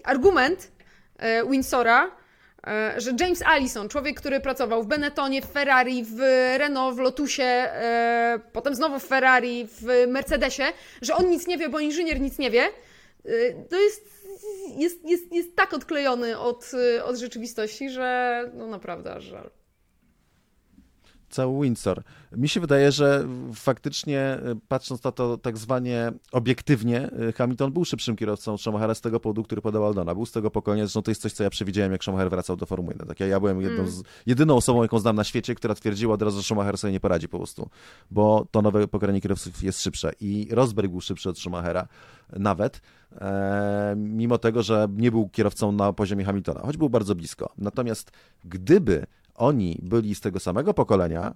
argument 0.05 0.73
Windsora, 1.51 2.11
że 2.97 3.13
James 3.21 3.43
Allison, 3.43 3.89
człowiek, 3.89 4.21
który 4.21 4.41
pracował 4.41 4.83
w 4.83 4.87
Benettonie, 4.87 5.43
w 5.43 5.45
Ferrari, 5.45 6.05
w 6.05 6.19
Renault, 6.59 6.97
w 6.97 6.99
Lotusie, 6.99 7.69
potem 8.53 8.75
znowu 8.75 8.99
w 8.99 9.05
Ferrari, 9.05 9.67
w 9.67 10.07
Mercedesie, 10.09 10.63
że 11.03 11.15
on 11.15 11.31
nic 11.31 11.47
nie 11.47 11.59
wie, 11.59 11.69
bo 11.69 11.81
inżynier 11.81 12.21
nic 12.21 12.39
nie 12.39 12.51
wie, 12.51 12.69
to 13.71 13.81
jest, 13.81 14.11
jest, 14.77 15.05
jest, 15.05 15.33
jest 15.33 15.57
tak 15.57 15.75
odklejony 15.75 16.39
od, 16.39 16.71
y, 16.75 17.05
od 17.05 17.17
rzeczywistości, 17.17 17.91
że 17.91 18.51
no 18.55 18.67
naprawdę 18.67 19.15
aż 19.15 19.25
żal 19.25 19.51
cały 21.31 21.65
Windsor. 21.65 22.03
Mi 22.37 22.49
się 22.49 22.61
wydaje, 22.61 22.93
że 22.93 23.29
faktycznie 23.55 24.39
y, 24.53 24.57
patrząc 24.69 25.05
na 25.05 25.13
to 25.13 25.39
tak 25.39 25.59
zwanie 25.59 26.13
obiektywnie, 26.33 27.11
Hamilton 27.35 27.73
był 27.73 27.85
szybszym 27.85 28.17
kierowcą 28.17 28.59
Schumachera 28.59 28.95
z 28.95 29.01
tego 29.01 29.21
powodu, 29.21 29.43
który 29.43 29.63
podał 29.63 29.87
Aldona. 29.87 30.15
Był 30.15 30.27
z 30.27 30.33
tego 30.33 30.51
pokolenia, 30.51 30.85
zresztą 30.85 31.03
to 31.03 31.11
jest 31.11 31.23
coś, 31.23 31.33
co 31.33 31.45
ja 31.45 31.51
przewidziałem, 31.51 31.93
jak 31.93 32.05
Schumacher 32.05 32.31
wracał 32.31 32.57
do 32.57 32.67
Formuły 32.67 32.95
1. 32.95 33.09
Tak, 33.09 33.21
ja, 33.21 33.27
ja 33.27 33.41
byłem 33.41 33.61
jedną 33.61 33.79
mm. 33.79 33.91
z, 33.91 34.03
jedyną 34.27 34.57
osobą, 34.57 34.83
jaką 34.83 34.99
znam 34.99 35.17
na 35.17 35.25
świecie, 35.25 35.55
która 35.55 35.75
twierdziła 35.75 36.15
od 36.15 36.23
razu, 36.23 36.37
że 36.37 36.43
Schumacher 36.43 36.79
sobie 36.79 36.93
nie 36.93 37.01
poradzi 37.01 37.29
po 37.29 37.37
prostu, 37.37 37.69
bo 38.11 38.47
to 38.51 38.63
nowe 38.63 38.89
pokolenie 38.89 39.21
kierowców 39.21 39.63
jest 39.63 39.83
szybsze 39.83 40.13
i 40.21 40.49
Rosberg 40.51 40.91
był 40.91 41.01
szybszy 41.01 41.31
od 41.31 41.39
Schumachera 41.39 41.89
nawet, 42.33 42.81
e, 43.21 43.95
mimo 43.97 44.39
tego, 44.39 44.63
że 44.63 44.89
nie 44.97 45.11
był 45.11 45.29
kierowcą 45.29 45.73
na 45.73 45.93
poziomie 45.93 46.25
Hamiltona, 46.25 46.61
choć 46.61 46.77
był 46.77 46.91
bardzo 46.91 47.15
blisko. 47.15 47.53
Natomiast 47.59 48.11
gdyby 48.45 49.07
oni 49.41 49.79
byli 49.83 50.15
z 50.15 50.21
tego 50.21 50.41
samego 50.41 50.75
pokolenia, 50.75 51.35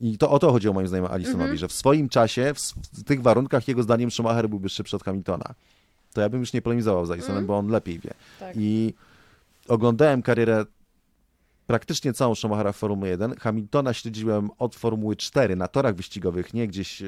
i 0.00 0.18
to 0.18 0.30
o 0.30 0.38
to 0.38 0.52
chodziło 0.52 0.74
moim 0.74 0.88
zdaniem 0.88 1.06
Alisonowi, 1.06 1.44
mm 1.44 1.56
-hmm. 1.56 1.60
że 1.60 1.68
w 1.68 1.72
swoim 1.72 2.08
czasie, 2.08 2.54
w, 2.54 2.58
w, 2.98 3.04
tych 3.04 3.22
warunkach, 3.22 3.68
jego 3.68 3.82
zdaniem 3.82 4.10
Schumacher 4.10 4.48
byłby 4.48 4.68
szybszy 4.68 4.96
od 4.96 5.04
Hamiltona. 5.04 5.54
To 6.12 6.20
ja 6.20 6.28
bym 6.28 6.40
już 6.40 6.52
nie 6.52 6.62
polemizował 6.62 7.06
z 7.06 7.10
Alisonem, 7.10 7.36
mm. 7.36 7.46
bo 7.46 7.58
on 7.58 7.68
lepiej 7.68 7.98
wie. 7.98 8.10
Tak. 8.40 8.56
I 8.56 8.94
oglądałem 9.68 10.22
karierę 10.22 10.64
praktycznie 11.66 12.12
całą 12.12 12.34
Schumachera 12.34 12.72
Formuły 12.72 13.08
1. 13.08 13.34
Hamiltona 13.36 13.92
śledziłem 13.92 14.50
od 14.58 14.74
Formuły 14.74 15.16
4 15.16 15.56
na 15.56 15.68
torach 15.68 15.94
wyścigowych, 15.94 16.54
nie 16.54 16.68
gdzieś 16.68 17.02
e, 17.02 17.06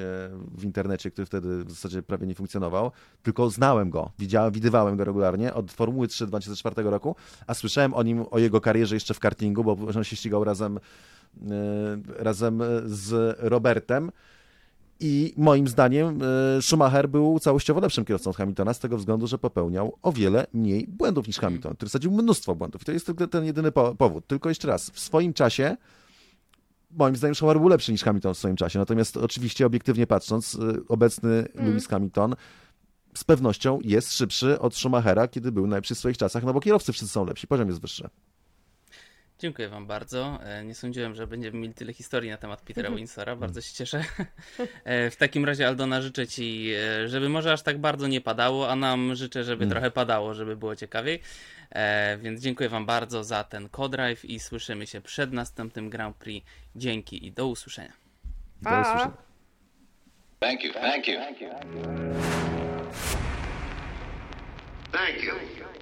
w 0.59 0.65
internecie, 0.65 1.11
który 1.11 1.27
wtedy 1.27 1.65
w 1.65 1.71
zasadzie 1.71 2.03
prawie 2.03 2.27
nie 2.27 2.35
funkcjonował, 2.35 2.91
tylko 3.23 3.51
znałem 3.51 3.91
go, 3.91 4.11
widziałem, 4.19 4.53
widywałem 4.53 4.97
go 4.97 5.05
regularnie 5.05 5.55
od 5.55 5.73
Formuły 5.73 6.09
3 6.09 6.27
2004 6.27 6.83
roku, 6.83 7.17
a 7.47 7.55
słyszałem 7.55 7.95
o 7.95 8.03
nim, 8.03 8.25
o 8.31 8.39
jego 8.39 8.61
karierze 8.61 8.97
jeszcze 8.97 9.15
w 9.15 9.21
kartingu, 9.21 9.65
bo 9.65 9.77
on 9.97 10.05
się 10.05 10.17
ścigał 10.17 10.45
razem, 10.45 10.79
e, 10.79 10.81
razem 12.19 12.63
z 12.85 13.39
Robertem 13.41 14.11
i 15.05 15.35
moim 15.37 15.69
zdaniem 15.69 16.21
e, 16.23 16.63
Schumacher 16.63 17.09
był 17.09 17.39
całościowo 17.39 17.81
lepszym 17.81 18.05
kierowcą 18.05 18.31
od 18.31 18.37
Hamiltona 18.37 18.75
z 18.75 18.79
tego 18.79 18.99
względu, 18.99 19.27
że 19.27 19.39
popełniał 19.39 19.99
o 20.03 20.13
wiele 20.13 20.47
mniej 20.53 20.87
błędów 20.89 21.27
niż 21.27 21.39
Hamilton, 21.39 21.75
który 21.75 21.89
sadził 21.89 22.11
mnóstwo 22.11 22.55
błędów. 22.55 22.83
I 22.83 22.85
to 22.85 22.93
jest 22.93 23.07
tylko 23.07 23.27
ten 23.27 23.45
jedyny 23.45 23.73
powód. 23.99 24.27
Tylko 24.27 24.49
jeszcze 24.49 24.69
raz, 24.69 24.91
w 24.91 25.01
swoim 25.01 25.33
czasie 25.33 25.77
moim 26.91 27.17
zdaniem 27.17 27.35
Schumacher 27.35 27.61
był 27.61 27.69
lepszy 27.69 27.93
niż 27.93 28.05
Hamilton 28.05 28.35
w 28.35 28.39
swoim 28.39 28.57
czasie. 28.57 28.79
Natomiast 28.79 29.17
oczywiście 29.17 29.67
obiektywnie 29.67 30.07
patrząc, 30.07 30.55
e, 30.55 30.59
obecny 30.89 31.31
mm. 31.31 31.69
Lewis 31.69 31.87
Hamilton 31.87 32.35
z 33.15 33.25
pewnością 33.25 33.79
jest 33.83 34.13
szybszy 34.13 34.61
od 34.61 34.77
Schumachera, 34.77 35.29
kiedy 35.29 35.53
był 35.53 35.67
najlepszy 35.67 35.95
w 35.95 35.99
swoich 35.99 36.19
czasach, 36.19 36.45
no 36.45 36.53
bo 36.53 36.61
kierowcy 36.61 36.93
wszyscy 36.93 37.13
są 37.13 37.27
lepsi, 37.27 37.47
poziom 37.47 37.69
jest 37.69 37.81
wyższy. 37.81 38.09
Dziękuję 39.39 39.69
Wam 39.69 39.87
bardzo. 39.87 40.39
E, 40.45 40.65
nie 40.65 40.75
sądziłem, 40.75 41.15
że 41.15 41.27
będziemy 41.27 41.59
mieli 41.59 41.75
tyle 41.75 41.93
historii 41.93 42.31
na 42.31 42.37
temat 42.37 42.61
Petera 42.61 42.87
mhm. 42.87 42.97
Winsora. 42.97 43.37
Bardzo 43.37 43.61
się 43.61 43.75
cieszę. 43.75 44.05
E, 44.85 45.11
w 45.11 45.17
takim 45.17 45.45
razie, 45.45 45.69
Aldona, 45.69 46.03
życzę 46.03 46.27
Ci, 46.27 46.71
e, 46.75 47.09
żeby 47.09 47.29
może 47.29 47.53
aż 47.53 47.63
tak 47.63 47.79
bardzo 47.79 48.07
nie 48.07 48.21
padało, 48.21 48.71
a 48.71 48.77
nam 48.77 49.15
życzę, 49.15 49.45
żeby 49.45 49.65
mm. 49.65 49.71
trochę 49.71 49.91
padało, 49.91 50.35
żeby 50.35 50.57
było 50.57 50.77
ciekawiej. 50.77 51.21
Więc 52.19 52.41
dziękuję 52.41 52.69
Wam 52.69 52.87
bardzo 52.87 53.25
za 53.25 53.45
ten 53.45 53.69
co-drive 53.77 54.25
i 54.25 54.41
słyszymy 54.41 54.87
się 54.87 55.01
przed 55.01 55.33
następnym 55.33 55.91
Grand 55.91 56.17
Prix. 56.17 56.47
Dzięki 56.77 57.27
i 57.27 57.33
do 57.33 57.47
usłyszenia. 57.47 57.93
Do 58.63 58.71
usłyszenia. 58.71 59.17
Thank 60.41 60.65
you, 60.65 60.73
thank 60.73 61.09
you. 61.09 61.15
Thank 64.93 65.23
you. 65.25 65.74